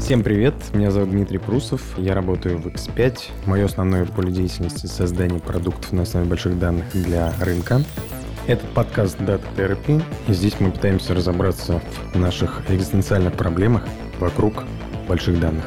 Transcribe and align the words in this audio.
Всем 0.00 0.24
привет, 0.24 0.54
меня 0.72 0.90
зовут 0.90 1.10
Дмитрий 1.10 1.38
Прусов, 1.38 1.96
я 1.96 2.14
работаю 2.14 2.58
в 2.58 2.66
X5. 2.66 3.30
Мое 3.46 3.66
основное 3.66 4.06
поле 4.06 4.32
деятельности— 4.32 4.86
создание 4.88 5.38
продуктов 5.38 5.92
на 5.92 6.02
основе 6.02 6.26
больших 6.26 6.58
данных 6.58 6.86
для 6.92 7.32
рынка. 7.40 7.82
Это 8.48 8.66
подкаст 8.74 9.20
Data 9.20 9.44
Therapy, 9.56 10.02
и 10.26 10.32
здесь 10.32 10.58
мы 10.58 10.72
пытаемся 10.72 11.14
разобраться 11.14 11.80
в 12.12 12.18
наших 12.18 12.68
экзистенциальных 12.68 13.34
проблемах 13.34 13.86
вокруг 14.18 14.64
больших 15.06 15.38
данных. 15.38 15.64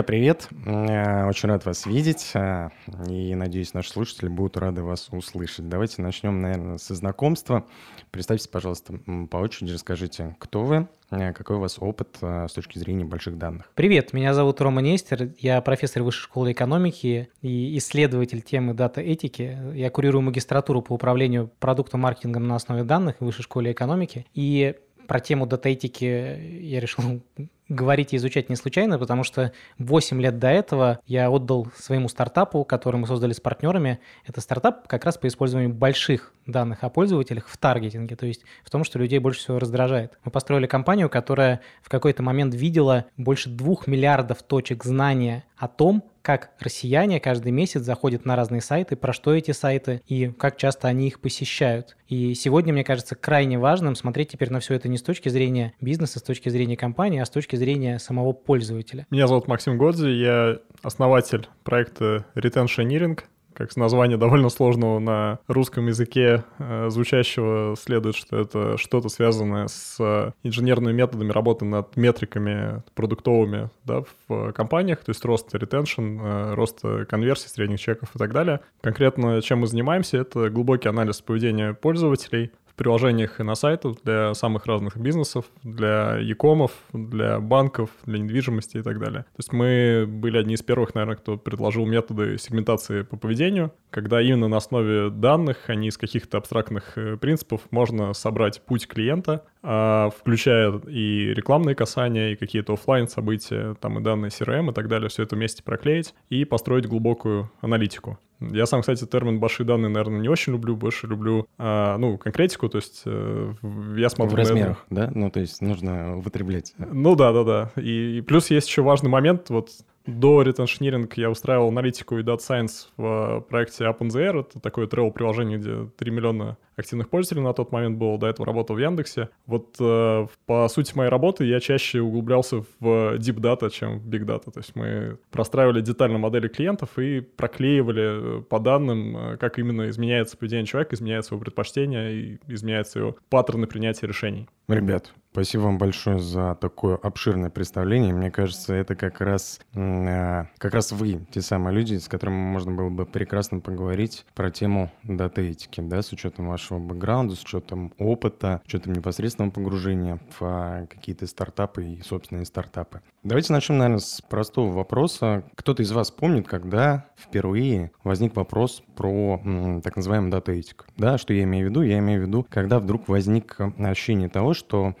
Друзья, 0.00 0.06
привет! 0.06 0.48
Э, 0.64 1.26
очень 1.28 1.50
рад 1.50 1.66
вас 1.66 1.84
видеть, 1.84 2.30
э, 2.32 2.70
и 3.06 3.34
надеюсь, 3.34 3.74
наши 3.74 3.90
слушатели 3.90 4.28
будут 4.28 4.56
рады 4.56 4.82
вас 4.82 5.10
услышать. 5.10 5.68
Давайте 5.68 6.00
начнем, 6.00 6.40
наверное, 6.40 6.78
со 6.78 6.94
знакомства. 6.94 7.66
Представьтесь, 8.10 8.48
пожалуйста, 8.48 8.94
по 9.30 9.36
очереди 9.36 9.72
расскажите, 9.72 10.36
кто 10.38 10.62
вы, 10.62 10.88
э, 11.10 11.34
какой 11.34 11.56
у 11.56 11.60
вас 11.60 11.76
опыт 11.78 12.16
с 12.22 12.52
точки 12.54 12.78
зрения 12.78 13.04
больших 13.04 13.36
данных. 13.36 13.70
Привет, 13.74 14.14
меня 14.14 14.32
зовут 14.32 14.62
Рома 14.62 14.80
Нестер, 14.80 15.34
я 15.38 15.60
профессор 15.60 16.02
Высшей 16.02 16.22
школы 16.22 16.52
экономики 16.52 17.28
и 17.42 17.76
исследователь 17.76 18.40
темы 18.40 18.72
дата-этики. 18.72 19.58
Я 19.74 19.90
курирую 19.90 20.22
магистратуру 20.22 20.80
по 20.80 20.94
управлению 20.94 21.50
продуктом 21.58 22.00
маркетингом 22.00 22.48
на 22.48 22.54
основе 22.56 22.84
данных 22.84 23.16
в 23.20 23.26
Высшей 23.26 23.42
школе 23.42 23.72
экономики. 23.72 24.24
И 24.32 24.76
про 25.10 25.18
тему 25.18 25.44
дата-этики 25.44 26.04
я 26.04 26.78
решил 26.78 27.20
говорить 27.68 28.12
и 28.12 28.16
изучать 28.16 28.48
не 28.48 28.54
случайно, 28.54 28.96
потому 28.96 29.24
что 29.24 29.50
8 29.78 30.22
лет 30.22 30.38
до 30.38 30.46
этого 30.46 31.00
я 31.04 31.28
отдал 31.30 31.66
своему 31.76 32.08
стартапу, 32.08 32.64
который 32.64 32.98
мы 32.98 33.08
создали 33.08 33.32
с 33.32 33.40
партнерами. 33.40 33.98
Это 34.24 34.40
стартап 34.40 34.86
как 34.86 35.04
раз 35.04 35.18
по 35.18 35.26
использованию 35.26 35.74
больших 35.74 36.32
данных 36.46 36.84
о 36.84 36.90
пользователях 36.90 37.48
в 37.48 37.56
таргетинге, 37.56 38.14
то 38.14 38.24
есть 38.24 38.42
в 38.62 38.70
том, 38.70 38.84
что 38.84 39.00
людей 39.00 39.18
больше 39.18 39.40
всего 39.40 39.58
раздражает. 39.58 40.16
Мы 40.24 40.30
построили 40.30 40.68
компанию, 40.68 41.10
которая 41.10 41.60
в 41.82 41.88
какой-то 41.88 42.22
момент 42.22 42.54
видела 42.54 43.06
больше 43.16 43.50
двух 43.50 43.88
миллиардов 43.88 44.44
точек 44.44 44.84
знания 44.84 45.42
о 45.56 45.66
том, 45.66 46.04
как 46.30 46.52
россияне 46.60 47.18
каждый 47.18 47.50
месяц 47.50 47.82
заходят 47.82 48.24
на 48.24 48.36
разные 48.36 48.60
сайты, 48.60 48.94
про 48.94 49.12
что 49.12 49.34
эти 49.34 49.50
сайты 49.50 50.00
и 50.06 50.28
как 50.28 50.56
часто 50.56 50.86
они 50.86 51.08
их 51.08 51.20
посещают. 51.20 51.96
И 52.06 52.34
сегодня, 52.34 52.72
мне 52.72 52.84
кажется, 52.84 53.16
крайне 53.16 53.58
важным 53.58 53.96
смотреть 53.96 54.28
теперь 54.28 54.50
на 54.50 54.60
все 54.60 54.74
это 54.74 54.88
не 54.88 54.96
с 54.96 55.02
точки 55.02 55.28
зрения 55.28 55.72
бизнеса, 55.80 56.20
с 56.20 56.22
точки 56.22 56.48
зрения 56.48 56.76
компании, 56.76 57.20
а 57.20 57.24
с 57.24 57.30
точки 57.30 57.56
зрения 57.56 57.98
самого 57.98 58.32
пользователя. 58.32 59.08
Меня 59.10 59.26
зовут 59.26 59.48
Максим 59.48 59.76
Годзи, 59.76 60.08
я 60.08 60.58
основатель 60.82 61.48
проекта 61.64 62.26
Retentioneering, 62.36 63.18
как 63.54 63.72
с 63.72 63.76
названия 63.76 64.16
довольно 64.16 64.48
сложного 64.48 64.98
на 64.98 65.38
русском 65.48 65.86
языке 65.86 66.44
э, 66.58 66.88
звучащего 66.90 67.76
следует, 67.76 68.16
что 68.16 68.36
это 68.36 68.76
что-то 68.78 69.08
связанное 69.08 69.68
с 69.68 70.32
инженерными 70.42 70.92
методами 70.92 71.32
работы 71.32 71.64
над 71.64 71.96
метриками 71.96 72.82
продуктовыми 72.94 73.70
да, 73.84 74.02
в 74.28 74.52
компаниях, 74.52 75.04
то 75.04 75.10
есть 75.10 75.24
рост 75.24 75.54
ретеншн, 75.54 76.20
э, 76.20 76.54
рост 76.54 76.80
конверсии 77.08 77.48
средних 77.48 77.80
чеков 77.80 78.10
и 78.14 78.18
так 78.18 78.32
далее. 78.32 78.60
Конкретно 78.80 79.42
чем 79.42 79.60
мы 79.60 79.66
занимаемся, 79.66 80.18
это 80.18 80.50
глубокий 80.50 80.88
анализ 80.88 81.20
поведения 81.20 81.74
пользователей, 81.74 82.52
приложениях 82.80 83.40
и 83.40 83.42
на 83.42 83.56
сайтах 83.56 83.96
для 84.04 84.32
самых 84.32 84.64
разных 84.64 84.96
бизнесов, 84.96 85.44
для 85.62 86.16
якомов, 86.16 86.72
для 86.94 87.38
банков, 87.38 87.90
для 88.06 88.18
недвижимости 88.18 88.78
и 88.78 88.82
так 88.82 88.98
далее. 88.98 89.24
То 89.24 89.38
есть 89.40 89.52
мы 89.52 90.06
были 90.08 90.38
одни 90.38 90.54
из 90.54 90.62
первых, 90.62 90.94
наверное, 90.94 91.16
кто 91.16 91.36
предложил 91.36 91.84
методы 91.84 92.38
сегментации 92.38 93.02
по 93.02 93.18
поведению, 93.18 93.70
когда 93.90 94.22
именно 94.22 94.48
на 94.48 94.56
основе 94.56 95.10
данных, 95.10 95.58
а 95.66 95.74
не 95.74 95.88
из 95.88 95.98
каких-то 95.98 96.38
абстрактных 96.38 96.96
э, 96.96 97.18
принципов, 97.18 97.60
можно 97.70 98.14
собрать 98.14 98.62
путь 98.62 98.88
клиента, 98.88 99.44
а, 99.62 100.08
включая 100.18 100.72
и 100.88 101.34
рекламные 101.34 101.74
касания, 101.74 102.30
и 102.30 102.36
какие-то 102.36 102.72
офлайн 102.72 103.08
события, 103.08 103.74
там 103.74 103.98
и 103.98 104.02
данные 104.02 104.30
CRM 104.30 104.70
и 104.70 104.72
так 104.72 104.88
далее, 104.88 105.10
все 105.10 105.24
это 105.24 105.36
вместе 105.36 105.62
проклеить 105.62 106.14
и 106.30 106.46
построить 106.46 106.86
глубокую 106.86 107.50
аналитику. 107.60 108.18
Я 108.40 108.66
сам, 108.66 108.80
кстати, 108.80 109.04
термин 109.04 109.38
«большие 109.38 109.66
данные», 109.66 109.90
наверное, 109.90 110.20
не 110.20 110.28
очень 110.28 110.52
люблю, 110.52 110.76
больше 110.76 111.06
люблю, 111.06 111.46
а, 111.58 111.98
ну, 111.98 112.16
конкретику, 112.16 112.68
то 112.68 112.78
есть 112.78 113.02
э, 113.04 113.52
я 113.96 114.08
смотрю... 114.08 114.36
В 114.36 114.38
размерах, 114.38 114.84
это... 114.90 115.06
да? 115.06 115.12
Ну, 115.14 115.30
то 115.30 115.40
есть 115.40 115.60
нужно 115.60 116.16
употреблять. 116.18 116.72
Ну 116.78 117.14
да, 117.16 117.32
да, 117.32 117.44
да. 117.44 117.70
И, 117.76 118.18
и 118.18 118.20
плюс 118.22 118.50
есть 118.50 118.68
еще 118.68 118.82
важный 118.82 119.10
момент, 119.10 119.50
вот 119.50 119.70
до 120.10 120.42
ретеншниринг 120.42 121.14
я 121.14 121.30
устраивал 121.30 121.68
аналитику 121.68 122.18
и 122.18 122.22
Data 122.22 122.38
Science 122.38 122.88
в 122.96 123.44
проекте 123.48 123.84
OpenZR. 123.84 124.40
Это 124.40 124.60
такое 124.60 124.86
travel-приложение, 124.86 125.58
где 125.58 125.90
3 125.96 126.10
миллиона 126.10 126.56
активных 126.76 127.08
пользователей 127.08 127.42
на 127.42 127.52
тот 127.52 127.72
момент 127.72 127.98
было. 127.98 128.18
До 128.18 128.26
этого 128.26 128.46
работал 128.46 128.76
в 128.76 128.78
Яндексе. 128.78 129.28
Вот 129.46 129.76
э, 129.80 130.26
по 130.46 130.68
сути 130.68 130.96
моей 130.96 131.10
работы 131.10 131.44
я 131.44 131.60
чаще 131.60 132.00
углублялся 132.00 132.64
в 132.80 133.16
Deep 133.16 133.36
Data, 133.36 133.70
чем 133.70 134.00
в 134.00 134.08
Big 134.08 134.24
Data. 134.24 134.50
То 134.50 134.60
есть 134.60 134.74
мы 134.74 135.18
простраивали 135.30 135.80
детально 135.80 136.18
модели 136.18 136.48
клиентов 136.48 136.98
и 136.98 137.20
проклеивали 137.20 138.38
э, 138.38 138.42
по 138.42 138.58
данным, 138.58 139.16
э, 139.16 139.36
как 139.36 139.58
именно 139.58 139.88
изменяется 139.88 140.36
поведение 140.36 140.66
человека, 140.66 140.94
изменяется 140.94 141.34
его 141.34 141.40
предпочтения 141.42 142.10
и 142.10 142.38
изменяются 142.48 142.98
его 142.98 143.16
паттерны 143.28 143.66
принятия 143.66 144.06
решений. 144.06 144.48
Ребят, 144.68 145.12
спасибо 145.32 145.62
вам 145.62 145.78
большое 145.78 146.18
за 146.18 146.56
такое 146.60 146.96
обширное 146.96 147.50
представление. 147.50 148.12
Мне 148.12 148.30
кажется, 148.30 148.74
это 148.74 148.94
как 148.96 149.20
раз, 149.20 149.60
э, 149.74 150.44
как 150.58 150.74
раз 150.74 150.92
вы, 150.92 151.20
те 151.30 151.40
самые 151.40 151.74
люди, 151.74 151.96
с 151.96 152.08
которыми 152.08 152.36
можно 152.36 152.72
было 152.72 152.90
бы 152.90 153.06
прекрасно 153.06 153.60
поговорить 153.60 154.26
про 154.34 154.50
тему 154.50 154.90
дата-этики, 155.04 155.80
да, 155.80 156.02
с 156.02 156.12
учетом 156.12 156.48
вашего 156.48 156.78
бэкграунда, 156.78 157.34
с 157.34 157.42
учетом 157.42 157.92
опыта, 157.98 158.60
с 158.64 158.68
учетом 158.68 158.92
непосредственного 158.92 159.52
погружения 159.52 160.18
в 160.38 160.42
а, 160.42 160.86
какие-то 160.86 161.26
стартапы 161.26 161.84
и 161.84 162.02
собственные 162.02 162.46
стартапы. 162.46 163.00
Давайте 163.22 163.52
начнем, 163.52 163.78
наверное, 163.78 164.00
с 164.00 164.20
простого 164.22 164.72
вопроса. 164.72 165.44
Кто-то 165.54 165.82
из 165.82 165.92
вас 165.92 166.10
помнит, 166.10 166.48
когда 166.48 167.06
впервые 167.16 167.92
возник 168.02 168.34
вопрос 168.34 168.82
про 168.96 169.40
так 169.82 169.96
называемую 169.96 170.32
дата-этику? 170.32 170.86
Да, 170.96 171.18
что 171.18 171.34
я 171.34 171.44
имею 171.44 171.66
в 171.66 171.70
виду? 171.70 171.82
Я 171.82 171.98
имею 171.98 172.24
в 172.24 172.26
виду, 172.26 172.46
когда 172.48 172.78
вдруг 172.78 173.08
возник 173.08 173.58
ощущение 173.78 174.28
того, 174.28 174.54
что 174.54 174.94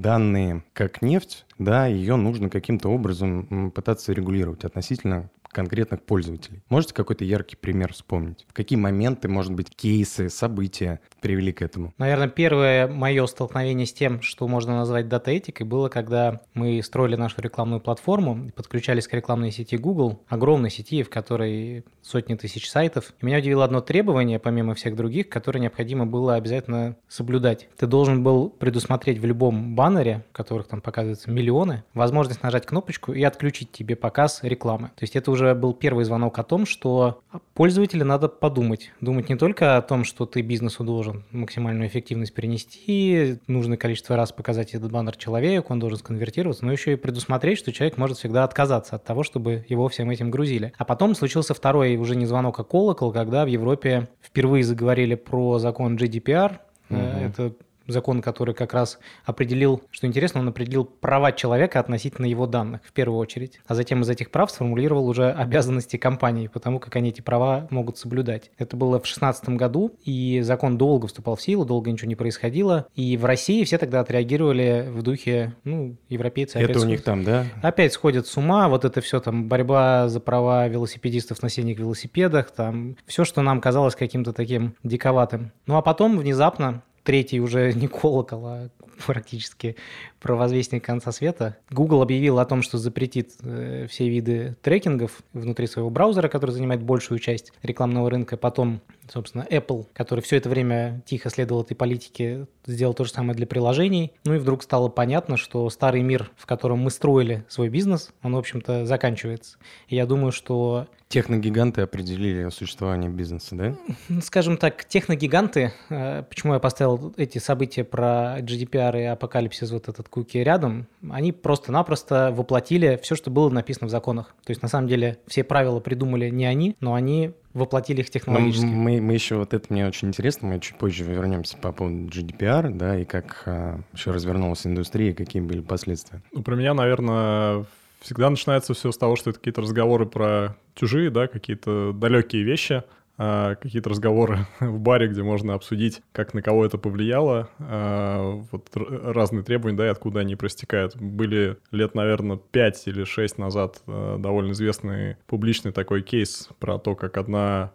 данные 0.00 0.64
как 0.72 1.02
нефть, 1.02 1.46
да, 1.58 1.86
ее 1.86 2.16
нужно 2.16 2.50
каким-то 2.50 2.88
образом 2.88 3.70
пытаться 3.74 4.12
регулировать 4.12 4.64
относительно 4.64 5.30
конкретных 5.52 6.02
пользователей. 6.02 6.62
Можете 6.68 6.94
какой-то 6.94 7.24
яркий 7.24 7.56
пример 7.56 7.92
вспомнить? 7.92 8.46
Какие 8.52 8.78
моменты, 8.78 9.28
может 9.28 9.52
быть, 9.52 9.70
кейсы, 9.74 10.28
события 10.28 11.00
привели 11.20 11.52
к 11.52 11.62
этому? 11.62 11.92
Наверное, 11.98 12.28
первое 12.28 12.88
мое 12.88 13.26
столкновение 13.26 13.86
с 13.86 13.92
тем, 13.92 14.22
что 14.22 14.48
можно 14.48 14.76
назвать 14.76 15.08
дата-этикой, 15.08 15.66
было, 15.66 15.88
когда 15.88 16.40
мы 16.54 16.82
строили 16.82 17.16
нашу 17.16 17.40
рекламную 17.40 17.80
платформу 17.80 18.50
подключались 18.54 19.06
к 19.06 19.14
рекламной 19.14 19.50
сети 19.50 19.76
Google, 19.76 20.22
огромной 20.28 20.70
сети, 20.70 21.02
в 21.02 21.10
которой 21.10 21.84
сотни 22.02 22.34
тысяч 22.34 22.70
сайтов. 22.70 23.12
И 23.20 23.26
меня 23.26 23.38
удивило 23.38 23.64
одно 23.64 23.80
требование, 23.80 24.38
помимо 24.38 24.74
всех 24.74 24.96
других, 24.96 25.28
которое 25.28 25.60
необходимо 25.60 26.06
было 26.06 26.34
обязательно 26.34 26.96
соблюдать. 27.08 27.68
Ты 27.76 27.86
должен 27.86 28.22
был 28.22 28.50
предусмотреть 28.50 29.18
в 29.18 29.24
любом 29.24 29.74
баннере, 29.74 30.24
в 30.30 30.36
которых 30.36 30.68
там 30.68 30.80
показываются 30.80 31.30
миллионы, 31.30 31.84
возможность 31.94 32.42
нажать 32.42 32.66
кнопочку 32.66 33.12
и 33.12 33.22
отключить 33.22 33.72
тебе 33.72 33.96
показ 33.96 34.40
рекламы. 34.42 34.88
То 34.96 35.02
есть 35.02 35.16
это 35.16 35.30
уже 35.30 35.41
уже 35.42 35.54
был 35.54 35.74
первый 35.74 36.04
звонок 36.04 36.38
о 36.38 36.42
том, 36.42 36.66
что 36.66 37.20
пользователю 37.54 38.04
надо 38.04 38.28
подумать. 38.28 38.92
Думать 39.00 39.28
не 39.28 39.36
только 39.36 39.76
о 39.76 39.82
том, 39.82 40.04
что 40.04 40.26
ты 40.26 40.42
бизнесу 40.42 40.84
должен 40.84 41.24
максимальную 41.30 41.88
эффективность 41.88 42.34
перенести, 42.34 43.38
нужное 43.46 43.76
количество 43.76 44.16
раз 44.16 44.32
показать 44.32 44.74
этот 44.74 44.90
баннер 44.92 45.16
человеку, 45.16 45.72
он 45.72 45.80
должен 45.80 45.98
сконвертироваться, 45.98 46.64
но 46.64 46.72
еще 46.72 46.92
и 46.92 46.96
предусмотреть, 46.96 47.58
что 47.58 47.72
человек 47.72 47.98
может 47.98 48.18
всегда 48.18 48.44
отказаться 48.44 48.96
от 48.96 49.04
того, 49.04 49.22
чтобы 49.22 49.64
его 49.68 49.88
всем 49.88 50.10
этим 50.10 50.30
грузили. 50.30 50.72
А 50.78 50.84
потом 50.84 51.14
случился 51.14 51.54
второй 51.54 51.96
уже 51.96 52.16
не 52.16 52.26
звонок, 52.26 52.58
а 52.60 52.64
колокол, 52.64 53.12
когда 53.12 53.44
в 53.44 53.48
Европе 53.48 54.08
впервые 54.22 54.64
заговорили 54.64 55.14
про 55.14 55.58
закон 55.58 55.96
GDPR. 55.96 56.58
Угу. 56.90 56.98
Это 56.98 57.52
закон, 57.86 58.22
который 58.22 58.54
как 58.54 58.74
раз 58.74 58.98
определил, 59.24 59.82
что 59.90 60.06
интересно, 60.06 60.40
он 60.40 60.48
определил 60.48 60.84
права 60.84 61.32
человека 61.32 61.80
относительно 61.80 62.26
его 62.26 62.46
данных 62.46 62.82
в 62.84 62.92
первую 62.92 63.18
очередь, 63.18 63.60
а 63.66 63.74
затем 63.74 64.02
из 64.02 64.08
этих 64.08 64.30
прав 64.30 64.50
сформулировал 64.50 65.08
уже 65.08 65.30
обязанности 65.32 65.96
компании, 65.96 66.48
потому 66.48 66.78
как 66.78 66.96
они 66.96 67.10
эти 67.10 67.20
права 67.20 67.66
могут 67.70 67.98
соблюдать. 67.98 68.50
Это 68.58 68.76
было 68.76 68.98
в 68.98 69.02
2016 69.02 69.50
году, 69.50 69.92
и 70.04 70.40
закон 70.42 70.78
долго 70.78 71.06
вступал 71.06 71.36
в 71.36 71.42
силу, 71.42 71.64
долго 71.64 71.90
ничего 71.90 72.08
не 72.08 72.16
происходило, 72.16 72.86
и 72.94 73.16
в 73.16 73.24
России 73.24 73.64
все 73.64 73.78
тогда 73.78 74.00
отреагировали 74.00 74.88
в 74.88 75.02
духе, 75.02 75.54
ну, 75.64 75.96
европейцы 76.08 76.58
Это 76.58 76.80
у 76.80 76.84
них 76.84 77.02
там, 77.02 77.24
да? 77.24 77.46
Опять 77.62 77.92
сходят 77.92 78.26
с 78.26 78.36
ума, 78.36 78.68
вот 78.68 78.84
это 78.84 79.00
все 79.00 79.20
там 79.20 79.48
борьба 79.48 80.08
за 80.08 80.20
права 80.20 80.68
велосипедистов 80.68 81.42
на 81.42 81.48
синих 81.48 81.78
велосипедах, 81.78 82.50
там 82.50 82.96
все, 83.06 83.24
что 83.24 83.42
нам 83.42 83.60
казалось 83.60 83.94
каким-то 83.94 84.32
таким 84.32 84.74
диковатым. 84.82 85.52
Ну 85.66 85.76
а 85.76 85.82
потом 85.82 86.18
внезапно 86.18 86.82
третий 87.04 87.40
уже 87.40 87.72
не 87.74 87.88
колокол, 87.88 88.46
а 88.46 88.68
практически 89.06 89.76
провозвестник 90.20 90.84
конца 90.84 91.12
света. 91.12 91.56
Google 91.70 92.02
объявил 92.02 92.38
о 92.38 92.44
том, 92.44 92.62
что 92.62 92.78
запретит 92.78 93.32
э, 93.42 93.86
все 93.90 94.08
виды 94.08 94.56
трекингов 94.62 95.22
внутри 95.32 95.66
своего 95.66 95.90
браузера, 95.90 96.28
который 96.28 96.52
занимает 96.52 96.82
большую 96.82 97.18
часть 97.18 97.52
рекламного 97.62 98.10
рынка. 98.10 98.36
Потом, 98.36 98.80
собственно, 99.12 99.46
Apple, 99.50 99.86
который 99.92 100.20
все 100.20 100.36
это 100.36 100.48
время 100.48 101.02
тихо 101.06 101.30
следовал 101.30 101.62
этой 101.62 101.74
политике, 101.74 102.46
сделал 102.66 102.94
то 102.94 103.04
же 103.04 103.10
самое 103.10 103.34
для 103.34 103.46
приложений. 103.46 104.12
Ну 104.24 104.34
и 104.34 104.38
вдруг 104.38 104.62
стало 104.62 104.88
понятно, 104.88 105.36
что 105.36 105.68
старый 105.70 106.02
мир, 106.02 106.30
в 106.36 106.46
котором 106.46 106.78
мы 106.78 106.90
строили 106.90 107.44
свой 107.48 107.68
бизнес, 107.68 108.10
он, 108.22 108.34
в 108.34 108.38
общем-то, 108.38 108.86
заканчивается. 108.86 109.58
И 109.88 109.96
я 109.96 110.06
думаю, 110.06 110.32
что 110.32 110.86
Техногиганты 111.12 111.82
определили 111.82 112.48
существование 112.48 113.10
бизнеса, 113.10 113.54
да? 113.54 113.74
Скажем 114.22 114.56
так, 114.56 114.86
техногиганты, 114.86 115.74
э, 115.90 116.22
почему 116.26 116.54
я 116.54 116.58
поставил 116.58 117.12
эти 117.18 117.36
события 117.36 117.84
про 117.84 118.38
GDPR 118.40 118.98
и 118.98 119.04
апокалипсис, 119.04 119.72
вот 119.72 119.88
этот 119.88 120.08
куки 120.08 120.38
рядом, 120.38 120.86
они 121.10 121.32
просто-напросто 121.32 122.32
воплотили 122.34 122.98
все, 123.02 123.14
что 123.14 123.30
было 123.30 123.50
написано 123.50 123.88
в 123.88 123.90
законах. 123.90 124.34
То 124.46 124.52
есть, 124.52 124.62
на 124.62 124.68
самом 124.68 124.88
деле, 124.88 125.18
все 125.26 125.44
правила 125.44 125.80
придумали 125.80 126.30
не 126.30 126.46
они, 126.46 126.76
но 126.80 126.94
они 126.94 127.32
воплотили 127.52 128.00
их 128.00 128.08
технологически. 128.08 128.64
Но 128.64 128.72
мы, 128.72 129.02
мы 129.02 129.12
еще, 129.12 129.36
вот 129.36 129.52
это 129.52 129.66
мне 129.68 129.86
очень 129.86 130.08
интересно, 130.08 130.48
мы 130.48 130.60
чуть 130.60 130.78
позже 130.78 131.04
вернемся 131.04 131.58
по 131.58 131.72
поводу 131.72 132.06
GDPR, 132.06 132.70
да, 132.70 132.98
и 132.98 133.04
как 133.04 133.42
а, 133.44 133.80
еще 133.92 134.12
развернулась 134.12 134.66
индустрия, 134.66 135.10
и 135.10 135.12
какие 135.12 135.42
были 135.42 135.60
последствия. 135.60 136.22
Ну, 136.32 136.42
про 136.42 136.56
меня, 136.56 136.72
наверное, 136.72 137.66
всегда 138.02 138.28
начинается 138.28 138.74
все 138.74 138.92
с 138.92 138.98
того, 138.98 139.16
что 139.16 139.30
это 139.30 139.38
какие-то 139.38 139.62
разговоры 139.62 140.06
про 140.06 140.56
чужие, 140.74 141.10
да, 141.10 141.26
какие-то 141.28 141.92
далекие 141.92 142.42
вещи, 142.42 142.82
а, 143.18 143.54
какие-то 143.56 143.90
разговоры 143.90 144.46
в 144.60 144.80
баре, 144.80 145.06
где 145.06 145.22
можно 145.22 145.54
обсудить, 145.54 146.02
как 146.12 146.34
на 146.34 146.42
кого 146.42 146.64
это 146.64 146.78
повлияло, 146.78 147.48
а, 147.58 148.42
вот 148.50 148.68
разные 148.74 149.44
требования, 149.44 149.76
да, 149.76 149.86
и 149.86 149.90
откуда 149.90 150.20
они 150.20 150.34
проистекают. 150.34 150.96
Были 150.96 151.58
лет, 151.70 151.94
наверное, 151.94 152.38
5 152.38 152.88
или 152.88 153.04
6 153.04 153.38
назад 153.38 153.82
а, 153.86 154.18
довольно 154.18 154.52
известный 154.52 155.16
публичный 155.26 155.72
такой 155.72 156.02
кейс 156.02 156.48
про 156.58 156.78
то, 156.78 156.94
как 156.94 157.16
одна 157.16 157.72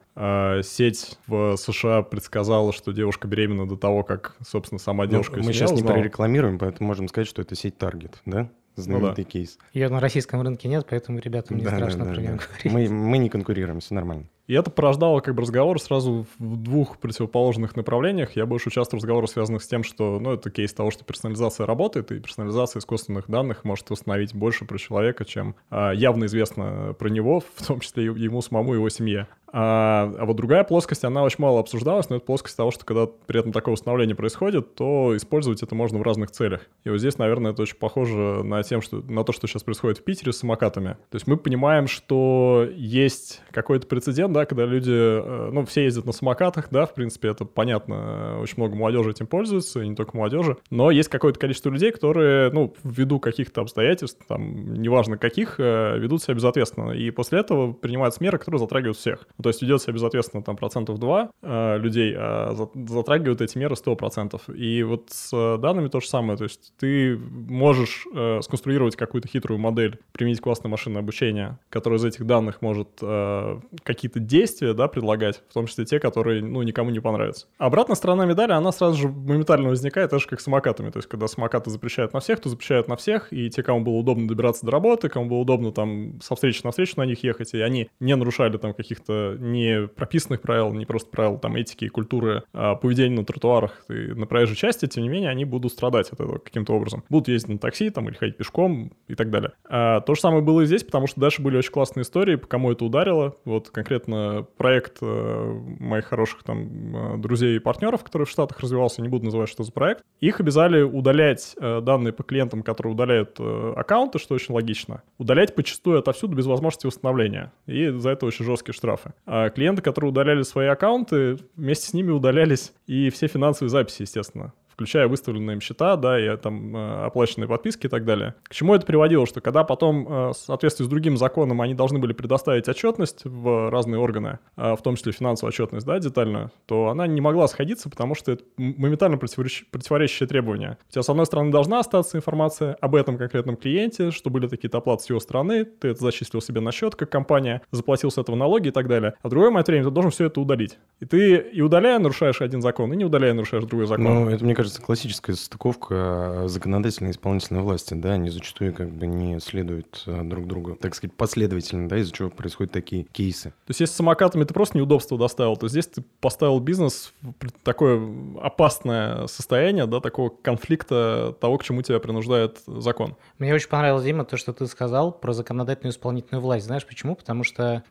сеть 0.64 1.20
в 1.28 1.56
США 1.58 2.02
предсказала, 2.02 2.74
что 2.74 2.92
девушка 2.92 3.28
беременна 3.28 3.68
до 3.68 3.78
того, 3.78 4.02
как, 4.02 4.36
собственно, 4.44 4.80
сама 4.80 5.04
ну, 5.04 5.12
девушка 5.12 5.38
ну, 5.38 5.44
Мы 5.44 5.54
сейчас 5.54 5.72
не 5.74 5.84
прорекламируем, 5.84 6.58
поэтому 6.58 6.88
можем 6.88 7.08
сказать, 7.08 7.28
что 7.28 7.44
это 7.44 7.54
сеть 7.54 7.76
Target, 7.78 8.16
да? 8.26 8.50
Знаменитый 8.82 9.24
ну, 9.24 9.24
да. 9.24 9.32
кейс. 9.32 9.58
Ее 9.74 9.90
на 9.90 10.00
российском 10.00 10.42
рынке 10.42 10.68
нет, 10.68 10.86
поэтому 10.90 11.20
ребятам 11.20 11.58
не 11.58 11.64
да, 11.64 11.76
страшно 11.76 12.00
да, 12.00 12.06
да, 12.06 12.14
про 12.14 12.22
нее 12.22 12.32
да. 12.32 12.38
говорить. 12.38 12.90
Мы, 12.92 12.96
мы 12.96 13.18
не 13.18 13.30
конкурируем, 13.30 13.80
все 13.80 13.94
нормально. 13.96 14.26
И 14.48 14.54
это 14.54 14.72
порождало 14.72 15.20
как 15.20 15.36
бы 15.36 15.42
разговор 15.42 15.80
сразу 15.80 16.26
в 16.40 16.56
двух 16.56 17.00
противоположных 17.00 17.76
направлениях. 17.76 18.38
Я 18.38 18.46
больше 18.46 18.70
участвовал 18.70 19.02
в 19.02 19.04
разговорах, 19.04 19.30
связанных 19.30 19.62
с 19.62 19.68
тем, 19.68 19.84
что, 19.84 20.20
ну, 20.20 20.34
это 20.34 20.50
кейс 20.50 20.74
того, 20.74 20.90
что 20.90 21.04
персонализация 21.04 21.66
работает, 21.66 22.12
и 22.14 22.20
персонализация 22.20 22.80
искусственных 22.80 23.28
данных 23.28 23.66
может 23.66 23.92
установить 23.92 24.34
больше 24.34 24.64
про 24.64 24.78
человека, 24.78 25.26
чем 25.26 25.56
а, 25.70 25.92
явно 25.92 26.26
известно 26.26 26.96
про 26.98 27.10
него, 27.10 27.42
в 27.56 27.68
том 27.68 27.82
числе 27.82 28.06
ему 28.06 28.42
самому 28.42 28.74
и 28.74 28.78
его 28.78 28.88
семье. 28.88 29.28
А, 29.52 30.14
а 30.18 30.26
вот 30.26 30.36
другая 30.36 30.64
плоскость, 30.64 31.04
она 31.04 31.24
очень 31.24 31.38
мало 31.40 31.60
обсуждалась, 31.60 32.10
но 32.10 32.18
это 32.18 32.26
плоскость 32.26 32.58
того, 32.58 32.72
что 32.72 32.86
когда 32.86 33.06
при 33.06 33.40
этом 33.40 33.52
такое 33.52 33.74
установление 33.74 34.16
происходит, 34.16 34.76
то 34.76 35.16
использовать 35.16 35.64
это 35.64 35.74
можно 35.74 36.00
в 36.00 36.02
разных 36.02 36.32
целях. 36.32 36.68
И 36.84 36.90
вот 36.90 37.00
здесь, 37.00 37.18
наверное, 37.18 37.52
это 37.52 37.62
очень 37.62 37.78
похоже 37.78 38.44
на, 38.44 38.62
тем, 38.64 38.82
что, 38.82 38.98
на 38.98 39.24
то, 39.24 39.32
что 39.32 39.48
сейчас 39.48 39.64
происходит 39.64 40.00
в 40.00 40.04
Питере 40.04 40.34
с 40.34 40.38
самокатами. 40.38 40.98
То 41.10 41.16
есть 41.16 41.28
мы 41.28 41.38
понимаем, 41.38 41.88
что 41.88 42.68
есть 42.76 43.42
какой-то 43.52 43.88
прецедент, 43.88 44.34
да, 44.34 44.46
когда 44.46 44.66
люди, 44.66 44.92
э, 44.92 45.50
ну, 45.52 45.66
все 45.66 45.84
ездят 45.86 46.06
на 46.06 46.12
самокатах, 46.12 46.68
да, 46.70 46.86
в 46.86 46.94
принципе, 46.94 47.30
это 47.30 47.46
понятно, 47.46 48.40
очень 48.42 48.56
много 48.58 48.76
молодежи 48.76 49.12
этим 49.12 49.28
пользуется, 49.28 49.82
и 49.82 49.88
не 49.88 49.96
только 49.96 50.18
молодежи, 50.18 50.58
но 50.70 50.92
есть 50.92 51.10
какое-то 51.10 51.40
количество 51.40 51.70
людей, 51.70 51.92
которые, 51.92 52.52
ну, 52.52 52.74
ввиду 52.84 53.20
каких-то 53.20 53.62
обстоятельств, 53.62 54.22
там, 54.28 54.74
неважно 54.74 55.18
каких, 55.18 55.60
э, 55.60 55.98
ведут 55.98 56.24
себя 56.24 56.34
безответственно, 56.34 56.92
и 56.92 57.12
после 57.12 57.40
этого 57.40 57.72
принимаются 57.72 58.22
меры, 58.22 58.38
которые 58.38 58.60
затрагивают 58.60 58.98
всех. 58.98 59.28
То 59.48 59.50
есть 59.50 59.62
ведет 59.62 59.82
себя 59.82 59.94
безответственно 59.94 60.44
там 60.44 60.58
процентов 60.58 61.00
2 61.00 61.30
э, 61.42 61.78
людей, 61.78 62.14
а 62.18 62.54
затрагивают 62.86 63.40
эти 63.40 63.58
меры 63.58 63.76
100%. 63.76 64.54
И 64.54 64.84
вот 64.84 65.06
с 65.10 65.30
э, 65.32 65.58
данными 65.58 65.88
то 65.88 66.02
же 66.02 66.10
самое. 66.10 66.38
То 66.38 66.44
есть 66.44 66.74
ты 66.78 67.18
можешь 67.18 68.06
э, 68.14 68.42
сконструировать 68.42 68.98
какую-то 68.98 69.30
хитрую 69.30 69.58
модель, 69.58 70.00
применить 70.12 70.42
классное 70.42 70.68
машинное 70.68 71.02
обучение, 71.02 71.60
которое 71.70 71.96
из 71.96 72.04
этих 72.04 72.26
данных 72.26 72.62
может 72.62 72.90
э, 73.02 73.62
какие-то 73.84 74.20
действия 74.20 74.74
да, 74.74 74.90
предлагать, 74.90 75.42
в 75.50 75.54
том 75.54 75.66
числе 75.66 75.86
те, 75.86 76.02
которые 76.02 76.44
ну, 76.44 76.62
никому 76.64 76.90
не 76.90 77.00
понравятся. 77.00 77.48
Обратная 77.58 77.96
сторона 77.96 78.26
медали, 78.26 78.52
она 78.52 78.74
сразу 78.74 78.98
же 78.98 79.08
моментально 79.08 79.70
возникает, 79.70 80.10
так 80.10 80.20
же 80.20 80.28
как 80.28 80.42
с 80.42 80.44
самокатами. 80.44 80.90
То 80.90 80.98
есть 80.98 81.08
когда 81.08 81.30
самокаты 81.30 81.70
запрещают 81.70 82.12
на 82.12 82.20
всех, 82.20 82.42
то 82.42 82.50
запрещают 82.50 82.90
на 82.90 82.98
всех, 82.98 83.32
и 83.32 83.50
те, 83.50 83.64
кому 83.64 83.80
было 83.80 83.94
удобно 83.94 84.28
добираться 84.28 84.66
до 84.66 84.74
работы, 84.74 85.08
кому 85.08 85.30
было 85.30 85.38
удобно 85.38 85.72
там 85.72 86.20
со 86.20 86.36
встречи 86.36 86.60
на 86.66 86.72
встречу 86.72 86.96
на 86.98 87.06
них 87.06 87.24
ехать, 87.24 87.54
и 87.54 87.62
они 87.62 87.90
не 88.02 88.14
нарушали 88.14 88.58
там 88.58 88.74
каких-то 88.74 89.27
не 89.36 89.88
прописанных 89.88 90.42
правил, 90.42 90.74
не 90.74 90.86
просто 90.86 91.10
правил 91.10 91.38
там 91.38 91.56
этики 91.56 91.86
и 91.86 91.90
культуры 91.90 92.44
а 92.54 92.76
поведения 92.76 93.16
на 93.16 93.26
тротуарах 93.26 93.84
и 93.90 94.14
на 94.14 94.26
проезжей 94.26 94.56
части, 94.56 94.88
тем 94.88 95.04
не 95.04 95.10
менее, 95.10 95.30
они 95.30 95.46
будут 95.46 95.72
страдать 95.72 96.10
от 96.10 96.20
этого 96.20 96.38
каким-то 96.38 96.74
образом. 96.74 97.04
Будут 97.10 97.28
ездить 97.28 97.50
на 97.50 97.58
такси 97.58 97.90
там 97.90 98.08
или 98.10 98.16
ходить 98.16 98.38
пешком 98.38 98.92
и 99.08 99.16
так 99.16 99.30
далее. 99.30 99.52
А, 99.70 100.02
то 100.02 100.16
же 100.16 100.22
самое 100.22 100.44
было 100.44 100.62
и 100.62 100.66
здесь, 100.66 100.84
потому 100.84 101.08
что 101.08 101.20
дальше 101.20 101.42
были 101.42 101.58
очень 101.58 101.72
классные 101.72 102.04
истории, 102.04 102.36
по 102.36 102.48
кому 102.48 102.72
это 102.72 102.86
ударило. 102.86 103.36
Вот 103.46 103.70
конкретно 103.70 104.46
проект 104.58 104.98
э, 105.02 105.62
моих 105.80 106.06
хороших 106.06 106.44
там 106.44 107.16
э, 107.16 107.18
друзей 107.18 107.58
и 107.58 107.60
партнеров, 107.60 108.04
который 108.04 108.26
в 108.26 108.30
Штатах 108.30 108.60
развивался, 108.60 109.02
не 109.02 109.10
буду 109.10 109.26
называть, 109.26 109.50
что 109.50 109.64
за 109.64 109.72
проект. 109.72 110.04
Их 110.20 110.40
обязали 110.40 110.82
удалять 110.82 111.56
э, 111.60 111.82
данные 111.82 112.14
по 112.14 112.24
клиентам, 112.24 112.64
которые 112.64 112.94
удаляют 112.94 113.40
аккаунты, 113.40 114.20
что 114.20 114.36
очень 114.36 114.54
логично. 114.54 115.02
Удалять 115.18 115.56
почастую 115.56 116.00
отовсюду 116.00 116.36
без 116.36 116.46
возможности 116.46 116.88
восстановления. 116.88 117.52
И 117.66 117.90
за 117.90 118.12
это 118.12 118.26
очень 118.26 118.46
жесткие 118.46 118.74
штрафы. 118.74 119.14
А 119.26 119.50
клиенты, 119.50 119.82
которые 119.82 120.12
удаляли 120.12 120.44
свои 120.44 120.68
аккаунты, 120.68 121.38
вместе 121.56 121.88
с 121.88 121.94
ними 121.94 122.12
удалялись 122.12 122.74
и 122.86 123.10
все 123.10 123.28
финансовые 123.28 123.70
записи, 123.70 124.04
естественно 124.04 124.54
включая 124.78 125.08
выставленные 125.08 125.56
им 125.56 125.62
счета, 125.62 125.96
да, 125.96 126.20
и 126.20 126.38
там 126.38 126.76
э, 126.76 127.06
оплаченные 127.06 127.48
подписки 127.48 127.88
и 127.88 127.90
так 127.90 128.06
далее. 128.06 128.36
К 128.44 128.54
чему 128.54 128.76
это 128.76 128.86
приводило? 128.86 129.26
Что 129.26 129.42
когда 129.42 129.64
потом, 129.64 130.08
э, 130.08 130.30
в 130.30 130.34
соответствии 130.36 130.86
с 130.86 130.88
другим 130.88 131.18
законом, 131.18 131.62
они 131.62 131.74
должны 131.74 131.98
были 131.98 132.14
предоставить 132.14 132.70
отчетность 132.70 133.22
в 133.26 133.72
разные 133.72 134.00
органы, 134.00 134.38
э, 134.56 134.76
в 134.76 134.82
том 134.84 134.96
числе 134.96 135.14
финансовую 135.14 135.50
отчетность, 135.50 135.88
да, 135.88 135.98
детально, 135.98 136.52
то 136.68 136.90
она 136.90 137.08
не 137.08 137.22
могла 137.22 137.48
сходиться, 137.48 137.90
потому 137.90 138.14
что 138.14 138.34
это 138.34 138.44
моментально 138.58 139.18
противоречащее 139.18 140.28
требования. 140.28 140.78
У 140.90 140.92
тебя, 140.92 141.02
с 141.02 141.10
одной 141.10 141.26
стороны, 141.26 141.52
должна 141.52 141.80
остаться 141.80 142.16
информация 142.16 142.76
об 142.76 142.94
этом 142.94 143.18
конкретном 143.18 143.58
клиенте, 143.58 144.12
что 144.12 144.30
были 144.30 144.48
такие-то 144.48 144.78
оплаты 144.78 145.06
с 145.06 145.10
его 145.10 145.20
стороны, 145.20 145.66
ты 145.66 145.88
это 145.88 146.04
зачислил 146.04 146.40
себе 146.40 146.62
на 146.62 146.72
счет, 146.72 146.96
как 146.96 147.10
компания, 147.10 147.64
заплатил 147.72 148.12
с 148.12 148.20
этого 148.20 148.36
налоги 148.36 148.68
и 148.68 148.72
так 148.72 148.88
далее. 148.88 149.16
А 149.24 149.28
в 149.28 149.32
другой 149.32 149.50
момент 149.50 149.68
времени 149.70 149.86
ты 149.86 149.92
должен 149.92 150.12
все 150.12 150.26
это 150.26 150.40
удалить. 150.40 150.78
И 151.00 151.06
ты 151.06 151.38
и 151.38 151.62
удаляя 151.62 151.98
нарушаешь 151.98 152.42
один 152.42 152.62
закон, 152.62 152.94
и 152.94 152.96
не 152.96 153.06
удаляя 153.06 153.34
нарушаешь 153.34 153.64
другой 153.64 153.88
закон. 153.88 154.06
Ну, 154.06 154.30
это, 154.30 154.46
мне 154.46 154.54
кажется, 154.54 154.67
кажется, 154.68 154.82
классическая 154.82 155.34
состыковка 155.34 156.44
законодательной 156.48 157.12
и 157.12 157.14
исполнительной 157.14 157.62
власти, 157.62 157.94
да, 157.94 158.14
они 158.14 158.30
зачастую 158.30 158.74
как 158.74 158.90
бы 158.90 159.08
не 159.08 159.40
следуют 159.40 160.04
э, 160.06 160.24
друг 160.24 160.46
другу, 160.46 160.76
так 160.76 160.94
сказать, 160.94 161.16
последовательно, 161.16 161.88
да, 161.88 161.98
из-за 161.98 162.12
чего 162.12 162.30
происходят 162.30 162.74
такие 162.74 163.04
кейсы. 163.04 163.50
То 163.50 163.70
есть 163.70 163.80
если 163.80 163.94
с 163.94 163.98
самокатами 163.98 164.44
ты 164.44 164.54
просто 164.54 164.78
неудобство 164.78 165.18
доставил, 165.18 165.56
то 165.56 165.70
здесь 165.70 165.88
ты 165.88 166.04
поставил 166.20 166.60
бизнес 166.60 167.14
в 167.22 167.34
такое 167.64 168.02
опасное 168.42 169.28
состояние, 169.28 169.86
да, 169.86 170.02
такого 170.02 170.30
конфликта 170.30 171.36
того, 171.40 171.58
к 171.58 171.64
чему 171.64 171.82
тебя 171.82 172.00
принуждает 172.00 172.60
закон. 172.68 173.16
Мне 173.40 173.54
очень 173.54 173.70
понравилось, 173.70 174.04
Дима, 174.04 174.26
то, 174.26 174.36
что 174.36 174.52
ты 174.52 174.68
сказал 174.68 175.14
про 175.14 175.32
законодательную 175.32 175.94
и 175.94 175.96
исполнительную 175.96 176.42
власть. 176.42 176.66
Знаешь 176.66 176.86
почему? 176.86 177.16
Потому 177.16 177.44
что, 177.44 177.84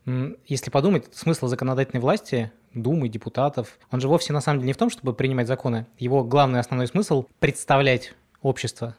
если 0.47 0.71
подумать, 0.71 1.07
смысл 1.13 1.47
законодательной 1.47 2.03
власти 2.03 2.53
Думы, 2.77 3.09
депутатов. 3.09 3.79
Он 3.91 4.01
же 4.01 4.09
вовсе 4.09 4.33
на 4.33 4.41
самом 4.41 4.61
деле 4.61 4.69
не 4.69 4.73
в 4.75 4.77
том, 4.77 4.91
чтобы 4.91 5.15
принимать 5.15 5.49
законы. 5.49 5.87
Его 5.99 6.23
главный 6.23 6.61
основной 6.61 6.87
смысл– 6.87 7.25
представлять 7.41 8.13
общество. 8.43 8.95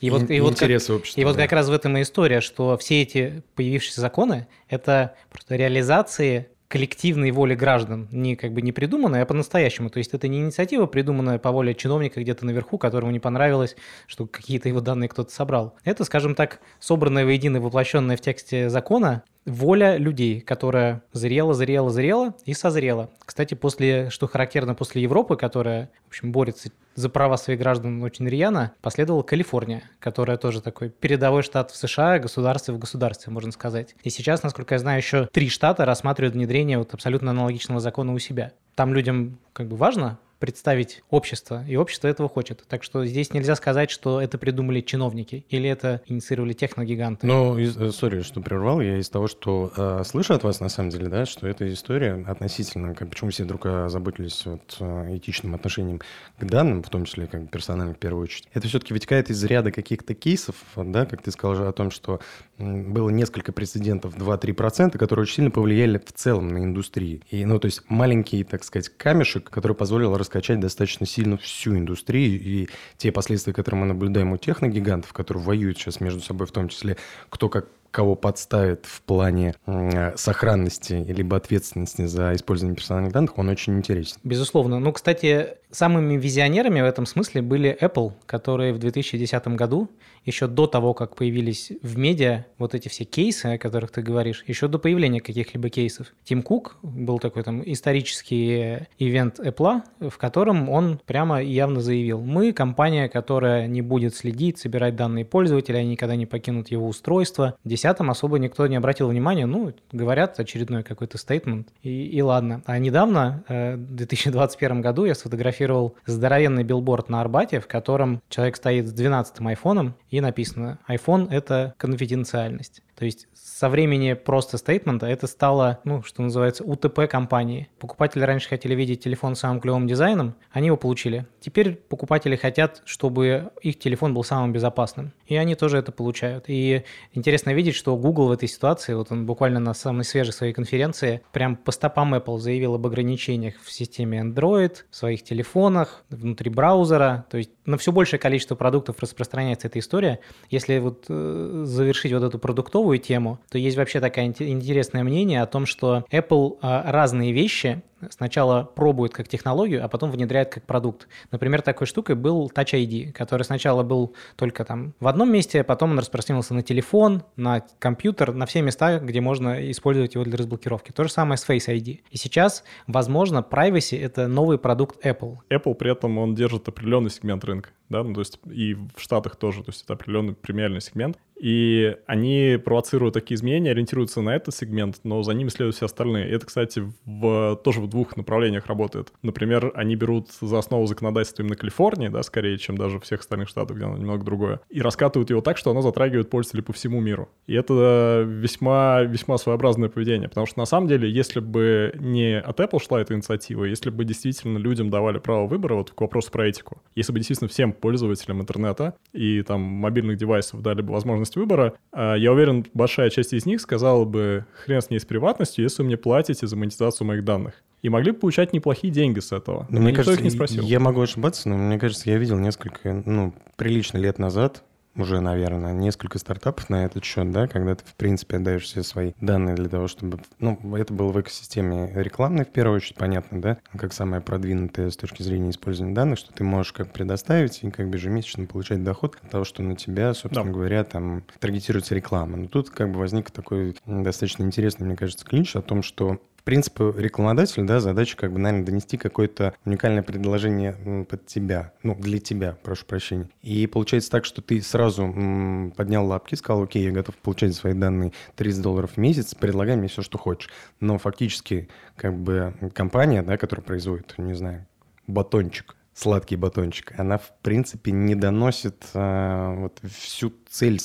И, 0.00 0.06
и, 0.06 0.10
вот, 0.10 0.30
и, 0.30 0.40
вот 0.40 0.58
как, 0.58 0.68
общества, 0.70 1.20
и 1.20 1.24
вот 1.24 1.36
как 1.36 1.52
раз 1.52 1.68
в 1.68 1.72
этом 1.72 1.96
и 1.96 2.02
история, 2.02 2.40
что 2.40 2.76
все 2.76 3.02
эти 3.02 3.42
появившиеся 3.54 4.00
законы– 4.00 4.48
это 4.68 5.14
просто 5.30 5.56
реализации 5.56 6.48
коллективной 6.72 7.30
воли 7.32 7.54
граждан, 7.54 8.08
не 8.10 8.34
как 8.34 8.52
бы 8.52 8.62
не 8.62 8.72
придуманной, 8.72 9.20
а 9.20 9.26
по-настоящему. 9.26 9.90
То 9.90 9.98
есть 9.98 10.14
это 10.14 10.26
не 10.26 10.40
инициатива, 10.40 10.86
придуманная 10.86 11.38
по 11.38 11.52
воле 11.52 11.74
чиновника 11.74 12.20
где-то 12.20 12.46
наверху, 12.46 12.78
которому 12.78 13.12
не 13.12 13.20
понравилось, 13.20 13.76
что 14.06 14.26
какие-то 14.26 14.70
его 14.70 14.80
данные 14.80 15.10
кто-то 15.10 15.30
собрал. 15.30 15.74
Это, 15.84 16.04
скажем 16.04 16.34
так, 16.34 16.60
собранное 16.80 17.26
воедино, 17.26 17.60
воплощенное 17.60 18.16
в 18.16 18.22
тексте 18.22 18.70
закона 18.70 19.22
воля 19.44 19.96
людей, 19.96 20.40
которая 20.40 21.02
зрела, 21.12 21.54
зрела, 21.54 21.90
зрела 21.90 22.34
и 22.44 22.54
созрела. 22.54 23.10
Кстати, 23.24 23.54
после, 23.54 24.10
что 24.10 24.26
характерно 24.26 24.74
после 24.74 25.02
Европы, 25.02 25.36
которая, 25.36 25.90
в 26.04 26.08
общем, 26.08 26.32
борется 26.32 26.70
за 26.94 27.08
права 27.08 27.36
своих 27.36 27.58
граждан 27.58 28.02
очень 28.02 28.28
рьяно, 28.28 28.72
последовала 28.82 29.22
Калифорния, 29.22 29.82
которая 29.98 30.36
тоже 30.36 30.60
такой 30.60 30.90
передовой 30.90 31.42
штат 31.42 31.70
в 31.70 31.76
США, 31.76 32.18
государстве 32.18 32.74
в 32.74 32.78
государстве, 32.78 33.32
можно 33.32 33.50
сказать. 33.52 33.94
И 34.02 34.10
сейчас, 34.10 34.42
насколько 34.42 34.74
я 34.74 34.78
знаю, 34.78 34.98
еще 34.98 35.26
три 35.32 35.48
штата 35.48 35.84
рассматривают 35.84 36.34
внедрение 36.34 36.78
вот 36.78 36.92
абсолютно 36.94 37.30
аналогичного 37.30 37.80
закона 37.80 38.12
у 38.12 38.18
себя. 38.18 38.52
Там 38.74 38.94
людям 38.94 39.38
как 39.52 39.68
бы 39.68 39.76
важно 39.76 40.18
представить 40.42 41.04
общество, 41.08 41.64
и 41.68 41.76
общество 41.76 42.08
этого 42.08 42.28
хочет. 42.28 42.64
Так 42.68 42.82
что 42.82 43.06
здесь 43.06 43.32
нельзя 43.32 43.54
сказать, 43.54 43.92
что 43.92 44.20
это 44.20 44.38
придумали 44.38 44.80
чиновники 44.80 45.46
или 45.50 45.70
это 45.70 46.02
инициировали 46.06 46.52
техногиганты. 46.52 47.28
Ну, 47.28 47.56
э, 47.56 47.92
сори, 47.92 48.22
что 48.22 48.40
прервал, 48.40 48.80
я 48.80 48.98
из 48.98 49.08
того, 49.08 49.28
что 49.28 49.72
э, 49.76 50.02
слышу 50.04 50.34
от 50.34 50.42
вас 50.42 50.58
на 50.58 50.68
самом 50.68 50.90
деле, 50.90 51.06
да, 51.06 51.26
что 51.26 51.46
эта 51.46 51.72
история 51.72 52.24
относительно, 52.26 52.92
как, 52.92 53.10
почему 53.10 53.30
все 53.30 53.44
вдруг 53.44 53.66
озаботились 53.66 54.44
вот, 54.44 54.78
э, 54.80 55.16
этичным 55.16 55.54
отношением 55.54 56.00
к 56.00 56.44
данным, 56.44 56.82
в 56.82 56.90
том 56.90 57.04
числе 57.04 57.28
как 57.28 57.48
персональным 57.48 57.94
в 57.94 57.98
первую 57.98 58.24
очередь, 58.24 58.48
это 58.52 58.66
все-таки 58.66 58.92
вытекает 58.92 59.30
из 59.30 59.44
ряда 59.44 59.70
каких-то 59.70 60.12
кейсов, 60.12 60.56
да, 60.74 61.06
как 61.06 61.22
ты 61.22 61.30
сказал 61.30 61.54
же 61.54 61.68
о 61.68 61.72
том, 61.72 61.92
что 61.92 62.18
было 62.58 63.10
несколько 63.10 63.52
прецедентов 63.52 64.16
2-3%, 64.16 64.98
которые 64.98 65.22
очень 65.22 65.36
сильно 65.36 65.50
повлияли 65.52 65.98
в 65.98 66.12
целом 66.12 66.48
на 66.48 66.58
индустрию. 66.58 67.20
И, 67.30 67.44
ну, 67.44 67.60
то 67.60 67.66
есть 67.66 67.82
маленький, 67.88 68.42
так 68.42 68.64
сказать, 68.64 68.88
камешек, 68.88 69.48
который 69.48 69.76
позволил 69.76 70.16
раскачать 70.32 70.60
достаточно 70.60 71.06
сильно 71.06 71.36
всю 71.36 71.76
индустрию 71.76 72.40
и 72.40 72.68
те 72.96 73.12
последствия, 73.12 73.52
которые 73.52 73.80
мы 73.82 73.86
наблюдаем 73.86 74.32
у 74.32 74.38
техногигантов, 74.38 75.12
которые 75.12 75.42
воюют 75.42 75.78
сейчас 75.78 76.00
между 76.00 76.20
собой, 76.20 76.46
в 76.46 76.52
том 76.52 76.68
числе 76.68 76.96
кто 77.28 77.48
как 77.48 77.66
кого 77.90 78.14
подставит 78.14 78.86
в 78.86 79.02
плане 79.02 79.54
э, 79.66 80.16
сохранности 80.16 80.94
либо 80.94 81.36
ответственности 81.36 82.06
за 82.06 82.34
использование 82.34 82.74
персональных 82.74 83.12
данных, 83.12 83.36
он 83.36 83.50
очень 83.50 83.76
интересен. 83.76 84.16
Безусловно. 84.24 84.80
Ну, 84.80 84.92
кстати, 84.92 85.58
самыми 85.72 86.16
визионерами 86.16 86.80
в 86.80 86.84
этом 86.84 87.06
смысле 87.06 87.42
были 87.42 87.76
Apple, 87.80 88.12
которые 88.26 88.72
в 88.72 88.78
2010 88.78 89.48
году, 89.48 89.88
еще 90.24 90.46
до 90.46 90.66
того, 90.66 90.94
как 90.94 91.16
появились 91.16 91.72
в 91.82 91.98
медиа 91.98 92.44
вот 92.58 92.74
эти 92.74 92.88
все 92.88 93.04
кейсы, 93.04 93.46
о 93.46 93.58
которых 93.58 93.90
ты 93.90 94.02
говоришь, 94.02 94.44
еще 94.46 94.68
до 94.68 94.78
появления 94.78 95.20
каких-либо 95.20 95.68
кейсов. 95.68 96.08
Тим 96.24 96.42
Кук 96.42 96.76
был 96.82 97.18
такой 97.18 97.42
там 97.42 97.62
исторический 97.64 98.86
ивент 98.98 99.40
Apple, 99.40 99.82
в 99.98 100.16
котором 100.18 100.68
он 100.68 101.00
прямо 101.04 101.42
явно 101.42 101.80
заявил, 101.80 102.20
мы 102.20 102.52
компания, 102.52 103.08
которая 103.08 103.66
не 103.66 103.82
будет 103.82 104.14
следить, 104.14 104.58
собирать 104.58 104.94
данные 104.94 105.24
пользователя, 105.24 105.78
они 105.78 105.90
никогда 105.90 106.14
не 106.14 106.26
покинут 106.26 106.70
его 106.70 106.86
устройство. 106.86 107.56
В 107.64 107.68
2010 107.68 108.00
особо 108.08 108.38
никто 108.38 108.66
не 108.66 108.76
обратил 108.76 109.08
внимания, 109.08 109.46
ну, 109.46 109.72
говорят 109.90 110.38
очередной 110.38 110.82
какой-то 110.82 111.18
стейтмент, 111.18 111.68
и, 111.82 112.06
и 112.06 112.22
ладно. 112.22 112.62
А 112.66 112.78
недавно, 112.78 113.44
э, 113.48 113.74
в 113.74 113.94
2021 113.94 114.80
году, 114.80 115.04
я 115.04 115.14
сфотографировал 115.14 115.61
здоровенный 116.06 116.64
билборд 116.64 117.08
на 117.08 117.20
Арбате, 117.20 117.60
в 117.60 117.66
котором 117.66 118.22
человек 118.28 118.56
стоит 118.56 118.86
с 118.86 118.94
12-м 118.94 119.46
айфоном, 119.48 119.94
и 120.10 120.20
написано 120.20 120.78
iPhone— 120.88 121.28
это 121.30 121.74
конфиденциальность. 121.76 122.82
То 122.96 123.04
есть 123.04 123.28
со 123.34 123.68
времени 123.68 124.14
просто 124.14 124.58
стейтмента 124.58 125.06
это 125.06 125.26
стало, 125.26 125.80
ну, 125.84 126.02
что 126.02 126.22
называется, 126.22 126.64
УТП 126.64 127.08
компании. 127.08 127.68
Покупатели 127.78 128.22
раньше 128.22 128.48
хотели 128.48 128.74
видеть 128.74 129.02
телефон 129.02 129.34
с 129.34 129.40
самым 129.40 129.60
клевым 129.60 129.86
дизайном, 129.86 130.34
они 130.50 130.66
его 130.66 130.76
получили. 130.76 131.26
Теперь 131.40 131.74
покупатели 131.74 132.36
хотят, 132.36 132.82
чтобы 132.84 133.50
их 133.62 133.78
телефон 133.78 134.14
был 134.14 134.24
самым 134.24 134.52
безопасным. 134.52 135.12
И 135.26 135.36
они 135.36 135.54
тоже 135.54 135.78
это 135.78 135.92
получают. 135.92 136.44
И 136.48 136.84
интересно 137.12 137.50
видеть, 137.54 137.74
что 137.74 137.96
Google 137.96 138.28
в 138.28 138.32
этой 138.32 138.48
ситуации, 138.48 138.94
вот 138.94 139.10
он 139.10 139.26
буквально 139.26 139.60
на 139.60 139.74
самой 139.74 140.04
свежей 140.04 140.32
своей 140.32 140.52
конференции, 140.52 141.22
прям 141.32 141.56
по 141.56 141.72
стопам 141.72 142.14
Apple 142.14 142.38
заявил 142.38 142.74
об 142.74 142.86
ограничениях 142.86 143.54
в 143.62 143.72
системе 143.72 144.20
Android, 144.20 144.78
в 144.90 144.96
своих 144.96 145.22
телефонах, 145.22 146.04
внутри 146.10 146.50
браузера. 146.50 147.26
То 147.30 147.38
есть 147.38 147.50
на 147.64 147.78
все 147.78 147.92
большее 147.92 148.20
количество 148.20 148.54
продуктов 148.54 148.96
распространяется 149.00 149.68
эта 149.68 149.78
история. 149.78 150.20
Если 150.50 150.78
вот 150.78 151.06
э, 151.08 151.62
завершить 151.64 152.12
вот 152.12 152.22
эту 152.22 152.38
продуктовую 152.38 152.91
тему, 152.98 153.38
то 153.50 153.58
есть 153.58 153.76
вообще 153.76 154.00
такое 154.00 154.26
интересное 154.26 155.04
мнение 155.04 155.42
о 155.42 155.46
том, 155.46 155.66
что 155.66 156.04
Apple 156.10 156.58
э, 156.62 156.90
разные 156.90 157.32
вещи 157.32 157.82
сначала 158.10 158.64
пробует 158.64 159.12
как 159.12 159.28
технологию, 159.28 159.84
а 159.84 159.88
потом 159.88 160.10
внедряет 160.10 160.52
как 160.52 160.64
продукт. 160.64 161.08
Например, 161.30 161.62
такой 161.62 161.86
штукой 161.86 162.16
был 162.16 162.50
Touch 162.54 162.72
ID, 162.72 163.12
который 163.12 163.42
сначала 163.42 163.82
был 163.82 164.14
только 164.36 164.64
там 164.64 164.94
в 165.00 165.06
одном 165.06 165.32
месте, 165.32 165.60
а 165.60 165.64
потом 165.64 165.92
он 165.92 165.98
распространился 165.98 166.54
на 166.54 166.62
телефон, 166.62 167.22
на 167.36 167.64
компьютер, 167.78 168.32
на 168.32 168.46
все 168.46 168.62
места, 168.62 168.98
где 168.98 169.20
можно 169.20 169.70
использовать 169.70 170.14
его 170.14 170.24
для 170.24 170.36
разблокировки. 170.36 170.92
То 170.92 171.04
же 171.04 171.10
самое 171.10 171.38
с 171.38 171.48
Face 171.48 171.68
ID. 171.68 172.00
И 172.10 172.16
сейчас, 172.16 172.64
возможно, 172.86 173.44
privacy— 173.48 174.00
это 174.02 174.28
новый 174.28 174.58
продукт 174.58 175.04
Apple. 175.04 175.38
Apple 175.50 175.74
при 175.74 175.92
этом 175.92 176.18
он 176.18 176.34
держит 176.34 176.68
определенный 176.68 177.10
сегмент 177.10 177.44
рынка, 177.44 177.70
да, 177.92 178.02
ну, 178.02 178.14
то 178.14 178.20
есть 178.20 178.40
и 178.50 178.74
в 178.74 179.00
Штатах 179.00 179.36
тоже, 179.36 179.62
то 179.62 179.70
есть 179.70 179.84
это 179.84 179.92
определенный 179.92 180.34
премиальный 180.34 180.80
сегмент, 180.80 181.16
и 181.42 181.96
они 182.06 182.56
провоцируют 182.64 183.14
такие 183.14 183.34
изменения, 183.34 183.72
ориентируются 183.72 184.20
на 184.20 184.36
этот 184.36 184.54
сегмент, 184.54 185.00
но 185.02 185.24
за 185.24 185.32
ними 185.34 185.48
следуют 185.48 185.74
все 185.74 185.86
остальные. 185.86 186.28
И 186.28 186.32
это, 186.32 186.46
кстати, 186.46 186.84
в, 187.04 187.56
тоже 187.64 187.80
в 187.80 187.88
двух 187.88 188.16
направлениях 188.16 188.66
работает. 188.66 189.12
Например, 189.22 189.72
они 189.74 189.96
берут 189.96 190.28
за 190.40 190.60
основу 190.60 190.86
законодательство 190.86 191.42
именно 191.42 191.56
Калифорнии, 191.56 192.06
да, 192.08 192.22
скорее, 192.22 192.58
чем 192.58 192.78
даже 192.78 193.00
всех 193.00 193.20
остальных 193.20 193.48
штатов, 193.48 193.76
где 193.76 193.86
оно 193.86 193.96
немного 193.98 194.24
другое, 194.24 194.60
и 194.70 194.80
раскатывают 194.80 195.30
его 195.30 195.40
так, 195.40 195.58
что 195.58 195.72
оно 195.72 195.82
затрагивает 195.82 196.30
пользователей 196.30 196.62
по 196.62 196.72
всему 196.72 197.00
миру. 197.00 197.28
И 197.48 197.54
это 197.54 198.24
весьма, 198.24 199.02
весьма 199.02 199.36
своеобразное 199.36 199.88
поведение, 199.88 200.28
потому 200.28 200.46
что 200.46 200.60
на 200.60 200.66
самом 200.66 200.86
деле, 200.86 201.10
если 201.10 201.40
бы 201.40 201.92
не 201.98 202.38
от 202.38 202.60
Apple 202.60 202.80
шла 202.80 203.00
эта 203.00 203.14
инициатива, 203.14 203.64
если 203.64 203.90
бы 203.90 204.04
действительно 204.04 204.58
людям 204.58 204.90
давали 204.90 205.18
право 205.18 205.48
выбора, 205.48 205.74
вот 205.74 205.90
к 205.90 206.00
вопросу 206.00 206.30
про 206.30 206.46
этику, 206.46 206.80
если 206.94 207.12
бы 207.12 207.18
действительно 207.18 207.48
всем 207.48 207.72
пользователям 207.82 208.40
интернета 208.40 208.94
и 209.12 209.42
там 209.42 209.60
мобильных 209.60 210.16
девайсов 210.16 210.62
дали 210.62 210.80
бы 210.80 210.94
возможность 210.94 211.36
выбора, 211.36 211.74
а, 211.92 212.14
я 212.14 212.32
уверен, 212.32 212.64
большая 212.72 213.10
часть 213.10 213.34
из 213.34 213.44
них 213.44 213.60
сказала 213.60 214.06
бы, 214.06 214.46
хрен 214.64 214.80
с 214.80 214.88
ней 214.88 214.98
с 214.98 215.04
приватностью, 215.04 215.64
если 215.64 215.82
вы 215.82 215.88
мне 215.88 215.96
платите 215.98 216.46
за 216.46 216.56
монетизацию 216.56 217.06
моих 217.06 217.24
данных. 217.24 217.62
И 217.82 217.88
могли 217.88 218.12
бы 218.12 218.18
получать 218.18 218.52
неплохие 218.52 218.92
деньги 218.92 219.18
с 219.18 219.32
этого. 219.32 219.66
Но 219.68 219.80
мне 219.80 219.90
Никто 219.90 220.04
кажется, 220.04 220.20
их 220.20 220.24
не 220.24 220.30
спросил. 220.30 220.62
Я 220.62 220.78
могу 220.78 221.00
ошибаться, 221.00 221.48
но 221.48 221.58
мне 221.58 221.78
кажется, 221.80 222.08
я 222.08 222.16
видел 222.16 222.38
несколько, 222.38 223.02
ну, 223.04 223.34
прилично 223.56 223.98
лет 223.98 224.18
назад 224.18 224.62
уже, 224.96 225.20
наверное, 225.20 225.72
несколько 225.72 226.18
стартапов 226.18 226.68
на 226.68 226.84
этот 226.84 227.04
счет, 227.04 227.30
да, 227.30 227.46
когда 227.46 227.74
ты, 227.74 227.84
в 227.84 227.94
принципе, 227.94 228.36
отдаешь 228.36 228.64
все 228.64 228.82
свои 228.82 229.12
данные 229.20 229.54
для 229.54 229.68
того, 229.68 229.88
чтобы... 229.88 230.20
Ну, 230.38 230.58
это 230.76 230.92
было 230.92 231.12
в 231.12 231.20
экосистеме 231.20 231.90
рекламной, 231.94 232.44
в 232.44 232.50
первую 232.50 232.76
очередь, 232.76 232.96
понятно, 232.96 233.40
да, 233.40 233.58
как 233.76 233.92
самое 233.92 234.22
продвинутое 234.22 234.90
с 234.90 234.96
точки 234.96 235.22
зрения 235.22 235.50
использования 235.50 235.94
данных, 235.94 236.18
что 236.18 236.32
ты 236.32 236.44
можешь 236.44 236.72
как 236.72 236.92
предоставить 236.92 237.62
и 237.62 237.70
как 237.70 237.88
бы 237.88 237.96
ежемесячно 237.96 238.46
получать 238.46 238.82
доход 238.84 239.16
от 239.22 239.30
того, 239.30 239.44
что 239.44 239.62
на 239.62 239.76
тебя, 239.76 240.14
собственно 240.14 240.46
да. 240.46 240.52
говоря, 240.52 240.84
там 240.84 241.24
таргетируется 241.38 241.94
реклама. 241.94 242.36
Но 242.36 242.48
тут 242.48 242.70
как 242.70 242.90
бы 242.90 242.98
возник 242.98 243.30
такой 243.30 243.76
достаточно 243.86 244.42
интересный, 244.42 244.86
мне 244.86 244.96
кажется, 244.96 245.24
клинч 245.24 245.56
о 245.56 245.62
том, 245.62 245.82
что 245.82 246.20
в 246.42 246.44
принципе, 246.44 246.92
рекламодателю, 246.96 247.64
да, 247.66 247.78
задача, 247.78 248.16
как 248.16 248.32
бы, 248.32 248.40
наверное, 248.40 248.66
донести 248.66 248.96
какое-то 248.96 249.54
уникальное 249.64 250.02
предложение 250.02 251.06
под 251.08 251.24
тебя, 251.24 251.72
ну, 251.84 251.94
для 251.94 252.18
тебя, 252.18 252.58
прошу 252.64 252.84
прощения. 252.84 253.28
И 253.42 253.68
получается 253.68 254.10
так, 254.10 254.24
что 254.24 254.42
ты 254.42 254.60
сразу 254.60 255.04
м, 255.04 255.72
поднял 255.76 256.04
лапки, 256.04 256.34
сказал, 256.34 256.64
окей, 256.64 256.82
я 256.82 256.90
готов 256.90 257.14
получать 257.18 257.54
свои 257.54 257.74
данные 257.74 258.12
30 258.34 258.60
долларов 258.60 258.90
в 258.94 258.96
месяц, 258.96 259.36
предлагай 259.36 259.76
мне 259.76 259.86
все, 259.86 260.02
что 260.02 260.18
хочешь. 260.18 260.50
Но 260.80 260.98
фактически, 260.98 261.68
как 261.96 262.18
бы, 262.18 262.52
компания, 262.74 263.22
да, 263.22 263.36
которая 263.36 263.64
производит, 263.64 264.14
не 264.18 264.34
знаю, 264.34 264.66
батончик, 265.06 265.76
сладкий 265.94 266.36
батончик, 266.36 266.92
она, 266.98 267.18
в 267.18 267.32
принципе, 267.42 267.92
не 267.92 268.14
доносит 268.14 268.84
э, 268.94 269.54
вот 269.58 269.80
всю 269.90 270.32
цель 270.48 270.80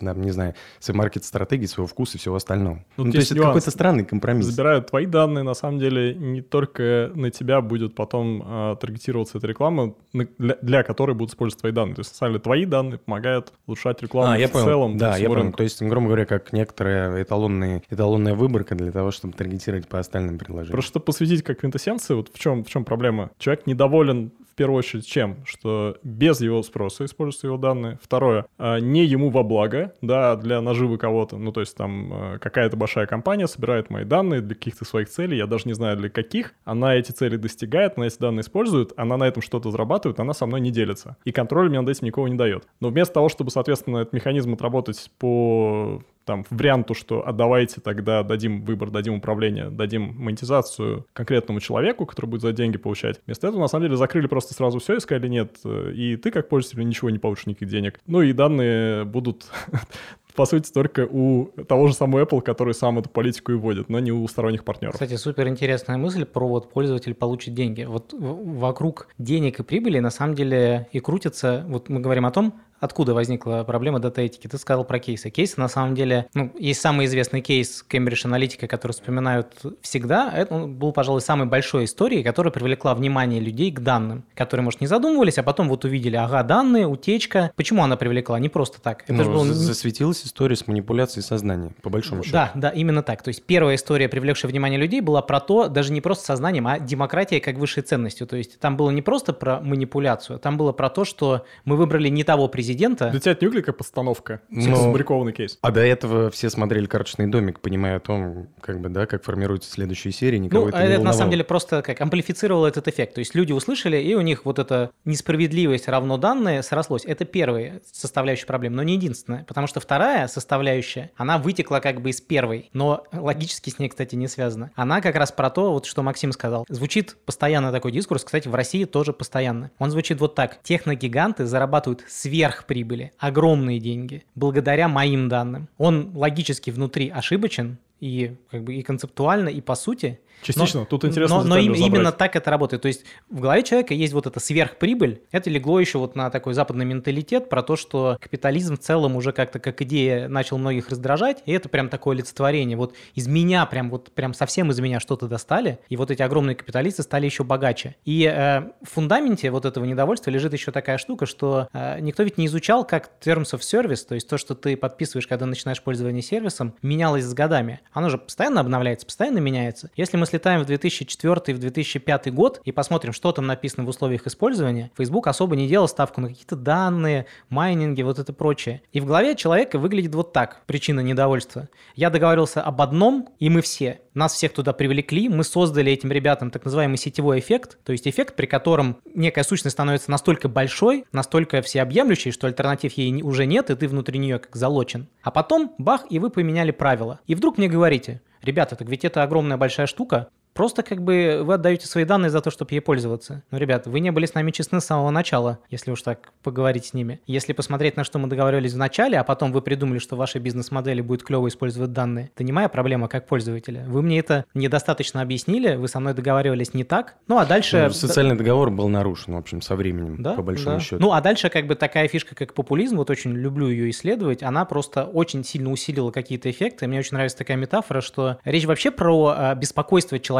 там, 0.00 0.22
не 0.22 0.30
знаю, 0.30 0.54
своей 0.78 0.98
маркет-стратегии, 0.98 1.66
своего 1.66 1.86
вкуса 1.86 2.16
и 2.16 2.20
всего 2.20 2.36
остального. 2.36 2.84
Ну, 2.96 3.04
ну 3.04 3.12
то 3.12 3.18
есть 3.18 3.32
это 3.32 3.42
какой-то 3.42 3.70
странный 3.70 4.04
компромисс. 4.04 4.46
Забирают 4.46 4.88
твои 4.88 5.06
данные, 5.06 5.44
на 5.44 5.54
самом 5.54 5.78
деле, 5.78 6.14
не 6.14 6.40
только 6.40 7.10
на 7.14 7.30
тебя 7.30 7.60
будет 7.60 7.94
потом 7.94 8.42
э, 8.44 8.76
таргетироваться 8.80 9.38
эта 9.38 9.46
реклама, 9.46 9.94
для, 10.12 10.56
для 10.62 10.82
которой 10.82 11.14
будут 11.14 11.30
использовать 11.32 11.60
твои 11.60 11.72
данные. 11.72 11.96
То 11.96 12.00
есть, 12.00 12.12
на 12.12 12.16
самом 12.16 12.32
деле, 12.32 12.42
твои 12.42 12.64
данные 12.64 12.98
помогают 12.98 13.52
улучшать 13.66 14.02
рекламу 14.02 14.32
а, 14.32 14.38
я 14.38 14.48
в 14.48 14.52
понял. 14.52 14.64
целом. 14.64 14.96
Да, 14.96 15.16
я 15.16 15.28
понял. 15.28 15.52
То 15.52 15.62
есть, 15.62 15.82
грубо 15.82 16.06
говоря, 16.06 16.26
как 16.26 16.52
некоторая 16.52 17.22
эталонная, 17.22 17.82
эталонная 17.90 18.34
выборка 18.34 18.74
для 18.74 18.92
того, 18.92 19.10
чтобы 19.10 19.34
таргетировать 19.34 19.86
по 19.88 19.98
остальным 19.98 20.38
предложениям. 20.38 20.72
Просто 20.72 21.00
посвятить 21.00 21.42
как 21.42 21.60
квинтэссенции, 21.60 22.14
вот 22.14 22.30
в 22.32 22.38
чем, 22.38 22.64
в 22.64 22.68
чем 22.68 22.84
проблема. 22.84 23.30
Человек 23.38 23.66
недоволен 23.66 24.32
в 24.50 24.54
первую 24.54 24.78
очередь 24.78 25.06
чем? 25.06 25.38
Что 25.44 25.96
без 26.02 26.40
его 26.40 26.62
спроса 26.62 27.04
используются 27.04 27.46
его 27.46 27.56
данные. 27.56 27.98
Второе, 28.02 28.46
а, 28.58 28.78
не 28.78 29.04
ему 29.04 29.30
во 29.30 29.42
благо, 29.42 29.94
да, 30.02 30.36
для 30.36 30.60
наживы 30.60 30.98
кого-то. 30.98 31.38
Ну, 31.38 31.52
то 31.52 31.60
есть 31.60 31.76
там 31.76 32.12
а, 32.12 32.38
какая-то 32.38 32.76
большая 32.76 33.06
компания 33.06 33.46
собирает 33.46 33.90
мои 33.90 34.04
данные 34.04 34.40
для 34.40 34.54
каких-то 34.54 34.84
своих 34.84 35.08
целей, 35.08 35.36
я 35.36 35.46
даже 35.46 35.64
не 35.66 35.72
знаю 35.72 35.96
для 35.96 36.10
каких. 36.10 36.54
Она 36.64 36.94
эти 36.94 37.12
цели 37.12 37.36
достигает, 37.36 37.94
она 37.96 38.06
эти 38.06 38.18
данные 38.18 38.42
использует, 38.42 38.92
она 38.96 39.16
на 39.16 39.24
этом 39.24 39.42
что-то 39.42 39.70
зарабатывает, 39.70 40.20
она 40.20 40.34
со 40.34 40.46
мной 40.46 40.60
не 40.60 40.70
делится. 40.70 41.16
И 41.24 41.32
контроль 41.32 41.68
мне 41.68 41.80
над 41.80 41.88
этим 41.88 42.06
никого 42.06 42.28
не 42.28 42.36
дает. 42.36 42.66
Но 42.80 42.88
вместо 42.88 43.14
того, 43.14 43.28
чтобы, 43.28 43.50
соответственно, 43.50 43.98
этот 43.98 44.12
механизм 44.12 44.54
отработать 44.54 45.10
по 45.18 46.02
там 46.24 46.44
варианту, 46.50 46.94
что 46.94 47.26
а 47.26 47.32
давайте 47.32 47.80
тогда 47.80 48.22
дадим 48.22 48.62
выбор, 48.64 48.90
дадим 48.90 49.14
управление, 49.14 49.70
дадим 49.70 50.14
монетизацию 50.16 51.06
конкретному 51.12 51.60
человеку, 51.60 52.06
который 52.06 52.26
будет 52.26 52.42
за 52.42 52.52
деньги 52.52 52.78
получать. 52.78 53.20
Вместо 53.26 53.46
этого, 53.46 53.60
на 53.60 53.68
самом 53.68 53.84
деле, 53.84 53.96
закрыли 53.96 54.26
просто 54.26 54.54
сразу 54.54 54.78
все 54.78 54.96
и 54.96 55.00
сказали, 55.00 55.28
нет, 55.28 55.58
и 55.64 56.16
ты 56.16 56.30
как 56.30 56.48
пользователь 56.48 56.86
ничего 56.86 57.10
не 57.10 57.18
получишь, 57.18 57.46
никаких 57.46 57.68
денег. 57.68 58.00
Ну 58.06 58.22
и 58.22 58.32
данные 58.32 59.04
будут 59.04 59.46
по 60.34 60.46
сути, 60.46 60.72
только 60.72 61.06
у 61.10 61.46
того 61.68 61.88
же 61.88 61.94
самого 61.94 62.24
Apple, 62.24 62.40
который 62.40 62.74
сам 62.74 62.98
эту 62.98 63.08
политику 63.08 63.52
и 63.52 63.54
вводит, 63.56 63.88
но 63.88 63.98
не 63.98 64.12
у 64.12 64.26
сторонних 64.28 64.64
партнеров. 64.64 64.94
Кстати, 64.94 65.16
супер 65.16 65.48
интересная 65.48 65.96
мысль 65.96 66.24
про 66.24 66.46
вот 66.46 66.72
пользователь 66.72 67.14
получит 67.14 67.54
деньги. 67.54 67.82
Вот 67.82 68.12
вокруг 68.12 69.08
денег 69.18 69.60
и 69.60 69.62
прибыли 69.62 69.98
на 69.98 70.10
самом 70.10 70.34
деле 70.34 70.88
и 70.92 71.00
крутится, 71.00 71.64
вот 71.68 71.88
мы 71.88 72.00
говорим 72.00 72.26
о 72.26 72.30
том, 72.30 72.54
Откуда 72.80 73.12
возникла 73.12 73.62
проблема 73.66 73.98
дата-этики? 73.98 74.46
Ты 74.46 74.56
сказал 74.56 74.84
про 74.84 74.98
кейсы. 74.98 75.28
Кейсы, 75.28 75.60
на 75.60 75.68
самом 75.68 75.94
деле, 75.94 76.26
ну, 76.32 76.50
есть 76.58 76.80
самый 76.80 77.04
известный 77.04 77.42
кейс 77.42 77.84
Cambridge 77.88 78.24
Analytica, 78.24 78.66
который 78.66 78.92
вспоминают 78.92 79.48
всегда. 79.82 80.32
Это 80.34 80.54
был, 80.54 80.92
пожалуй, 80.92 81.20
самой 81.20 81.46
большой 81.46 81.84
историей, 81.84 82.22
которая 82.22 82.50
привлекла 82.50 82.94
внимание 82.94 83.38
людей 83.38 83.70
к 83.70 83.80
данным, 83.80 84.24
которые, 84.34 84.64
может, 84.64 84.80
не 84.80 84.86
задумывались, 84.86 85.36
а 85.36 85.42
потом 85.42 85.68
вот 85.68 85.84
увидели, 85.84 86.16
ага, 86.16 86.42
данные, 86.42 86.86
утечка. 86.86 87.52
Почему 87.54 87.84
она 87.84 87.98
привлекла? 87.98 88.38
Не 88.38 88.48
просто 88.48 88.80
так. 88.80 89.02
Это 89.02 89.12
ну, 89.12 89.24
же 89.24 89.30
было... 89.30 89.44
Засветилась 89.44 90.24
история 90.24 90.56
с 90.56 90.66
манипуляцией 90.66 91.22
сознания, 91.22 91.72
по 91.82 91.90
большому 91.90 92.22
счету. 92.22 92.32
Да, 92.32 92.50
да, 92.54 92.70
именно 92.70 93.02
так. 93.02 93.22
То 93.22 93.28
есть 93.28 93.42
первая 93.44 93.76
история, 93.76 94.08
привлекшая 94.08 94.50
внимание 94.50 94.80
людей, 94.80 95.02
была 95.02 95.20
про 95.20 95.40
то, 95.40 95.68
даже 95.68 95.92
не 95.92 96.00
просто 96.00 96.24
сознанием, 96.24 96.66
а 96.66 96.78
демократией 96.78 97.42
как 97.42 97.56
высшей 97.56 97.82
ценностью. 97.82 98.26
То 98.26 98.36
есть 98.36 98.58
там 98.58 98.78
было 98.78 98.90
не 98.90 99.02
просто 99.02 99.34
про 99.34 99.60
манипуляцию, 99.60 100.38
там 100.38 100.56
было 100.56 100.72
про 100.72 100.88
то, 100.88 101.04
что 101.04 101.44
мы 101.66 101.76
выбрали 101.76 102.08
не 102.08 102.24
того 102.24 102.48
президента, 102.48 102.69
президента. 102.70 103.10
Для 103.10 103.20
тебя 103.20 103.32
это 103.32 103.44
не 103.44 103.48
выглядит 103.48 103.66
как 103.66 103.76
постановка, 103.78 104.40
Но... 104.48 104.76
сфабрикованный 104.76 105.32
кейс. 105.32 105.58
А 105.60 105.70
до 105.70 105.80
этого 105.80 106.30
все 106.30 106.50
смотрели 106.50 106.86
«Карточный 106.86 107.26
домик», 107.26 107.60
понимая 107.60 107.96
о 107.96 108.00
том, 108.00 108.48
как 108.60 108.80
бы, 108.80 108.88
да, 108.88 109.06
как 109.06 109.24
формируются 109.24 109.70
следующие 109.70 110.12
серии, 110.12 110.38
никого 110.38 110.64
ну, 110.64 110.68
это 110.68 110.78
не 110.78 110.94
это 110.94 111.02
на 111.02 111.12
самом 111.12 111.30
деле 111.30 111.44
просто 111.44 111.82
как 111.82 112.00
амплифицировало 112.00 112.66
этот 112.66 112.86
эффект. 112.86 113.14
То 113.14 113.18
есть 113.20 113.34
люди 113.34 113.52
услышали, 113.52 113.96
и 113.96 114.14
у 114.14 114.20
них 114.20 114.44
вот 114.44 114.58
эта 114.58 114.90
несправедливость 115.04 115.88
равно 115.88 116.16
данные 116.16 116.62
срослось. 116.62 117.04
Это 117.04 117.24
первая 117.24 117.80
составляющая 117.92 118.46
проблемы, 118.46 118.76
но 118.76 118.82
не 118.82 118.94
единственная. 118.94 119.44
Потому 119.44 119.66
что 119.66 119.80
вторая 119.80 120.28
составляющая, 120.28 121.10
она 121.16 121.38
вытекла 121.38 121.80
как 121.80 122.00
бы 122.00 122.10
из 122.10 122.20
первой, 122.20 122.70
но 122.72 123.04
логически 123.12 123.70
с 123.70 123.78
ней, 123.78 123.88
кстати, 123.88 124.14
не 124.14 124.28
связана. 124.28 124.70
Она 124.76 125.00
как 125.00 125.16
раз 125.16 125.32
про 125.32 125.50
то, 125.50 125.72
вот 125.72 125.86
что 125.86 126.02
Максим 126.02 126.32
сказал. 126.32 126.64
Звучит 126.68 127.16
постоянно 127.24 127.72
такой 127.72 127.92
дискурс, 127.92 128.22
кстати, 128.22 128.46
в 128.48 128.54
России 128.54 128.84
тоже 128.84 129.12
постоянно. 129.12 129.70
Он 129.78 129.90
звучит 129.90 130.20
вот 130.20 130.34
так. 130.34 130.62
Техногиганты 130.62 131.46
зарабатывают 131.46 132.04
сверх 132.08 132.59
сверхприбыли, 132.60 133.12
огромные 133.18 133.78
деньги, 133.78 134.24
благодаря 134.34 134.88
моим 134.88 135.28
данным. 135.28 135.68
Он 135.78 136.12
логически 136.14 136.70
внутри 136.70 137.08
ошибочен, 137.08 137.78
и 138.00 138.36
как 138.50 138.64
бы 138.64 138.74
и 138.74 138.82
концептуально, 138.82 139.48
и 139.48 139.60
по 139.60 139.74
сути, 139.74 140.20
Частично, 140.42 140.80
но, 140.80 140.86
тут 140.86 141.04
интересно 141.04 141.38
Но, 141.38 141.44
но 141.44 141.58
им, 141.58 141.74
именно 141.74 142.12
так 142.12 142.36
это 142.36 142.50
работает. 142.50 142.82
То 142.82 142.88
есть 142.88 143.04
в 143.28 143.40
голове 143.40 143.62
человека 143.62 143.94
есть 143.94 144.12
вот 144.12 144.26
эта 144.26 144.40
сверхприбыль. 144.40 145.22
Это 145.30 145.50
легло 145.50 145.80
еще 145.80 145.98
вот 145.98 146.16
на 146.16 146.30
такой 146.30 146.54
западный 146.54 146.84
менталитет 146.84 147.48
про 147.48 147.62
то, 147.62 147.76
что 147.76 148.16
капитализм 148.20 148.76
в 148.76 148.80
целом 148.80 149.16
уже 149.16 149.32
как-то 149.32 149.58
как 149.58 149.82
идея 149.82 150.28
начал 150.28 150.58
многих 150.58 150.88
раздражать. 150.88 151.42
И 151.46 151.52
это 151.52 151.68
прям 151.68 151.88
такое 151.88 152.16
олицетворение. 152.16 152.76
Вот 152.76 152.94
из 153.14 153.28
меня 153.28 153.66
прям 153.66 153.90
вот 153.90 154.12
прям 154.12 154.34
совсем 154.34 154.70
из 154.70 154.80
меня 154.80 155.00
что-то 155.00 155.28
достали. 155.28 155.78
И 155.88 155.96
вот 155.96 156.10
эти 156.10 156.22
огромные 156.22 156.54
капиталисты 156.54 157.02
стали 157.02 157.26
еще 157.26 157.44
богаче. 157.44 157.96
И 158.04 158.24
э, 158.24 158.60
в 158.82 158.90
фундаменте 158.90 159.50
вот 159.50 159.64
этого 159.64 159.84
недовольства 159.84 160.30
лежит 160.30 160.52
еще 160.52 160.72
такая 160.72 160.98
штука, 160.98 161.26
что 161.26 161.68
э, 161.72 162.00
никто 162.00 162.22
ведь 162.22 162.38
не 162.38 162.46
изучал, 162.46 162.84
как 162.84 163.10
terms 163.20 163.52
of 163.52 163.60
service, 163.60 164.06
то 164.06 164.14
есть 164.14 164.28
то, 164.28 164.38
что 164.38 164.54
ты 164.54 164.76
подписываешь, 164.76 165.26
когда 165.26 165.46
начинаешь 165.46 165.82
пользование 165.82 166.22
сервисом, 166.22 166.74
менялось 166.82 167.24
с 167.24 167.34
годами. 167.34 167.80
Оно 167.92 168.08
же 168.08 168.18
постоянно 168.18 168.60
обновляется, 168.60 169.06
постоянно 169.06 169.38
меняется. 169.38 169.90
Если 169.96 170.16
мы 170.16 170.26
слетаем 170.30 170.62
в 170.62 170.66
2004 170.66 171.40
и 171.46 171.52
в 171.52 171.58
2005 171.58 172.32
год 172.32 172.60
и 172.64 172.72
посмотрим, 172.72 173.12
что 173.12 173.32
там 173.32 173.46
написано 173.46 173.84
в 173.84 173.88
условиях 173.88 174.26
использования, 174.26 174.90
Facebook 174.96 175.26
особо 175.26 175.56
не 175.56 175.68
делал 175.68 175.88
ставку 175.88 176.20
на 176.20 176.28
какие-то 176.28 176.56
данные, 176.56 177.26
майнинги, 177.48 178.02
вот 178.02 178.18
это 178.18 178.32
прочее. 178.32 178.82
И 178.92 179.00
в 179.00 179.06
голове 179.06 179.34
человека 179.34 179.78
выглядит 179.78 180.14
вот 180.14 180.32
так, 180.32 180.62
причина 180.66 181.00
недовольства. 181.00 181.68
Я 181.96 182.10
договорился 182.10 182.62
об 182.62 182.80
одном, 182.80 183.28
и 183.38 183.50
мы 183.50 183.60
все. 183.60 184.00
Нас 184.14 184.34
всех 184.34 184.52
туда 184.52 184.72
привлекли, 184.72 185.28
мы 185.28 185.44
создали 185.44 185.92
этим 185.92 186.10
ребятам 186.10 186.50
так 186.50 186.64
называемый 186.64 186.96
сетевой 186.96 187.38
эффект, 187.38 187.78
то 187.84 187.92
есть 187.92 188.08
эффект, 188.08 188.34
при 188.34 188.46
котором 188.46 188.98
некая 189.14 189.44
сущность 189.44 189.74
становится 189.74 190.10
настолько 190.10 190.48
большой, 190.48 191.04
настолько 191.12 191.62
всеобъемлющей, 191.62 192.32
что 192.32 192.46
альтернатив 192.46 192.94
ей 192.94 193.22
уже 193.22 193.46
нет, 193.46 193.70
и 193.70 193.76
ты 193.76 193.86
внутри 193.86 194.18
нее 194.18 194.38
как 194.38 194.56
залочен. 194.56 195.08
А 195.22 195.30
потом, 195.30 195.74
бах, 195.78 196.06
и 196.10 196.18
вы 196.18 196.30
поменяли 196.30 196.70
правила. 196.70 197.20
И 197.26 197.34
вдруг 197.34 197.58
мне 197.58 197.68
говорите, 197.68 198.20
ребята, 198.42 198.76
так 198.76 198.88
ведь 198.88 199.04
это 199.04 199.22
огромная 199.22 199.56
большая 199.56 199.86
штука, 199.86 200.28
Просто 200.54 200.82
как 200.82 201.02
бы 201.02 201.40
вы 201.42 201.54
отдаете 201.54 201.86
свои 201.86 202.04
данные 202.04 202.30
за 202.30 202.40
то, 202.40 202.50
чтобы 202.50 202.72
ей 202.72 202.80
пользоваться. 202.80 203.42
Ну, 203.50 203.58
ребят, 203.58 203.86
вы 203.86 204.00
не 204.00 204.10
были 204.10 204.26
с 204.26 204.34
нами 204.34 204.50
честны 204.50 204.80
с 204.80 204.84
самого 204.84 205.10
начала, 205.10 205.58
если 205.70 205.90
уж 205.90 206.02
так 206.02 206.32
поговорить 206.42 206.86
с 206.86 206.94
ними. 206.94 207.20
Если 207.26 207.52
посмотреть, 207.52 207.96
на 207.96 208.04
что 208.04 208.18
мы 208.18 208.28
договаривались 208.28 208.74
в 208.74 208.76
начале, 208.76 209.18
а 209.18 209.24
потом 209.24 209.52
вы 209.52 209.62
придумали, 209.62 209.98
что 209.98 210.16
в 210.16 210.18
вашей 210.18 210.40
бизнес-модели 210.40 211.00
будет 211.00 211.22
клево 211.22 211.48
использовать 211.48 211.92
данные, 211.92 212.30
это 212.34 212.44
не 212.44 212.52
моя 212.52 212.68
проблема 212.68 213.08
как 213.08 213.26
пользователя. 213.26 213.84
Вы 213.86 214.02
мне 214.02 214.18
это 214.18 214.44
недостаточно 214.54 215.22
объяснили, 215.22 215.76
вы 215.76 215.88
со 215.88 216.00
мной 216.00 216.14
договаривались 216.14 216.74
не 216.74 216.84
так. 216.84 217.14
Ну, 217.28 217.38
а 217.38 217.46
дальше... 217.46 217.84
Ну, 217.86 217.90
социальный 217.90 218.36
договор 218.36 218.70
был 218.70 218.88
нарушен, 218.88 219.34
в 219.34 219.38
общем, 219.38 219.62
со 219.62 219.76
временем, 219.76 220.22
да, 220.22 220.34
по 220.34 220.42
большому 220.42 220.76
да. 220.76 220.82
счету. 220.82 221.00
Ну, 221.00 221.12
а 221.12 221.20
дальше 221.20 221.48
как 221.48 221.66
бы 221.66 221.74
такая 221.74 222.08
фишка, 222.08 222.34
как 222.34 222.54
популизм, 222.54 222.96
вот 222.96 223.08
очень 223.10 223.32
люблю 223.32 223.68
ее 223.68 223.90
исследовать, 223.90 224.42
она 224.42 224.64
просто 224.64 225.04
очень 225.04 225.44
сильно 225.44 225.70
усилила 225.70 226.10
какие-то 226.10 226.50
эффекты. 226.50 226.86
Мне 226.86 226.98
очень 226.98 227.14
нравится 227.14 227.38
такая 227.38 227.56
метафора, 227.56 228.00
что 228.00 228.38
речь 228.44 228.64
вообще 228.64 228.90
про 228.90 229.34
э, 229.36 229.54
беспокойство 229.54 230.18
человека 230.18 230.39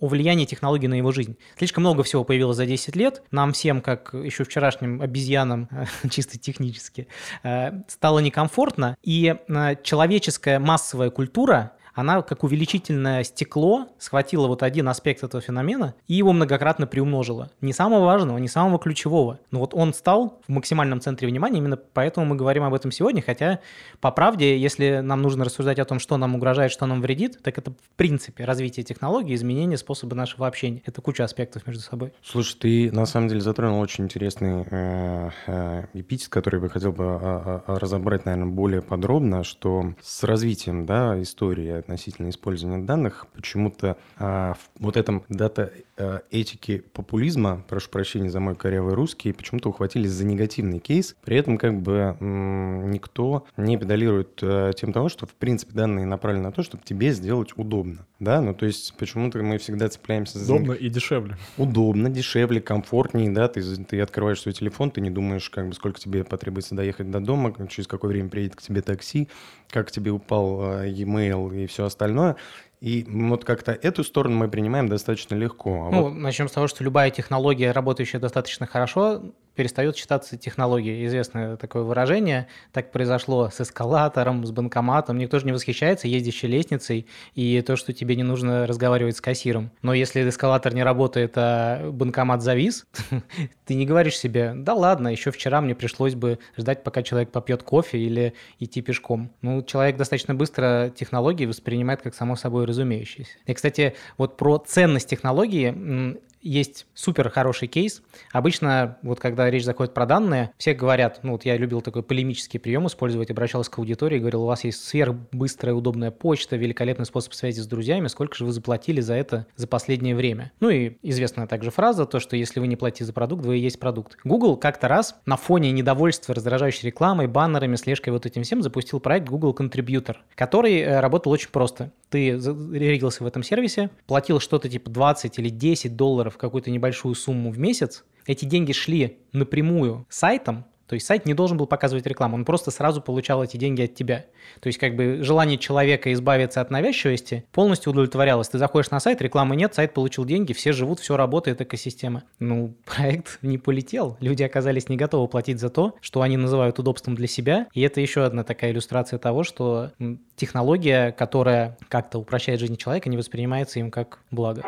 о 0.00 0.06
влиянии 0.06 0.44
технологий 0.44 0.88
на 0.88 0.94
его 0.94 1.12
жизнь. 1.12 1.36
Слишком 1.56 1.82
много 1.82 2.02
всего 2.02 2.24
появилось 2.24 2.56
за 2.56 2.66
10 2.66 2.96
лет. 2.96 3.22
Нам 3.30 3.52
всем, 3.52 3.80
как 3.80 4.14
еще 4.14 4.44
вчерашним 4.44 5.00
обезьянам, 5.02 5.68
чисто 6.10 6.38
технически, 6.38 7.08
э, 7.42 7.72
стало 7.88 8.18
некомфортно. 8.20 8.96
И 9.02 9.34
э, 9.48 9.76
человеческая 9.82 10.58
массовая 10.58 11.10
культура 11.10 11.72
она 11.96 12.20
как 12.20 12.44
увеличительное 12.44 13.24
стекло 13.24 13.88
схватила 13.98 14.46
вот 14.46 14.62
один 14.62 14.86
аспект 14.88 15.24
этого 15.24 15.40
феномена 15.40 15.94
и 16.06 16.14
его 16.14 16.32
многократно 16.32 16.86
приумножила. 16.86 17.50
Не 17.62 17.72
самого 17.72 18.04
важного, 18.04 18.36
не 18.36 18.48
самого 18.48 18.78
ключевого. 18.78 19.40
Но 19.50 19.60
вот 19.60 19.72
он 19.72 19.94
стал 19.94 20.38
в 20.46 20.52
максимальном 20.52 21.00
центре 21.00 21.26
внимания, 21.26 21.58
именно 21.58 21.78
поэтому 21.78 22.26
мы 22.26 22.36
говорим 22.36 22.64
об 22.64 22.74
этом 22.74 22.92
сегодня, 22.92 23.22
хотя 23.22 23.60
по 24.00 24.10
правде, 24.10 24.58
если 24.58 25.00
нам 25.02 25.22
нужно 25.22 25.46
рассуждать 25.46 25.78
о 25.78 25.86
том, 25.86 25.98
что 25.98 26.18
нам 26.18 26.34
угрожает, 26.34 26.70
что 26.70 26.84
нам 26.84 27.00
вредит, 27.00 27.42
так 27.42 27.56
это 27.56 27.70
в 27.70 27.96
принципе 27.96 28.44
развитие 28.44 28.84
технологий, 28.84 29.34
изменение 29.34 29.78
способа 29.78 30.14
нашего 30.14 30.46
общения. 30.46 30.82
Это 30.84 31.00
куча 31.00 31.24
аспектов 31.24 31.66
между 31.66 31.82
собой. 31.82 32.12
Слушай, 32.22 32.56
ты 32.60 32.92
на 32.92 33.06
самом 33.06 33.28
деле 33.28 33.40
затронул 33.40 33.80
очень 33.80 34.04
интересный 34.04 34.66
э, 34.70 35.30
э, 35.46 35.84
эпитет, 35.94 36.28
который 36.28 36.60
бы 36.60 36.68
хотел 36.68 36.92
бы 36.92 37.04
э, 37.04 37.60
э, 37.66 37.78
разобрать, 37.78 38.26
наверное, 38.26 38.52
более 38.52 38.82
подробно, 38.82 39.44
что 39.44 39.94
с 40.02 40.22
развитием 40.24 40.84
да, 40.84 41.20
истории 41.22 41.85
относительно 41.86 42.30
использования 42.30 42.84
данных, 42.84 43.26
почему-то 43.34 43.96
а, 44.18 44.54
в 44.54 44.80
вот 44.80 44.96
этом 44.96 45.22
дата 45.28 45.72
а, 45.96 46.22
этики 46.30 46.82
популизма, 46.92 47.64
прошу 47.68 47.90
прощения 47.90 48.30
за 48.30 48.40
мой 48.40 48.56
корявый 48.56 48.94
русский, 48.94 49.32
почему-то 49.32 49.70
ухватились 49.70 50.10
за 50.10 50.24
негативный 50.24 50.80
кейс. 50.80 51.16
При 51.24 51.36
этом 51.36 51.58
как 51.58 51.80
бы 51.80 52.16
м, 52.20 52.90
никто 52.90 53.46
не 53.56 53.76
педалирует 53.76 54.40
а, 54.42 54.72
тем 54.72 54.92
того, 54.92 55.08
что 55.08 55.26
в 55.26 55.34
принципе 55.34 55.72
данные 55.72 56.06
направлены 56.06 56.44
на 56.44 56.52
то, 56.52 56.62
чтобы 56.62 56.82
тебе 56.84 57.12
сделать 57.12 57.50
удобно. 57.56 58.06
Да, 58.18 58.40
ну 58.40 58.54
то 58.54 58.66
есть 58.66 58.94
почему-то 58.96 59.42
мы 59.42 59.58
всегда 59.58 59.88
цепляемся 59.88 60.38
за... 60.38 60.54
Удобно 60.54 60.72
и 60.72 60.88
дешевле. 60.88 61.36
Удобно, 61.56 62.10
дешевле, 62.10 62.60
комфортнее, 62.60 63.30
да, 63.30 63.48
ты, 63.48 63.62
ты 63.84 64.00
открываешь 64.00 64.40
свой 64.40 64.54
телефон, 64.54 64.90
ты 64.90 65.00
не 65.00 65.10
думаешь, 65.10 65.50
как 65.50 65.68
бы, 65.68 65.74
сколько 65.74 66.00
тебе 66.00 66.24
потребуется 66.24 66.74
доехать 66.74 67.10
до 67.10 67.20
дома, 67.20 67.54
через 67.68 67.86
какое 67.86 68.10
время 68.10 68.28
приедет 68.28 68.56
к 68.56 68.62
тебе 68.62 68.82
такси, 68.82 69.28
как 69.68 69.90
тебе 69.90 70.10
упал 70.10 70.80
э, 70.80 70.90
e-mail 70.90 71.54
и 71.54 71.66
все 71.66 71.75
остальное. 71.84 72.36
И 72.80 73.06
вот 73.08 73.44
как-то 73.44 73.72
эту 73.72 74.04
сторону 74.04 74.36
мы 74.36 74.48
принимаем 74.48 74.88
достаточно 74.88 75.34
легко. 75.34 75.86
А 75.86 75.90
ну, 75.90 76.02
вот... 76.04 76.14
начнем 76.14 76.48
с 76.48 76.52
того, 76.52 76.68
что 76.68 76.84
любая 76.84 77.10
технология, 77.10 77.72
работающая 77.72 78.20
достаточно 78.20 78.66
хорошо, 78.66 79.22
перестает 79.56 79.96
считаться 79.96 80.36
технологией. 80.36 81.06
Известное 81.06 81.56
такое 81.56 81.82
выражение. 81.82 82.46
Так 82.72 82.92
произошло 82.92 83.50
с 83.50 83.60
эскалатором, 83.60 84.46
с 84.46 84.52
банкоматом. 84.52 85.18
Никто 85.18 85.38
же 85.38 85.46
не 85.46 85.52
восхищается 85.52 86.06
ездящей 86.06 86.48
лестницей 86.48 87.06
и 87.34 87.62
то, 87.62 87.76
что 87.76 87.92
тебе 87.92 88.14
не 88.14 88.22
нужно 88.22 88.66
разговаривать 88.66 89.16
с 89.16 89.20
кассиром. 89.20 89.70
Но 89.82 89.94
если 89.94 90.28
эскалатор 90.28 90.74
не 90.74 90.82
работает, 90.82 91.32
а 91.36 91.90
банкомат 91.90 92.42
завис, 92.42 92.86
ты 93.64 93.74
не 93.74 93.86
говоришь 93.86 94.18
себе, 94.18 94.52
да 94.54 94.74
ладно, 94.74 95.08
еще 95.08 95.30
вчера 95.30 95.60
мне 95.60 95.74
пришлось 95.74 96.14
бы 96.14 96.38
ждать, 96.56 96.84
пока 96.84 97.02
человек 97.02 97.30
попьет 97.30 97.62
кофе 97.62 97.98
или 97.98 98.34
идти 98.60 98.82
пешком. 98.82 99.30
Ну, 99.40 99.62
человек 99.62 99.96
достаточно 99.96 100.34
быстро 100.34 100.92
технологии 100.94 101.46
воспринимает 101.46 102.02
как 102.02 102.14
само 102.14 102.36
собой 102.36 102.66
разумеющееся. 102.66 103.32
И, 103.46 103.54
кстати, 103.54 103.94
вот 104.18 104.36
про 104.36 104.58
ценность 104.58 105.08
технологии 105.08 106.18
есть 106.40 106.86
супер 106.94 107.28
хороший 107.30 107.68
кейс. 107.68 108.02
Обычно, 108.32 108.98
вот 109.02 109.20
когда 109.20 109.50
речь 109.50 109.64
заходит 109.64 109.94
про 109.94 110.06
данные, 110.06 110.52
все 110.58 110.74
говорят, 110.74 111.20
ну 111.22 111.32
вот 111.32 111.44
я 111.44 111.56
любил 111.56 111.80
такой 111.80 112.02
полемический 112.02 112.60
прием 112.60 112.86
использовать, 112.86 113.30
обращался 113.30 113.70
к 113.70 113.78
аудитории, 113.78 114.18
говорил, 114.18 114.42
у 114.42 114.46
вас 114.46 114.64
есть 114.64 114.84
сверхбыстрая 114.84 115.74
удобная 115.74 116.10
почта, 116.10 116.56
великолепный 116.56 117.06
способ 117.06 117.34
связи 117.34 117.60
с 117.60 117.66
друзьями, 117.66 118.06
сколько 118.08 118.36
же 118.36 118.44
вы 118.44 118.52
заплатили 118.52 119.00
за 119.00 119.14
это 119.14 119.46
за 119.56 119.66
последнее 119.66 120.14
время? 120.14 120.52
Ну 120.60 120.70
и 120.70 120.96
известная 121.02 121.46
также 121.46 121.70
фраза, 121.70 122.06
то, 122.06 122.20
что 122.20 122.36
если 122.36 122.60
вы 122.60 122.66
не 122.66 122.76
платите 122.76 123.04
за 123.04 123.12
продукт, 123.12 123.44
вы 123.44 123.58
и 123.58 123.60
есть 123.60 123.80
продукт. 123.80 124.16
Google 124.24 124.56
как-то 124.56 124.88
раз 124.88 125.16
на 125.26 125.36
фоне 125.36 125.72
недовольства 125.72 126.34
раздражающей 126.34 126.86
рекламой, 126.86 127.26
баннерами, 127.26 127.76
слежкой 127.76 128.10
вот 128.10 128.26
этим 128.26 128.42
всем 128.42 128.62
запустил 128.62 129.00
проект 129.00 129.28
Google 129.28 129.54
Contributor, 129.58 130.16
который 130.34 130.80
э, 130.80 131.00
работал 131.00 131.32
очень 131.32 131.50
просто. 131.50 131.92
Ты 132.08 132.30
регился 132.30 133.24
в 133.24 133.26
этом 133.26 133.42
сервисе, 133.42 133.90
платил 134.06 134.38
что-то 134.40 134.68
типа 134.68 134.90
20 134.90 135.38
или 135.38 135.48
10 135.48 135.96
долларов 135.96 136.36
какую-то 136.36 136.70
небольшую 136.70 137.14
сумму 137.14 137.50
в 137.50 137.58
месяц, 137.58 138.04
эти 138.26 138.44
деньги 138.44 138.72
шли 138.72 139.18
напрямую 139.32 140.06
сайтом, 140.08 140.64
то 140.86 140.94
есть 140.94 141.06
сайт 141.06 141.26
не 141.26 141.34
должен 141.34 141.56
был 141.56 141.66
показывать 141.66 142.06
рекламу, 142.06 142.36
он 142.36 142.44
просто 142.44 142.70
сразу 142.70 143.00
получал 143.00 143.42
эти 143.42 143.56
деньги 143.56 143.82
от 143.82 143.94
тебя. 143.94 144.26
То 144.60 144.68
есть 144.68 144.78
как 144.78 144.94
бы 144.94 145.18
желание 145.22 145.58
человека 145.58 146.12
избавиться 146.12 146.60
от 146.60 146.70
навязчивости 146.70 147.44
полностью 147.52 147.92
удовлетворялось. 147.92 148.48
Ты 148.48 148.58
заходишь 148.58 148.90
на 148.90 149.00
сайт, 149.00 149.20
рекламы 149.20 149.56
нет, 149.56 149.74
сайт 149.74 149.94
получил 149.94 150.24
деньги, 150.24 150.52
все 150.52 150.72
живут, 150.72 151.00
все 151.00 151.16
работает, 151.16 151.60
экосистема. 151.60 152.22
Ну, 152.38 152.74
проект 152.84 153.38
не 153.42 153.58
полетел. 153.58 154.16
Люди 154.20 154.42
оказались 154.42 154.88
не 154.88 154.96
готовы 154.96 155.28
платить 155.28 155.58
за 155.58 155.70
то, 155.70 155.94
что 156.00 156.22
они 156.22 156.36
называют 156.36 156.78
удобством 156.78 157.16
для 157.16 157.26
себя. 157.26 157.66
И 157.72 157.82
это 157.82 158.00
еще 158.00 158.24
одна 158.24 158.44
такая 158.44 158.70
иллюстрация 158.70 159.18
того, 159.18 159.42
что 159.42 159.92
технология, 160.36 161.12
которая 161.12 161.76
как-то 161.88 162.18
упрощает 162.18 162.60
жизнь 162.60 162.76
человека, 162.76 163.08
не 163.08 163.16
воспринимается 163.16 163.80
им 163.80 163.90
как 163.90 164.20
благо. 164.30 164.62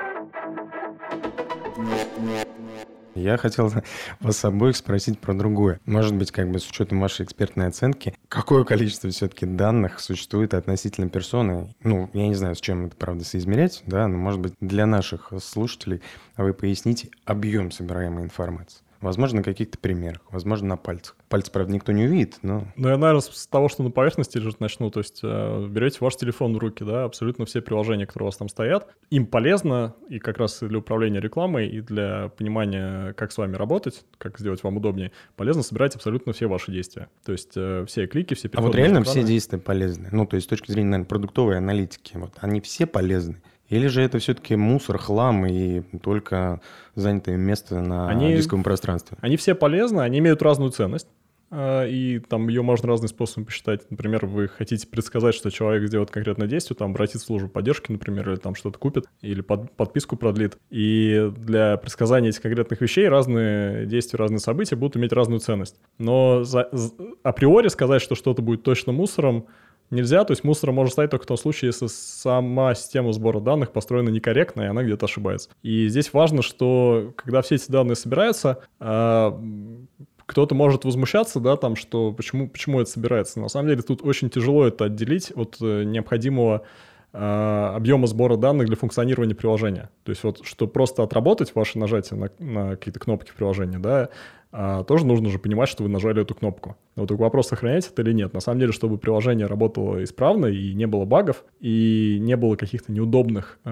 Я 3.19 3.37
хотел 3.37 3.73
вас 4.21 4.45
обоих 4.45 4.77
спросить 4.77 5.19
про 5.19 5.35
другое. 5.35 5.81
Может 5.87 6.15
быть, 6.15 6.31
как 6.31 6.51
бы 6.51 6.59
с 6.59 6.69
учетом 6.69 7.01
вашей 7.01 7.25
экспертной 7.25 7.69
оценки, 7.69 8.15
какое 8.29 8.65
количество 8.65 9.11
все-таки 9.11 9.47
данных 9.47 10.01
существует 10.01 10.55
относительно 10.55 11.09
персоны? 11.09 11.75
Ну, 11.83 12.11
я 12.13 12.29
не 12.29 12.35
знаю, 12.35 12.55
с 12.55 12.61
чем 12.61 12.87
это, 12.87 12.97
правда, 12.97 13.25
соизмерять, 13.25 13.83
да, 13.87 14.07
но, 14.07 14.17
может 14.17 14.41
быть, 14.41 14.55
для 14.61 14.87
наших 14.87 15.33
слушателей 15.43 16.03
вы 16.37 16.55
поясните 16.55 17.11
объем 17.25 17.71
собираемой 17.71 18.25
информации. 18.25 18.79
Возможно, 19.01 19.39
на 19.39 19.43
каких-то 19.45 19.79
примерах, 19.79 20.23
возможно, 20.31 20.69
на 20.69 20.77
пальцах. 20.77 21.17
Пальцы, 21.29 21.53
правда, 21.53 21.73
никто 21.73 21.93
не 21.93 22.05
увидит, 22.05 22.39
но... 22.43 22.67
Ну, 22.77 22.89
я, 22.89 22.97
наверное, 22.97 23.21
с 23.21 23.47
того, 23.47 23.69
что 23.69 23.83
на 23.83 23.91
поверхности 23.91 24.39
лежит, 24.39 24.61
начну. 24.61 24.91
То 24.91 25.01
есть 25.01 25.21
э, 25.23 25.67
берете 25.69 25.99
ваш 26.01 26.17
телефон 26.17 26.55
в 26.55 26.59
руки, 26.59 26.83
да, 26.85 27.05
абсолютно 27.05 27.45
все 27.45 27.61
приложения, 27.61 28.07
которые 28.07 28.27
у 28.27 28.29
вас 28.29 28.37
там 28.37 28.49
стоят, 28.49 28.89
им 29.11 29.27
полезно 29.27 29.95
и 30.09 30.19
как 30.19 30.39
раз 30.39 30.61
для 30.61 30.79
управления 30.79 31.21
рекламой, 31.21 31.69
и 31.69 31.81
для 31.81 32.29
понимания, 32.37 33.13
как 33.13 33.31
с 33.31 33.39
вами 33.39 33.55
работать, 33.55 34.05
как 34.19 34.39
сделать 34.39 34.63
вам 34.65 34.79
удобнее, 34.79 35.13
полезно 35.37 35.63
собирать 35.63 35.95
абсолютно 35.95 36.33
все 36.33 36.47
ваши 36.47 36.73
действия. 36.73 37.09
То 37.25 37.33
есть 37.33 37.53
э, 37.55 37.85
все 37.87 38.07
клики, 38.07 38.35
все 38.35 38.49
переходы. 38.49 38.67
А 38.67 38.67
вот 38.67 38.77
реально 38.77 39.05
все 39.05 39.23
действия 39.23 39.59
полезны? 39.59 40.09
Ну, 40.11 40.27
то 40.27 40.37
есть 40.37 40.47
с 40.47 40.49
точки 40.49 40.73
зрения, 40.73 40.91
наверное, 40.91 41.09
продуктовой 41.09 41.59
аналитики, 41.59 42.17
вот 42.17 42.33
они 42.41 42.61
все 42.61 42.87
полезны? 42.87 43.41
Или 43.69 43.87
же 43.89 44.03
это 44.03 44.19
все-таки 44.19 44.57
мусор, 44.57 44.99
хлам 44.99 45.45
и 45.47 45.83
только 45.99 46.61
занятое 46.95 47.37
место 47.37 47.81
на 47.81 48.09
они, 48.09 48.35
дисковом 48.35 48.65
пространстве? 48.65 49.19
Они 49.21 49.37
все 49.37 49.55
полезны, 49.55 50.01
они 50.01 50.19
имеют 50.19 50.43
разную 50.43 50.71
ценность. 50.71 51.09
А, 51.51 51.87
и 51.87 52.19
там 52.19 52.49
ее 52.49 52.63
можно 52.63 52.89
разным 52.89 53.09
способом 53.09 53.47
посчитать. 53.47 53.91
Например, 53.91 54.27
вы 54.27 54.49
хотите 54.49 54.87
предсказать, 54.87 55.35
что 55.35 55.51
человек 55.51 55.89
сделает 55.89 56.11
конкретное 56.11 56.47
действие, 56.47 56.77
там 56.77 56.91
обратится 56.91 57.25
в 57.25 57.27
службу 57.27 57.49
поддержки, 57.49 57.91
например, 57.91 58.31
или 58.31 58.37
там 58.37 58.55
что-то 58.55 58.79
купит, 58.79 59.07
или 59.23 59.41
под, 59.41 59.73
подписку 59.73 60.17
продлит. 60.17 60.59
И 60.71 61.33
для 61.37 61.77
предсказания 61.79 62.31
этих 62.31 62.43
конкретных 62.43 62.81
вещей 62.81 63.09
разные 63.09 63.87
действия, 63.87 64.19
разные 64.19 64.41
события 64.41 64.77
будут 64.77 64.97
иметь 64.97 65.13
разную 65.13 65.41
ценность. 65.41 65.81
Но 65.99 66.45
за, 66.45 66.69
за, 66.73 66.93
априори 67.23 67.69
сказать, 67.69 68.03
что 68.03 68.15
что-то 68.15 68.43
будет 68.43 68.63
точно 68.63 68.93
мусором, 68.93 69.47
нельзя. 69.91 70.25
То 70.25 70.33
есть 70.33 70.45
мусором 70.45 70.75
может 70.75 70.93
стать 70.93 71.11
только 71.11 71.25
в 71.25 71.29
том 71.29 71.37
случае, 71.37 71.69
если 71.69 71.87
сама 71.87 72.75
система 72.75 73.13
сбора 73.13 73.41
данных 73.41 73.73
построена 73.73 74.09
некорректно, 74.09 74.63
и 74.63 74.67
она 74.67 74.83
где-то 74.83 75.07
ошибается. 75.07 75.51
И 75.63 75.89
здесь 75.89 76.13
важно, 76.13 76.43
что 76.43 77.13
когда 77.17 77.43
все 77.43 77.57
эти 77.57 77.71
данные 77.71 77.97
собираются, 77.97 78.63
а, 78.81 79.39
кто-то 80.27 80.55
может 80.55 80.85
возмущаться, 80.85 81.41
да, 81.41 81.57
там, 81.57 81.75
что 81.75 82.13
почему, 82.13 82.49
почему 82.49 82.81
это 82.81 82.91
собирается. 82.91 83.41
На 83.41 83.49
самом 83.49 83.69
деле 83.69 83.83
тут 83.83 84.05
очень 84.05 84.29
тяжело 84.29 84.67
это 84.67 84.85
отделить 84.85 85.33
от 85.35 85.57
э, 85.63 85.85
необходимого 85.85 86.65
а, 87.15 87.75
объема 87.75 88.07
сбора 88.07 88.37
данных 88.37 88.67
для 88.67 88.77
функционирования 88.77 89.35
приложения. 89.35 89.89
То 90.05 90.11
есть 90.11 90.23
вот, 90.23 90.45
что 90.45 90.67
просто 90.67 91.03
отработать 91.03 91.55
ваше 91.55 91.79
нажатие 91.79 92.21
на, 92.21 92.31
на 92.39 92.71
какие-то 92.77 93.01
кнопки 93.01 93.31
в 93.31 93.35
приложении, 93.35 93.79
да, 93.79 94.11
а, 94.51 94.83
тоже 94.85 95.05
нужно 95.05 95.29
же 95.29 95.39
понимать, 95.39 95.69
что 95.69 95.83
вы 95.83 95.89
нажали 95.89 96.23
эту 96.23 96.35
кнопку. 96.35 96.77
Вот 96.97 97.09
только 97.09 97.21
вопрос, 97.21 97.49
сохраняется 97.49 97.91
это 97.93 98.03
или 98.03 98.13
нет. 98.13 98.33
На 98.33 98.41
самом 98.41 98.61
деле, 98.61 98.73
чтобы 98.73 98.97
приложение 98.97 99.47
работало 99.47 100.03
исправно 100.03 100.47
и 100.47 100.73
не 100.73 100.87
было 100.87 101.05
багов, 101.05 101.45
и 101.61 102.19
не 102.21 102.37
было 102.37 102.57
каких-то 102.57 102.91
неудобных 102.91 103.59
э, 103.65 103.71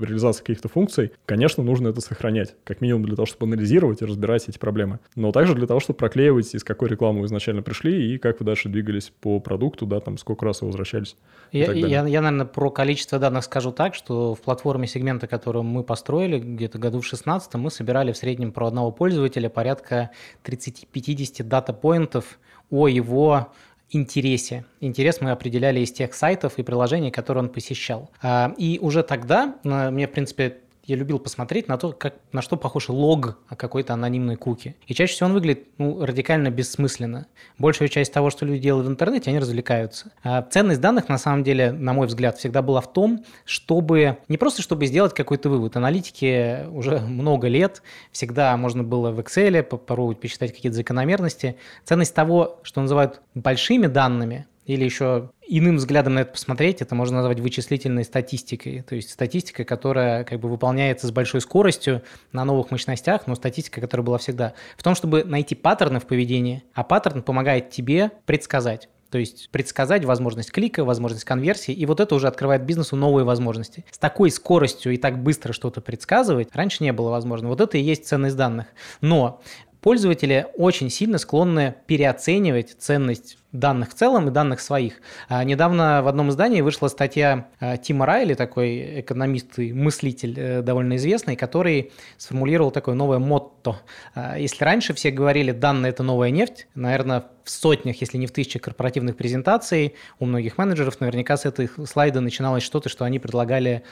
реализаций 0.00 0.42
каких-то 0.42 0.68
функций, 0.68 1.12
конечно, 1.26 1.64
нужно 1.64 1.88
это 1.88 2.00
сохранять. 2.00 2.54
Как 2.64 2.80
минимум 2.80 3.04
для 3.04 3.16
того, 3.16 3.26
чтобы 3.26 3.46
анализировать 3.46 4.02
и 4.02 4.04
разбирать 4.04 4.48
эти 4.48 4.58
проблемы. 4.58 5.00
Но 5.16 5.32
также 5.32 5.54
для 5.54 5.66
того, 5.66 5.80
чтобы 5.80 5.96
проклеивать, 5.96 6.54
из 6.54 6.62
какой 6.62 6.88
рекламы 6.88 7.20
вы 7.20 7.26
изначально 7.26 7.62
пришли 7.62 8.14
и 8.14 8.18
как 8.18 8.38
вы 8.38 8.46
дальше 8.46 8.68
двигались 8.68 9.12
по 9.20 9.40
продукту, 9.40 9.84
да, 9.84 10.00
там 10.00 10.16
сколько 10.16 10.44
раз 10.44 10.62
вы 10.62 10.68
возвращались. 10.68 11.16
Я, 11.50 11.72
я, 11.72 12.06
я, 12.06 12.20
наверное, 12.20 12.46
про 12.46 12.70
количество 12.70 13.18
данных 13.18 13.44
скажу 13.44 13.72
так, 13.72 13.94
что 13.94 14.34
в 14.34 14.40
платформе 14.40 14.86
сегмента, 14.86 15.26
которую 15.26 15.64
мы 15.64 15.82
построили 15.82 16.38
где-то 16.38 16.78
году 16.78 17.00
в 17.00 17.06
16 17.06 17.54
мы 17.54 17.70
собирали 17.70 18.12
в 18.12 18.16
среднем 18.16 18.52
про 18.52 18.68
одного 18.68 18.90
пользователя 18.90 19.48
порядка 19.48 20.03
30-50 20.44 21.42
дата-поинтов 21.42 22.38
о 22.70 22.88
его 22.88 23.52
интересе. 23.90 24.64
Интерес 24.80 25.20
мы 25.20 25.30
определяли 25.30 25.80
из 25.80 25.92
тех 25.92 26.14
сайтов 26.14 26.58
и 26.58 26.62
приложений, 26.62 27.10
которые 27.10 27.44
он 27.44 27.48
посещал. 27.50 28.10
А, 28.22 28.52
и 28.56 28.78
уже 28.80 29.02
тогда, 29.02 29.54
мне, 29.62 30.08
в 30.08 30.12
принципе, 30.12 30.58
я 30.86 30.96
любил 30.96 31.18
посмотреть 31.18 31.68
на 31.68 31.78
то, 31.78 31.92
как, 31.92 32.14
на 32.32 32.42
что 32.42 32.56
похож 32.56 32.88
лог 32.88 33.38
какой-то 33.56 33.94
анонимной 33.94 34.36
куки. 34.36 34.76
И 34.86 34.94
чаще 34.94 35.14
всего 35.14 35.28
он 35.28 35.34
выглядит 35.34 35.66
ну, 35.78 36.04
радикально 36.04 36.50
бессмысленно. 36.50 37.26
Большая 37.58 37.88
часть 37.88 38.12
того, 38.12 38.30
что 38.30 38.44
люди 38.44 38.60
делают 38.60 38.86
в 38.86 38.90
интернете, 38.90 39.30
они 39.30 39.38
развлекаются. 39.38 40.12
А 40.22 40.42
ценность 40.42 40.80
данных, 40.80 41.08
на 41.08 41.18
самом 41.18 41.42
деле, 41.42 41.72
на 41.72 41.92
мой 41.92 42.06
взгляд, 42.06 42.36
всегда 42.38 42.62
была 42.62 42.80
в 42.80 42.92
том, 42.92 43.24
чтобы 43.44 44.18
не 44.28 44.36
просто 44.36 44.62
чтобы 44.62 44.86
сделать 44.86 45.14
какой-то 45.14 45.48
вывод. 45.48 45.76
Аналитики 45.76 46.66
уже 46.70 46.98
много 47.08 47.48
лет, 47.48 47.82
всегда 48.12 48.56
можно 48.56 48.82
было 48.82 49.10
в 49.10 49.20
Excel 49.20 49.62
попробовать 49.62 50.20
посчитать 50.20 50.54
какие-то 50.54 50.76
закономерности. 50.76 51.56
Ценность 51.84 52.14
того, 52.14 52.60
что 52.62 52.80
называют 52.80 53.20
большими 53.34 53.86
данными, 53.86 54.46
или 54.66 54.84
еще 54.84 55.30
иным 55.46 55.76
взглядом 55.76 56.14
на 56.14 56.20
это 56.20 56.32
посмотреть, 56.32 56.80
это 56.80 56.94
можно 56.94 57.18
назвать 57.18 57.40
вычислительной 57.40 58.04
статистикой. 58.04 58.82
То 58.82 58.94
есть 58.94 59.10
статистика, 59.10 59.64
которая 59.64 60.24
как 60.24 60.40
бы 60.40 60.48
выполняется 60.48 61.06
с 61.06 61.10
большой 61.10 61.40
скоростью 61.40 62.02
на 62.32 62.44
новых 62.44 62.70
мощностях, 62.70 63.26
но 63.26 63.34
статистика, 63.34 63.80
которая 63.80 64.04
была 64.04 64.18
всегда. 64.18 64.54
В 64.76 64.82
том, 64.82 64.94
чтобы 64.94 65.24
найти 65.24 65.54
паттерны 65.54 66.00
в 66.00 66.06
поведении, 66.06 66.64
а 66.72 66.82
паттерн 66.82 67.22
помогает 67.22 67.70
тебе 67.70 68.10
предсказать. 68.26 68.88
То 69.10 69.18
есть 69.18 69.50
предсказать 69.50 70.04
возможность 70.04 70.50
клика, 70.50 70.84
возможность 70.84 71.24
конверсии, 71.24 71.72
и 71.72 71.86
вот 71.86 72.00
это 72.00 72.16
уже 72.16 72.26
открывает 72.26 72.64
бизнесу 72.64 72.96
новые 72.96 73.24
возможности. 73.24 73.84
С 73.90 73.98
такой 73.98 74.30
скоростью 74.30 74.92
и 74.92 74.96
так 74.96 75.22
быстро 75.22 75.52
что-то 75.52 75.80
предсказывать 75.80 76.48
раньше 76.52 76.82
не 76.82 76.92
было 76.92 77.10
возможно. 77.10 77.48
Вот 77.48 77.60
это 77.60 77.78
и 77.78 77.80
есть 77.80 78.08
ценность 78.08 78.36
данных. 78.36 78.66
Но 79.00 79.40
пользователи 79.82 80.48
очень 80.56 80.90
сильно 80.90 81.18
склонны 81.18 81.76
переоценивать 81.86 82.74
ценность 82.80 83.38
данных 83.54 83.90
в 83.90 83.94
целом 83.94 84.28
и 84.28 84.30
данных 84.30 84.60
своих. 84.60 85.00
А 85.28 85.42
недавно 85.44 86.02
в 86.02 86.08
одном 86.08 86.30
издании 86.30 86.60
вышла 86.60 86.88
статья 86.88 87.46
а, 87.60 87.76
Тима 87.76 88.04
Райли, 88.04 88.34
такой 88.34 89.00
экономист 89.00 89.58
и 89.58 89.72
мыслитель 89.72 90.34
э, 90.38 90.62
довольно 90.62 90.96
известный, 90.96 91.36
который 91.36 91.92
сформулировал 92.18 92.72
такое 92.72 92.96
новое 92.96 93.20
мотто. 93.20 93.76
А, 94.14 94.36
если 94.36 94.64
раньше 94.64 94.92
все 94.92 95.10
говорили 95.10 95.52
«данные– 95.52 95.90
это 95.90 96.02
новая 96.02 96.30
нефть», 96.30 96.66
наверное, 96.74 97.24
в 97.44 97.50
сотнях, 97.50 98.00
если 98.00 98.18
не 98.18 98.26
в 98.26 98.32
тысячах 98.32 98.62
корпоративных 98.62 99.16
презентаций 99.16 99.94
у 100.18 100.26
многих 100.26 100.58
менеджеров 100.58 100.98
наверняка 101.00 101.36
с 101.36 101.44
этой 101.44 101.68
слайда 101.86 102.20
начиналось 102.20 102.62
что-то, 102.62 102.88
что 102.88 103.04
они 103.04 103.18
предлагали 103.18 103.84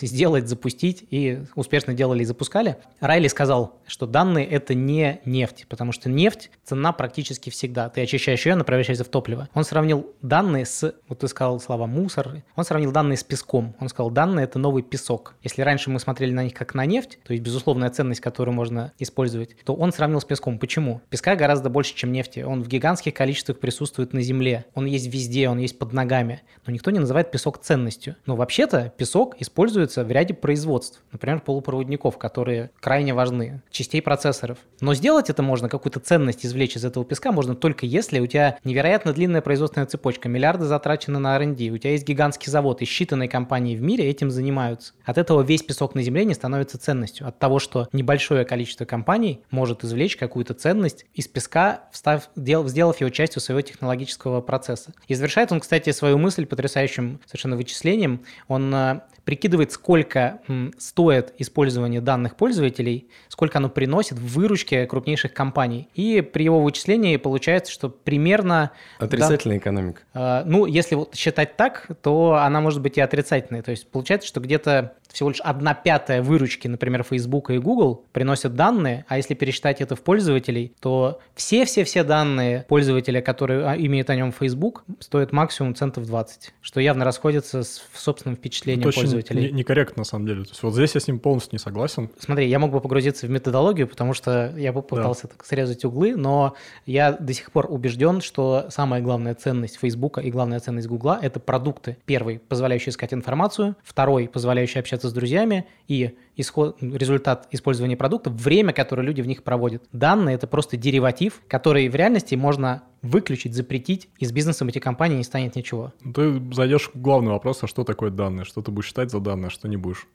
сделать, 0.00 0.48
запустить, 0.48 1.04
и 1.10 1.44
успешно 1.54 1.94
делали 1.94 2.22
и 2.22 2.26
запускали. 2.26 2.78
Райли 3.00 3.28
сказал, 3.28 3.80
что 3.86 4.06
данные— 4.06 4.46
это 4.50 4.74
не 4.74 5.20
нефть, 5.24 5.66
потому 5.68 5.92
что 5.92 6.08
нефть 6.08 6.50
цена 6.64 6.92
практически 6.92 7.50
всегда. 7.50 7.88
Ты 7.88 8.02
очищаешь 8.02 8.44
ее, 8.46 8.54
она 8.54 8.64
превращается 8.64 9.04
в 9.04 9.08
топливо. 9.08 9.48
Он 9.54 9.64
сравнил 9.64 10.10
данные 10.22 10.66
с, 10.66 10.94
вот 11.08 11.20
ты 11.20 11.28
сказал 11.28 11.60
слова 11.60 11.86
«мусор», 11.86 12.42
он 12.56 12.64
сравнил 12.64 12.92
данные 12.92 13.16
с 13.16 13.24
песком. 13.24 13.74
Он 13.80 13.88
сказал, 13.88 14.10
данные— 14.10 14.44
это 14.46 14.58
новый 14.58 14.82
песок. 14.82 15.34
Если 15.42 15.62
раньше 15.62 15.90
мы 15.90 15.98
смотрели 15.98 16.32
на 16.32 16.44
них 16.44 16.54
как 16.54 16.74
на 16.74 16.86
нефть, 16.86 17.18
то 17.24 17.32
есть 17.32 17.42
безусловная 17.42 17.90
ценность, 17.90 18.20
которую 18.20 18.54
можно 18.54 18.92
использовать, 18.98 19.56
то 19.64 19.74
он 19.74 19.92
сравнил 19.92 20.20
с 20.20 20.24
песком. 20.24 20.58
Почему? 20.58 21.00
Песка 21.10 21.36
гораздо 21.36 21.70
больше, 21.70 21.94
чем 21.94 22.12
нефти. 22.12 22.40
Он 22.40 22.62
в 22.62 22.68
гигантских 22.68 23.14
количествах 23.14 23.58
присутствует 23.58 24.12
на 24.12 24.22
Земле. 24.22 24.64
Он 24.74 24.86
есть 24.86 25.06
везде, 25.06 25.48
он 25.48 25.58
есть 25.58 25.78
под 25.78 25.92
ногами. 25.92 26.42
Но 26.66 26.72
никто 26.72 26.90
не 26.90 26.98
называет 26.98 27.30
песок 27.30 27.58
ценностью. 27.58 28.16
Но 28.26 28.36
вообще-то 28.36 28.92
песок 28.96 29.36
используется 29.52 30.02
в 30.02 30.10
ряде 30.10 30.32
производств. 30.32 31.02
Например, 31.12 31.38
полупроводников, 31.40 32.16
которые 32.16 32.70
крайне 32.80 33.12
важны, 33.12 33.60
частей 33.70 34.00
процессоров. 34.00 34.56
Но 34.80 34.94
сделать 34.94 35.28
это 35.28 35.42
можно, 35.42 35.68
какую-то 35.68 36.00
ценность 36.00 36.46
извлечь 36.46 36.76
из 36.76 36.86
этого 36.86 37.04
песка 37.04 37.32
можно 37.32 37.54
только 37.54 37.84
если 37.84 38.18
у 38.20 38.26
тебя 38.26 38.56
невероятно 38.64 39.12
длинная 39.12 39.42
производственная 39.42 39.86
цепочка, 39.86 40.30
миллиарды 40.30 40.64
затрачены 40.64 41.18
на 41.18 41.36
R&D, 41.36 41.68
у 41.68 41.76
тебя 41.76 41.90
есть 41.90 42.08
гигантский 42.08 42.50
завод, 42.50 42.80
и 42.80 42.86
считанные 42.86 43.28
компании 43.28 43.76
в 43.76 43.82
мире 43.82 44.06
этим 44.06 44.30
занимаются. 44.30 44.94
От 45.04 45.18
этого 45.18 45.42
весь 45.42 45.62
песок 45.62 45.94
на 45.94 46.02
Земле 46.02 46.24
не 46.24 46.32
становится 46.32 46.78
ценностью. 46.78 47.28
От 47.28 47.38
того, 47.38 47.58
что 47.58 47.88
небольшое 47.92 48.46
количество 48.46 48.86
компаний 48.86 49.42
может 49.50 49.84
извлечь 49.84 50.16
какую-то 50.16 50.54
ценность 50.54 51.04
из 51.12 51.28
песка, 51.28 51.82
встав, 51.92 52.30
дел, 52.36 52.66
сделав 52.68 52.98
его 53.00 53.10
частью 53.10 53.42
своего 53.42 53.60
технологического 53.60 54.40
процесса. 54.40 54.94
И 55.08 55.14
завершает 55.14 55.52
он, 55.52 55.60
кстати, 55.60 55.90
свою 55.90 56.16
мысль 56.16 56.46
потрясающим 56.46 57.20
совершенно 57.26 57.56
вычислением. 57.56 58.22
Он 58.48 58.74
э, 58.74 59.00
прикидывает, 59.42 59.72
сколько 59.72 60.38
стоит 60.78 61.34
использование 61.38 62.00
данных 62.00 62.36
пользователей, 62.36 63.08
сколько 63.28 63.58
оно 63.58 63.68
приносит 63.68 64.16
в 64.16 64.34
выручке 64.34 64.86
крупнейших 64.86 65.34
компаний. 65.34 65.88
И 65.94 66.20
при 66.20 66.44
его 66.44 66.62
вычислении 66.62 67.16
получается, 67.16 67.72
что 67.72 67.88
примерно... 67.88 68.70
Отрицательная 69.00 69.56
да, 69.56 69.62
экономика. 69.62 70.02
Э, 70.14 70.42
ну, 70.44 70.66
если 70.66 70.94
вот 70.94 71.16
считать 71.16 71.56
так, 71.56 71.88
то 72.02 72.34
она 72.34 72.60
может 72.60 72.80
быть 72.82 72.98
и 72.98 73.00
отрицательной. 73.00 73.62
То 73.62 73.72
есть 73.72 73.88
получается, 73.88 74.28
что 74.28 74.38
где-то 74.38 74.94
всего 75.12 75.30
лишь 75.30 75.40
одна 75.40 75.74
пятая 75.74 76.22
выручки, 76.22 76.68
например, 76.68 77.02
Facebook 77.02 77.50
и 77.50 77.58
Google 77.58 78.04
приносят 78.12 78.54
данные, 78.54 79.04
а 79.08 79.16
если 79.16 79.34
пересчитать 79.34 79.80
это 79.80 79.96
в 79.96 80.02
пользователей, 80.02 80.72
то 80.80 81.20
все-все-все 81.34 82.04
данные 82.04 82.64
пользователя, 82.68 83.20
которые 83.20 83.66
а, 83.66 83.76
имеют 83.76 84.08
о 84.10 84.16
нем 84.16 84.32
Facebook, 84.32 84.84
стоят 85.00 85.32
максимум 85.32 85.74
центов 85.74 86.06
20, 86.06 86.54
что 86.62 86.80
явно 86.80 87.04
расходится 87.04 87.62
с 87.62 87.82
собственным 87.94 88.36
впечатлением 88.36 88.92
это 89.31 89.31
пользователей. 89.32 89.52
Не, 89.52 89.58
некорректно, 89.58 90.00
на 90.00 90.04
самом 90.04 90.26
деле. 90.26 90.44
То 90.44 90.50
есть 90.50 90.62
вот 90.62 90.74
здесь 90.74 90.94
я 90.94 91.00
с 91.00 91.06
ним 91.06 91.18
полностью 91.18 91.54
не 91.54 91.58
согласен. 91.58 92.10
Смотри, 92.18 92.48
я 92.48 92.58
мог 92.58 92.70
бы 92.70 92.80
погрузиться 92.80 93.26
в 93.26 93.30
методологию, 93.30 93.88
потому 93.88 94.14
что 94.14 94.54
я 94.56 94.72
бы 94.72 94.82
пытался 94.82 95.28
да. 95.28 95.34
срезать 95.44 95.84
углы, 95.84 96.16
но 96.16 96.54
я 96.86 97.12
до 97.12 97.32
сих 97.32 97.50
пор 97.52 97.66
убежден, 97.70 98.20
что 98.20 98.66
самая 98.70 99.00
главная 99.00 99.34
ценность 99.34 99.78
Facebook 99.78 100.18
и 100.18 100.30
главная 100.30 100.60
ценность 100.60 100.88
Google— 100.88 101.16
это 101.22 101.40
продукты. 101.40 101.96
Первый, 102.06 102.38
позволяющий 102.38 102.90
искать 102.90 103.12
информацию. 103.14 103.76
Второй, 103.82 104.28
позволяющий 104.28 104.78
общаться 104.78 105.08
с 105.08 105.12
друзьями 105.12 105.66
и 105.88 106.16
исход, 106.36 106.78
результат 106.80 107.48
использования 107.50 107.96
продуктов, 107.96 108.34
время, 108.34 108.72
которое 108.72 109.02
люди 109.02 109.20
в 109.20 109.26
них 109.26 109.42
проводят. 109.42 109.82
Данные– 109.92 110.34
это 110.36 110.46
просто 110.46 110.76
дериватив, 110.76 111.40
который 111.48 111.88
в 111.88 111.94
реальности 111.94 112.34
можно 112.34 112.82
выключить, 113.02 113.54
запретить, 113.54 114.08
и 114.18 114.24
с 114.24 114.32
бизнесом 114.32 114.68
эти 114.68 114.78
компании 114.78 115.16
не 115.16 115.24
станет 115.24 115.56
ничего. 115.56 115.92
Ты 116.14 116.40
зайдешь 116.52 116.90
в 116.94 117.00
главный 117.00 117.32
вопрос, 117.32 117.62
а 117.62 117.66
что 117.66 117.84
такое 117.84 118.10
данные? 118.10 118.44
Что 118.44 118.62
ты 118.62 118.70
будешь 118.70 118.86
считать 118.86 119.10
за 119.10 119.20
данные, 119.20 119.48
а 119.48 119.50
что 119.50 119.68
не 119.68 119.76
будешь? 119.76 120.06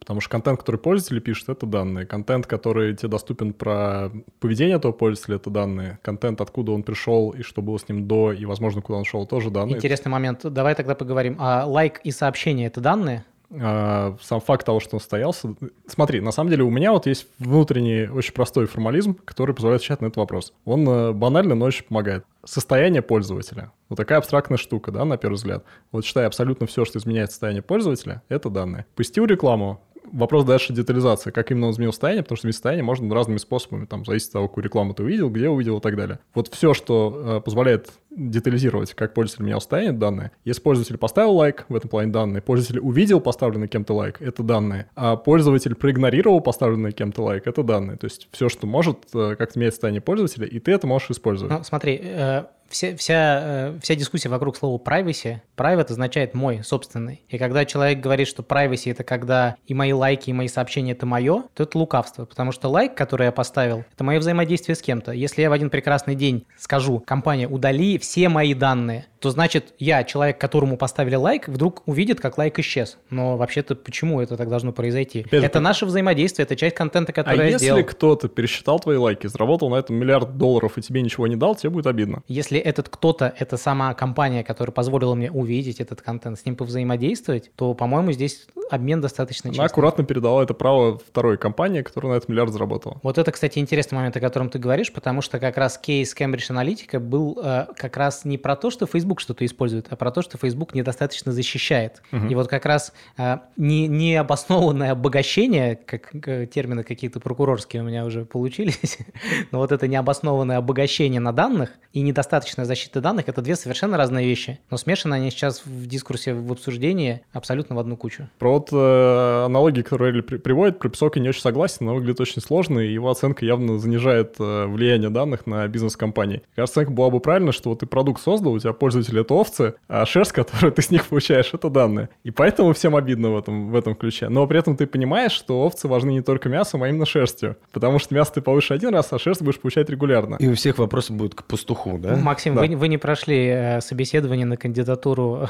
Потому 0.00 0.20
что 0.20 0.30
контент, 0.30 0.58
который 0.58 0.76
пользователи 0.76 1.20
пишут, 1.20 1.48
это 1.48 1.66
данные. 1.66 2.04
Контент, 2.04 2.46
который 2.46 2.94
тебе 2.94 3.08
доступен 3.08 3.54
про 3.54 4.10
поведение 4.40 4.76
этого 4.76 4.92
пользователя, 4.92 5.36
это 5.36 5.50
данные. 5.50 5.98
Контент, 6.02 6.40
откуда 6.40 6.72
он 6.72 6.82
пришел 6.82 7.30
и 7.30 7.42
что 7.42 7.62
было 7.62 7.78
с 7.78 7.88
ним 7.88 8.06
до, 8.06 8.32
и, 8.32 8.44
возможно, 8.44 8.82
куда 8.82 8.98
он 8.98 9.04
шел, 9.04 9.26
тоже 9.26 9.50
данные. 9.50 9.76
Интересный 9.76 10.10
момент. 10.10 10.40
Давай 10.44 10.74
тогда 10.74 10.94
поговорим. 10.94 11.36
А 11.38 11.64
лайк 11.64 12.00
и 12.04 12.10
сообщение— 12.10 12.66
это 12.68 12.80
данные? 12.80 13.24
А, 13.60 14.16
сам 14.20 14.40
факт 14.40 14.66
того, 14.66 14.80
что 14.80 14.96
он 14.96 15.00
состоялся. 15.00 15.54
Смотри, 15.86 16.20
на 16.20 16.32
самом 16.32 16.50
деле 16.50 16.64
у 16.64 16.70
меня 16.70 16.92
вот 16.92 17.06
есть 17.06 17.26
внутренний 17.38 18.08
очень 18.08 18.32
простой 18.32 18.66
формализм, 18.66 19.14
который 19.24 19.54
позволяет 19.54 19.80
отвечать 19.80 20.00
на 20.00 20.06
этот 20.06 20.16
вопрос. 20.16 20.52
Он 20.64 20.88
э, 20.88 21.12
банально, 21.12 21.54
но 21.54 21.66
очень 21.66 21.84
помогает. 21.84 22.24
Состояние 22.44 23.02
пользователя. 23.02 23.72
Вот 23.88 23.96
такая 23.96 24.18
абстрактная 24.18 24.58
штука, 24.58 24.90
да, 24.90 25.04
на 25.04 25.16
первый 25.16 25.36
взгляд. 25.36 25.64
Вот 25.92 26.04
считай, 26.04 26.26
абсолютно 26.26 26.66
все, 26.66 26.84
что 26.84 26.98
изменяет 26.98 27.30
состояние 27.30 27.62
пользователя, 27.62 28.22
это 28.28 28.50
данные. 28.50 28.86
Пустил 28.96 29.24
рекламу, 29.26 29.80
вопрос 30.14 30.44
дальше 30.44 30.72
детализации, 30.72 31.30
как 31.30 31.50
именно 31.50 31.66
он 31.66 31.72
изменил 31.72 31.92
состояние, 31.92 32.22
потому 32.22 32.36
что 32.36 32.44
изменить 32.44 32.56
состояние 32.56 32.84
можно 32.84 33.12
разными 33.14 33.38
способами, 33.38 33.84
там, 33.84 34.04
зависит 34.04 34.28
от 34.28 34.32
того, 34.32 34.48
какую 34.48 34.64
рекламу 34.64 34.94
ты 34.94 35.02
увидел, 35.02 35.28
где 35.28 35.48
увидел 35.48 35.78
и 35.78 35.80
так 35.80 35.96
далее. 35.96 36.20
Вот 36.34 36.48
все, 36.48 36.74
что 36.74 37.38
э, 37.38 37.40
позволяет 37.40 37.90
детализировать, 38.10 38.94
как 38.94 39.12
пользователь 39.12 39.44
менял 39.44 39.60
состояние, 39.60 39.92
данные. 39.92 40.30
Если 40.44 40.62
пользователь 40.62 40.96
поставил 40.98 41.32
лайк, 41.32 41.66
в 41.68 41.74
этом 41.74 41.90
плане 41.90 42.12
данные, 42.12 42.42
пользователь 42.42 42.78
увидел 42.78 43.20
поставленный 43.20 43.68
кем-то 43.68 43.92
лайк, 43.92 44.22
это 44.22 44.42
данные, 44.42 44.88
а 44.94 45.16
пользователь 45.16 45.74
проигнорировал 45.74 46.40
поставленный 46.40 46.92
кем-то 46.92 47.22
лайк, 47.22 47.46
это 47.46 47.62
данные. 47.62 47.96
То 47.96 48.04
есть 48.04 48.28
все, 48.30 48.48
что 48.48 48.66
может 48.66 48.98
э, 49.14 49.34
как-то 49.36 49.58
менять 49.58 49.74
состояние 49.74 50.00
пользователя, 50.00 50.46
и 50.46 50.58
ты 50.60 50.72
это 50.72 50.86
можешь 50.86 51.10
использовать. 51.10 51.52
Ну, 51.52 51.64
смотри, 51.64 52.00
э, 52.02 52.44
вся, 52.74 52.96
вся, 52.96 53.40
э, 53.42 53.78
вся 53.80 53.94
дискуссия 53.94 54.28
вокруг 54.28 54.56
слова 54.56 54.82
privacy, 54.84 55.38
private 55.56 55.92
означает 55.92 56.34
мой, 56.34 56.62
собственный. 56.64 57.22
И 57.28 57.38
когда 57.38 57.64
человек 57.64 58.00
говорит, 58.00 58.26
что 58.26 58.42
privacy 58.42 58.90
это 58.90 59.04
когда 59.04 59.56
и 59.66 59.74
мои 59.74 59.92
лайки, 59.92 60.30
и 60.30 60.32
мои 60.32 60.48
сообщения 60.48 60.92
это 60.92 61.06
мое, 61.06 61.44
то 61.54 61.62
это 61.62 61.78
лукавство. 61.78 62.24
Потому 62.24 62.50
что 62.50 62.68
лайк, 62.68 62.94
который 62.94 63.26
я 63.26 63.32
поставил, 63.32 63.84
это 63.92 64.02
мое 64.02 64.18
взаимодействие 64.18 64.74
с 64.74 64.82
кем-то. 64.82 65.12
Если 65.12 65.42
я 65.42 65.50
в 65.50 65.52
один 65.52 65.70
прекрасный 65.70 66.16
день 66.16 66.46
скажу, 66.58 66.98
компания, 66.98 67.48
удали 67.48 67.98
все 67.98 68.28
мои 68.28 68.54
данные, 68.54 69.06
то 69.24 69.30
значит 69.30 69.72
я, 69.78 70.04
человек, 70.04 70.38
которому 70.38 70.76
поставили 70.76 71.14
лайк, 71.14 71.48
вдруг 71.48 71.82
увидит, 71.86 72.20
как 72.20 72.36
лайк 72.36 72.58
исчез. 72.58 72.98
Но 73.08 73.38
вообще-то 73.38 73.74
почему 73.74 74.20
это 74.20 74.36
так 74.36 74.50
должно 74.50 74.70
произойти? 74.70 75.20
Опять 75.20 75.44
это 75.44 75.60
же, 75.60 75.62
наше 75.64 75.86
взаимодействие, 75.86 76.44
это 76.44 76.56
часть 76.56 76.76
контента, 76.76 77.14
который 77.14 77.40
а 77.40 77.50
я 77.52 77.58
сделал. 77.58 77.76
А 77.76 77.80
если 77.80 77.90
кто-то 77.90 78.28
пересчитал 78.28 78.80
твои 78.80 78.98
лайки, 78.98 79.26
заработал 79.26 79.70
на 79.70 79.76
этом 79.76 79.96
миллиард 79.96 80.36
долларов 80.36 80.76
и 80.76 80.82
тебе 80.82 81.00
ничего 81.00 81.26
не 81.26 81.36
дал, 81.36 81.54
тебе 81.54 81.70
будет 81.70 81.86
обидно. 81.86 82.22
Если 82.28 82.58
этот 82.58 82.90
кто-то, 82.90 83.32
это 83.38 83.56
сама 83.56 83.94
компания, 83.94 84.44
которая 84.44 84.74
позволила 84.74 85.14
мне 85.14 85.30
увидеть 85.30 85.80
этот 85.80 86.02
контент, 86.02 86.38
с 86.38 86.44
ним 86.44 86.54
повзаимодействовать, 86.54 87.50
то, 87.56 87.72
по-моему, 87.72 88.12
здесь 88.12 88.46
обмен 88.70 89.00
достаточно 89.00 89.50
честный. 89.50 89.62
Она 89.62 89.66
аккуратно 89.66 90.04
передала 90.04 90.42
это 90.42 90.54
право 90.54 90.98
второй 90.98 91.38
компании, 91.38 91.82
которая 91.82 92.12
на 92.12 92.16
этот 92.16 92.28
миллиард 92.28 92.52
заработала. 92.52 92.98
Вот 93.02 93.18
это, 93.18 93.30
кстати, 93.32 93.58
интересный 93.58 93.96
момент, 93.96 94.16
о 94.16 94.20
котором 94.20 94.50
ты 94.50 94.58
говоришь, 94.58 94.92
потому 94.92 95.20
что 95.20 95.38
как 95.38 95.56
раз 95.56 95.78
кейс 95.78 96.14
Cambridge 96.14 96.50
Analytica 96.50 96.98
был 96.98 97.38
э, 97.42 97.66
как 97.76 97.96
раз 97.96 98.24
не 98.24 98.38
про 98.38 98.56
то, 98.56 98.70
что 98.70 98.86
Facebook 98.86 99.20
что-то 99.20 99.44
использует, 99.44 99.86
а 99.90 99.96
про 99.96 100.10
то, 100.10 100.22
что 100.22 100.38
Facebook 100.38 100.74
недостаточно 100.74 101.32
защищает. 101.32 102.02
Угу. 102.12 102.26
И 102.26 102.34
вот 102.34 102.48
как 102.48 102.66
раз 102.66 102.92
э, 103.16 103.38
не, 103.56 103.86
необоснованное 103.86 104.92
обогащение, 104.92 105.76
как 105.76 106.10
э, 106.26 106.46
термины 106.46 106.84
какие-то 106.84 107.20
прокурорские 107.20 107.82
у 107.82 107.84
меня 107.84 108.04
уже 108.04 108.24
получились, 108.24 108.98
но 109.50 109.58
вот 109.58 109.72
это 109.72 109.88
необоснованное 109.88 110.58
обогащение 110.58 111.20
на 111.20 111.32
данных 111.32 111.70
и 111.92 112.00
недостаточная 112.00 112.64
защита 112.64 113.00
данных– 113.00 113.24
это 113.28 113.42
две 113.42 113.56
совершенно 113.56 113.96
разные 113.96 114.26
вещи. 114.26 114.58
Но 114.70 114.76
смешаны 114.76 115.14
они 115.14 115.30
сейчас 115.30 115.64
в 115.64 115.86
дискурсе, 115.86 116.34
в 116.34 116.50
обсуждении 116.50 117.22
абсолютно 117.32 117.76
в 117.76 117.78
одну 117.78 117.96
кучу. 117.96 118.28
Про 118.38 118.53
вот 118.54 118.68
э, 118.72 119.44
аналогии, 119.46 119.82
которые 119.82 120.12
Релли 120.12 120.22
при, 120.22 120.36
приводит, 120.38 120.78
про 120.78 120.88
песок 120.88 121.16
я 121.16 121.22
не 121.22 121.28
очень 121.28 121.40
согласен, 121.40 121.86
но 121.86 121.94
выглядит 121.94 122.20
очень 122.20 122.40
сложно, 122.40 122.80
и 122.80 122.92
его 122.92 123.10
оценка 123.10 123.44
явно 123.44 123.78
занижает 123.78 124.36
э, 124.38 124.66
влияние 124.66 125.10
данных 125.10 125.46
на 125.46 125.66
бизнес-компании. 125.68 126.42
Кажется, 126.54 126.80
оценка 126.80 126.94
была 126.94 127.10
бы 127.10 127.20
правильно, 127.20 127.52
что 127.52 127.70
вот 127.70 127.80
ты 127.80 127.86
продукт 127.86 128.22
создал, 128.22 128.52
у 128.52 128.58
тебя 128.58 128.72
пользователи— 128.72 129.20
это 129.22 129.34
овцы, 129.34 129.74
а 129.88 130.06
шерсть, 130.06 130.32
которую 130.32 130.72
ты 130.72 130.82
с 130.82 130.90
них 130.90 131.06
получаешь, 131.06 131.50
это 131.52 131.68
данные. 131.70 132.08
И 132.22 132.30
поэтому 132.30 132.72
всем 132.72 132.96
обидно 132.96 133.30
в 133.30 133.38
этом, 133.38 133.70
в 133.70 133.76
этом 133.76 133.94
ключе. 133.94 134.28
Но 134.28 134.46
при 134.46 134.58
этом 134.58 134.76
ты 134.76 134.86
понимаешь, 134.86 135.32
что 135.32 135.62
овцы 135.62 135.88
важны 135.88 136.10
не 136.10 136.22
только 136.22 136.48
мясом, 136.48 136.82
а 136.82 136.88
именно 136.88 137.06
шерстью. 137.06 137.56
Потому 137.72 137.98
что 137.98 138.14
мясо 138.14 138.34
ты 138.34 138.40
получишь 138.40 138.70
один 138.70 138.90
раз, 138.90 139.12
а 139.12 139.18
шерсть 139.18 139.42
будешь 139.42 139.58
получать 139.58 139.90
регулярно. 139.90 140.36
И 140.36 140.48
у 140.48 140.54
всех 140.54 140.78
вопросы 140.78 141.12
будут 141.12 141.34
к 141.34 141.44
пастуху, 141.44 141.98
да? 141.98 142.16
Максим, 142.16 142.54
да. 142.54 142.62
Вы, 142.62 142.76
вы 142.76 142.88
не 142.88 142.98
прошли 142.98 143.46
э, 143.46 143.80
собеседование 143.80 144.46
на 144.46 144.56
кандидатуру 144.56 145.48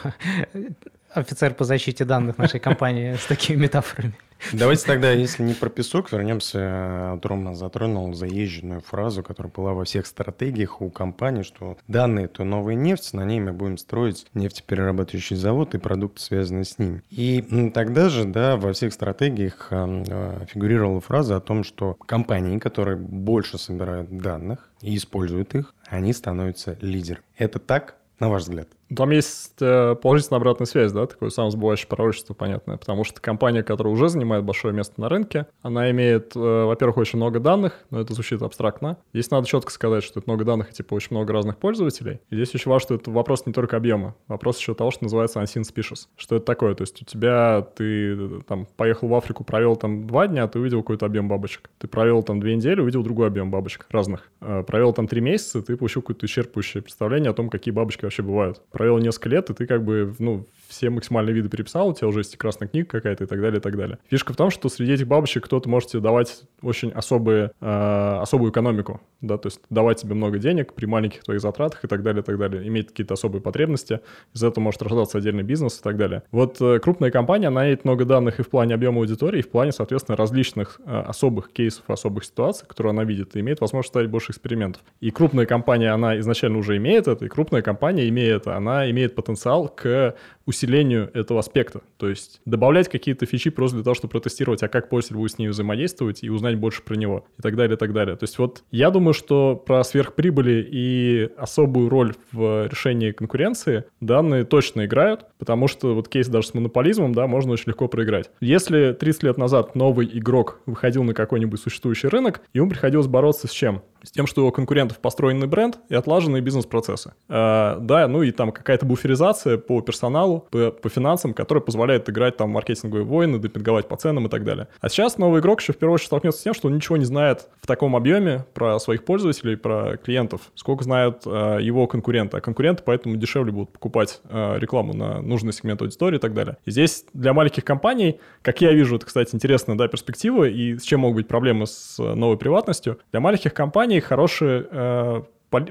офицер 1.14 1.54
по 1.54 1.64
защите 1.64 2.04
данных 2.04 2.38
нашей 2.38 2.60
компании 2.60 3.14
с 3.14 3.26
такими 3.26 3.62
метафорами. 3.62 4.14
Давайте 4.52 4.84
тогда, 4.84 5.10
если 5.10 5.42
не 5.42 5.54
про 5.54 5.70
песок, 5.70 6.12
вернемся. 6.12 7.18
Рома 7.22 7.54
затронул 7.54 8.12
заезженную 8.12 8.82
фразу, 8.82 9.22
которая 9.22 9.50
была 9.50 9.72
во 9.72 9.84
всех 9.84 10.06
стратегиях 10.06 10.82
у 10.82 10.90
компании, 10.90 11.42
что 11.42 11.78
данные– 11.88 12.24
это 12.26 12.44
новая 12.44 12.74
нефть, 12.74 13.14
на 13.14 13.24
ней 13.24 13.40
мы 13.40 13.52
будем 13.52 13.78
строить 13.78 14.26
нефтеперерабатывающий 14.34 15.36
завод 15.36 15.74
и 15.74 15.78
продукты, 15.78 16.20
связанные 16.20 16.64
с 16.64 16.78
ним. 16.78 17.02
И 17.10 17.70
тогда 17.72 18.08
же, 18.10 18.24
да, 18.24 18.56
во 18.56 18.72
всех 18.72 18.92
стратегиях 18.92 19.68
а, 19.70 20.44
фигурировала 20.46 21.00
фраза 21.00 21.36
о 21.36 21.40
том, 21.40 21.64
что 21.64 21.94
компании, 21.94 22.58
которые 22.58 22.96
больше 22.96 23.56
собирают 23.56 24.18
данных 24.18 24.68
и 24.82 24.96
используют 24.96 25.54
их, 25.54 25.74
они 25.86 26.12
становятся 26.12 26.76
лидером. 26.80 27.22
Это 27.38 27.58
так, 27.58 27.96
на 28.18 28.28
ваш 28.28 28.42
взгляд? 28.42 28.68
Там 28.96 29.10
есть 29.10 29.56
э, 29.60 29.94
положительная 30.00 30.38
обратная 30.38 30.66
связь, 30.66 30.92
да, 30.92 31.06
такое 31.06 31.30
самосбывающее 31.30 31.88
пророчество, 31.88 32.34
понятное, 32.34 32.76
потому 32.76 33.04
что 33.04 33.20
компания, 33.20 33.62
которая 33.62 33.92
уже 33.92 34.08
занимает 34.08 34.44
большое 34.44 34.74
место 34.74 35.00
на 35.00 35.08
рынке, 35.08 35.46
она 35.62 35.90
имеет, 35.90 36.36
э, 36.36 36.38
во-первых, 36.38 36.98
очень 36.98 37.18
много 37.18 37.40
данных, 37.40 37.84
но 37.90 38.00
это 38.00 38.14
звучит 38.14 38.42
абстрактно. 38.42 38.98
Здесь 39.12 39.30
надо 39.30 39.46
четко 39.46 39.72
сказать, 39.72 40.04
что 40.04 40.20
это 40.20 40.30
много 40.30 40.44
данных 40.44 40.70
и, 40.70 40.74
типа, 40.74 40.94
очень 40.94 41.16
много 41.16 41.32
разных 41.32 41.58
пользователей. 41.58 42.20
И 42.30 42.36
здесь 42.36 42.54
очень 42.54 42.70
важно, 42.70 42.84
что 42.84 42.94
это 42.96 43.10
вопрос 43.10 43.46
не 43.46 43.52
только 43.52 43.76
объема, 43.76 44.14
вопрос 44.28 44.58
еще 44.58 44.74
того, 44.74 44.90
что 44.90 45.04
называется 45.04 45.40
unseen 45.40 45.62
species. 45.62 46.06
Что 46.16 46.36
это 46.36 46.44
такое? 46.44 46.74
То 46.74 46.82
есть 46.82 47.00
у 47.00 47.04
тебя, 47.04 47.62
ты 47.76 48.40
там 48.42 48.66
поехал 48.76 49.08
в 49.08 49.14
Африку, 49.14 49.44
провел 49.44 49.76
там 49.76 50.06
два 50.06 50.26
дня, 50.26 50.46
ты 50.48 50.58
увидел 50.58 50.82
какой-то 50.82 51.06
объем 51.06 51.28
бабочек. 51.28 51.70
Ты 51.78 51.88
провел 51.88 52.22
там 52.22 52.40
две 52.40 52.56
недели, 52.56 52.80
увидел 52.80 53.02
другой 53.02 53.28
объем 53.28 53.50
бабочек 53.50 53.86
разных. 53.90 54.30
Э, 54.40 54.62
провел 54.62 54.92
там 54.92 55.06
три 55.06 55.20
месяца, 55.20 55.62
ты 55.62 55.76
получил 55.76 56.02
какое-то 56.02 56.26
исчерпывающее 56.26 56.82
представление 56.82 57.30
о 57.30 57.34
том, 57.34 57.48
какие 57.48 57.72
бабочки 57.72 58.04
вообще 58.04 58.22
бывают. 58.22 58.62
Провел 58.84 58.98
несколько 58.98 59.30
лет, 59.30 59.48
и 59.48 59.54
ты 59.54 59.66
как 59.66 59.82
бы, 59.82 60.14
ну, 60.18 60.46
все 60.68 60.90
максимальные 60.90 61.34
виды 61.34 61.48
переписал, 61.48 61.88
у 61.88 61.94
тебя 61.94 62.08
уже 62.08 62.20
есть 62.20 62.36
красная 62.36 62.68
книга 62.68 62.86
какая-то 62.86 63.24
и 63.24 63.26
так 63.26 63.40
далее, 63.40 63.58
и 63.58 63.62
так 63.62 63.76
далее. 63.76 63.98
Фишка 64.10 64.32
в 64.32 64.36
том, 64.36 64.50
что 64.50 64.68
среди 64.68 64.92
этих 64.92 65.06
бабочек 65.06 65.44
кто-то 65.44 65.68
может 65.68 65.90
тебе 65.90 66.02
давать 66.02 66.42
очень 66.62 66.90
особые, 66.90 67.52
э, 67.60 68.18
особую 68.20 68.50
экономику, 68.50 69.00
да, 69.20 69.38
то 69.38 69.46
есть 69.46 69.60
давать 69.70 70.02
тебе 70.02 70.14
много 70.14 70.38
денег 70.38 70.74
при 70.74 70.86
маленьких 70.86 71.22
твоих 71.22 71.40
затратах 71.40 71.84
и 71.84 71.88
так 71.88 72.02
далее, 72.02 72.22
и 72.22 72.24
так 72.24 72.38
далее, 72.38 72.66
иметь 72.66 72.88
какие-то 72.88 73.14
особые 73.14 73.40
потребности, 73.40 74.00
из 74.34 74.42
этого 74.42 74.64
может 74.64 74.82
рождаться 74.82 75.18
отдельный 75.18 75.44
бизнес 75.44 75.78
и 75.78 75.82
так 75.82 75.96
далее. 75.96 76.22
Вот 76.32 76.60
э, 76.60 76.80
крупная 76.80 77.10
компания, 77.10 77.48
она 77.48 77.64
имеет 77.66 77.84
много 77.84 78.04
данных 78.04 78.40
и 78.40 78.42
в 78.42 78.48
плане 78.48 78.74
объема 78.74 78.98
аудитории, 78.98 79.38
и 79.38 79.42
в 79.42 79.50
плане, 79.50 79.72
соответственно, 79.72 80.16
различных 80.16 80.80
э, 80.84 81.00
особых 81.06 81.52
кейсов, 81.52 81.84
особых 81.88 82.24
ситуаций, 82.24 82.66
которые 82.66 82.90
она 82.90 83.04
видит, 83.04 83.36
и 83.36 83.40
имеет 83.40 83.60
возможность 83.60 83.92
ставить 83.92 84.10
больше 84.10 84.32
экспериментов. 84.32 84.82
И 85.00 85.10
крупная 85.10 85.46
компания, 85.46 85.90
она 85.90 86.18
изначально 86.18 86.58
уже 86.58 86.76
имеет 86.76 87.06
это, 87.06 87.24
и 87.24 87.28
крупная 87.28 87.62
компания, 87.62 88.08
имея 88.08 88.36
это, 88.36 88.56
она 88.56 88.63
имеет 88.90 89.14
потенциал 89.14 89.68
к 89.68 90.14
усилению 90.46 91.10
этого 91.14 91.40
аспекта. 91.40 91.80
То 91.96 92.08
есть 92.08 92.40
добавлять 92.44 92.88
какие-то 92.88 93.26
фичи 93.26 93.50
просто 93.50 93.76
для 93.76 93.84
того, 93.84 93.94
чтобы 93.94 94.12
протестировать, 94.12 94.62
а 94.62 94.68
как 94.68 94.88
пользователь 94.88 95.16
будет 95.16 95.32
с 95.32 95.38
ней 95.38 95.48
взаимодействовать 95.48 96.22
и 96.22 96.30
узнать 96.30 96.56
больше 96.56 96.82
про 96.82 96.96
него 96.96 97.26
и 97.38 97.42
так 97.42 97.56
далее, 97.56 97.76
и 97.76 97.78
так 97.78 97.92
далее. 97.92 98.16
То 98.16 98.24
есть 98.24 98.38
вот 98.38 98.62
я 98.70 98.90
думаю, 98.90 99.14
что 99.14 99.56
про 99.56 99.82
сверхприбыли 99.84 100.66
и 100.70 101.30
особую 101.36 101.88
роль 101.88 102.14
в 102.32 102.66
решении 102.66 103.12
конкуренции 103.12 103.84
данные 104.00 104.44
точно 104.44 104.84
играют, 104.86 105.26
потому 105.38 105.68
что 105.68 105.94
вот 105.94 106.08
кейс 106.08 106.28
даже 106.28 106.48
с 106.48 106.54
монополизмом, 106.54 107.14
да, 107.14 107.26
можно 107.26 107.52
очень 107.52 107.68
легко 107.68 107.88
проиграть. 107.88 108.30
Если 108.40 108.92
30 108.92 109.22
лет 109.22 109.38
назад 109.38 109.74
новый 109.74 110.10
игрок 110.12 110.60
выходил 110.66 111.04
на 111.04 111.14
какой-нибудь 111.14 111.60
существующий 111.60 112.08
рынок, 112.08 112.42
ему 112.52 112.68
приходилось 112.68 113.06
бороться 113.06 113.46
с 113.46 113.50
чем? 113.50 113.82
С 114.04 114.10
тем, 114.10 114.26
что 114.26 114.46
у 114.46 114.52
конкурентов 114.52 114.98
построенный 114.98 115.46
бренд 115.46 115.78
и 115.88 115.94
отлаженные 115.94 116.42
бизнес-процессы. 116.42 117.14
Э, 117.28 117.78
да, 117.80 118.06
ну 118.08 118.22
и 118.22 118.30
там 118.30 118.52
какая-то 118.52 118.86
буферизация 118.86 119.58
по 119.58 119.80
персоналу, 119.80 120.46
по, 120.50 120.70
по 120.70 120.88
финансам, 120.88 121.34
которая 121.34 121.62
позволяет 121.62 122.08
играть 122.08 122.36
там 122.36 122.50
маркетинговые 122.50 123.04
войны, 123.04 123.38
демпинговать 123.38 123.88
по 123.88 123.96
ценам 123.96 124.26
и 124.26 124.28
так 124.28 124.44
далее. 124.44 124.68
А 124.80 124.88
сейчас 124.88 125.18
новый 125.18 125.40
игрок 125.40 125.60
еще 125.60 125.72
в 125.72 125.78
первую 125.78 125.94
очередь 125.94 126.08
столкнется 126.08 126.40
с 126.40 126.42
тем, 126.42 126.54
что 126.54 126.68
он 126.68 126.74
ничего 126.74 126.96
не 126.96 127.04
знает 127.04 127.48
в 127.60 127.66
таком 127.66 127.96
объеме 127.96 128.44
про 128.54 128.78
своих 128.78 129.04
пользователей, 129.04 129.56
про 129.56 129.96
клиентов, 129.96 130.52
сколько 130.54 130.84
знают 130.84 131.22
э, 131.26 131.58
его 131.60 131.86
конкуренты. 131.86 132.36
А 132.36 132.40
конкуренты 132.40 132.82
поэтому 132.84 133.16
дешевле 133.16 133.52
будут 133.52 133.70
покупать 133.70 134.20
э, 134.28 134.58
рекламу 134.58 134.94
на 134.94 135.22
нужный 135.22 135.52
сегмент 135.52 135.80
аудитории 135.82 136.16
и 136.16 136.20
так 136.20 136.34
далее. 136.34 136.58
И 136.64 136.70
здесь 136.70 137.06
для 137.14 137.32
маленьких 137.32 137.64
компаний, 137.64 138.20
как 138.42 138.60
я 138.60 138.72
вижу, 138.72 138.96
это, 138.96 139.06
кстати, 139.06 139.34
интересная 139.34 139.76
да, 139.76 139.88
перспектива 139.88 140.44
и 140.44 140.76
с 140.76 140.82
чем 140.82 141.00
могут 141.00 141.16
быть 141.16 141.28
проблемы 141.28 141.66
с 141.66 141.98
новой 141.98 142.36
приватностью, 142.36 142.98
для 143.10 143.20
маленьких 143.20 143.54
компаний 143.54 143.93
компаний 143.94 144.00
хорошие 144.00 144.66
э, 144.70 145.22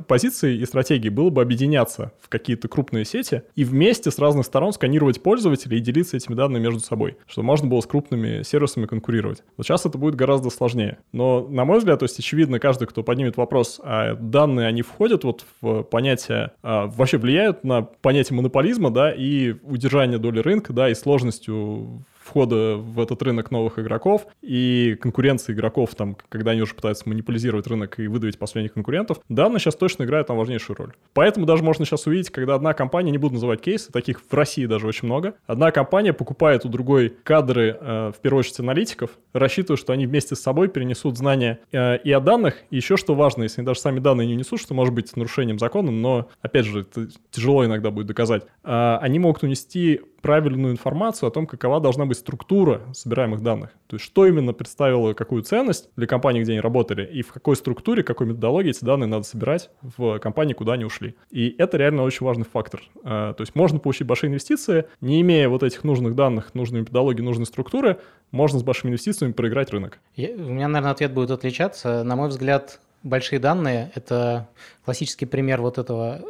позиции 0.07 0.55
и 0.55 0.65
стратегии 0.65 1.09
было 1.09 1.29
бы 1.29 1.41
объединяться 1.41 2.13
в 2.21 2.29
какие-то 2.29 2.69
крупные 2.69 3.03
сети 3.03 3.43
и 3.55 3.65
вместе 3.65 4.11
с 4.11 4.19
разных 4.19 4.45
сторон 4.45 4.71
сканировать 4.71 5.21
пользователей 5.21 5.77
и 5.77 5.81
делиться 5.81 6.15
этими 6.15 6.35
данными 6.35 6.63
между 6.63 6.79
собой, 6.79 7.17
чтобы 7.27 7.47
можно 7.47 7.67
было 7.67 7.81
с 7.81 7.85
крупными 7.85 8.43
сервисами 8.43 8.85
конкурировать. 8.85 9.43
Вот 9.57 9.65
сейчас 9.65 9.85
это 9.85 9.97
будет 9.97 10.15
гораздо 10.15 10.49
сложнее. 10.49 10.99
Но, 11.11 11.45
на 11.49 11.65
мой 11.65 11.79
взгляд, 11.79 11.99
то 11.99 12.05
есть 12.05 12.17
очевидно, 12.17 12.59
каждый, 12.59 12.87
кто 12.87 13.03
поднимет 13.03 13.35
вопрос, 13.35 13.81
а 13.83 14.15
данные, 14.15 14.67
они 14.67 14.83
входят 14.83 15.25
вот 15.25 15.45
в 15.61 15.83
понятие, 15.83 16.51
а, 16.61 16.87
вообще 16.87 17.17
влияют 17.17 17.65
на 17.65 17.81
понятие 17.81 18.37
монополизма, 18.37 18.89
да, 18.89 19.11
и 19.11 19.55
удержание 19.63 20.17
доли 20.17 20.39
рынка, 20.39 20.71
да, 20.71 20.89
и 20.89 20.93
сложностью 20.93 22.05
входа 22.23 22.75
в 22.77 22.99
этот 22.99 23.21
рынок 23.21 23.51
новых 23.51 23.79
игроков 23.79 24.27
и 24.41 24.97
конкуренции 25.01 25.53
игроков, 25.53 25.95
там, 25.95 26.17
когда 26.29 26.51
они 26.51 26.61
уже 26.61 26.73
пытаются 26.73 27.07
манипулизировать 27.07 27.67
рынок 27.67 27.99
и 27.99 28.07
выдавить 28.07 28.39
последних 28.39 28.73
конкурентов, 28.73 29.19
данные 29.29 29.59
сейчас 29.59 29.75
точно 29.75 30.03
играют 30.03 30.27
там 30.27 30.37
важнейшую 30.37 30.77
роль. 30.77 30.93
Поэтому 31.13 31.45
даже 31.45 31.63
можно 31.63 31.85
сейчас 31.85 32.07
увидеть, 32.07 32.29
когда 32.29 32.55
одна 32.55 32.73
компания, 32.73 33.11
не 33.11 33.17
буду 33.17 33.35
называть 33.35 33.61
кейсы, 33.61 33.91
таких 33.91 34.21
в 34.21 34.33
России 34.33 34.65
даже 34.65 34.87
очень 34.87 35.07
много, 35.07 35.35
одна 35.45 35.71
компания 35.71 36.13
покупает 36.13 36.65
у 36.65 36.69
другой 36.69 37.13
кадры, 37.23 37.77
э, 37.79 38.11
в 38.15 38.21
первую 38.21 38.39
очередь 38.39 38.59
аналитиков, 38.59 39.11
рассчитывая, 39.33 39.77
что 39.77 39.93
они 39.93 40.05
вместе 40.05 40.35
с 40.35 40.41
собой 40.41 40.69
перенесут 40.69 41.17
знания 41.17 41.59
э, 41.71 41.97
и 41.97 42.11
о 42.11 42.19
данных, 42.19 42.55
и 42.69 42.77
еще 42.77 42.97
что 42.97 43.15
важно, 43.15 43.43
если 43.43 43.61
они 43.61 43.65
даже 43.65 43.79
сами 43.79 43.99
данные 43.99 44.27
не 44.27 44.35
несут, 44.35 44.61
что 44.61 44.73
может 44.73 44.93
быть 44.93 45.15
нарушением 45.15 45.59
закона, 45.59 45.91
но, 45.91 46.29
опять 46.41 46.65
же, 46.65 46.81
это 46.81 47.07
тяжело 47.31 47.65
иногда 47.65 47.91
будет 47.91 48.07
доказать, 48.07 48.43
э, 48.63 48.97
они 49.01 49.19
могут 49.19 49.43
унести 49.43 50.01
правильную 50.23 50.71
информацию 50.71 51.27
о 51.27 51.31
том, 51.31 51.45
какова 51.45 51.81
должна 51.81 52.05
быть 52.05 52.17
структура 52.17 52.81
собираемых 52.93 53.43
данных. 53.43 53.71
То 53.87 53.97
есть 53.97 54.05
что 54.05 54.25
именно 54.25 54.53
представило 54.53 55.13
какую 55.13 55.43
ценность 55.43 55.89
для 55.97 56.07
компании, 56.07 56.41
где 56.41 56.53
они 56.53 56.61
работали, 56.61 57.05
и 57.05 57.21
в 57.21 57.33
какой 57.33 57.57
структуре, 57.57 58.03
какой 58.03 58.25
методологии 58.25 58.69
эти 58.69 58.83
данные 58.83 59.07
надо 59.07 59.23
собирать 59.23 59.69
в 59.81 60.19
компании, 60.19 60.53
куда 60.53 60.73
они 60.73 60.85
ушли. 60.85 61.15
И 61.29 61.53
это 61.57 61.77
реально 61.77 62.03
очень 62.03 62.25
важный 62.25 62.45
фактор. 62.45 62.81
А, 63.03 63.33
то 63.33 63.41
есть 63.41 63.53
можно 63.53 63.79
получить 63.79 64.07
большие 64.07 64.29
инвестиции, 64.29 64.85
не 65.01 65.19
имея 65.21 65.49
вот 65.49 65.61
этих 65.61 65.83
нужных 65.83 66.15
данных, 66.15 66.55
нужной 66.55 66.81
методологии, 66.81 67.21
нужной 67.21 67.45
структуры, 67.45 67.99
можно 68.31 68.57
с 68.57 68.63
большими 68.63 68.91
инвестициями 68.91 69.33
проиграть 69.33 69.71
рынок. 69.71 69.99
Я, 70.15 70.29
у 70.29 70.49
меня, 70.49 70.69
наверное, 70.69 70.91
ответ 70.91 71.13
будет 71.13 71.31
отличаться. 71.31 72.01
На 72.05 72.15
мой 72.15 72.29
взгляд, 72.29 72.79
большие 73.03 73.39
данные– 73.39 73.91
это 73.95 74.47
классический 74.85 75.25
пример 75.25 75.61
вот 75.61 75.77
этого 75.77 76.21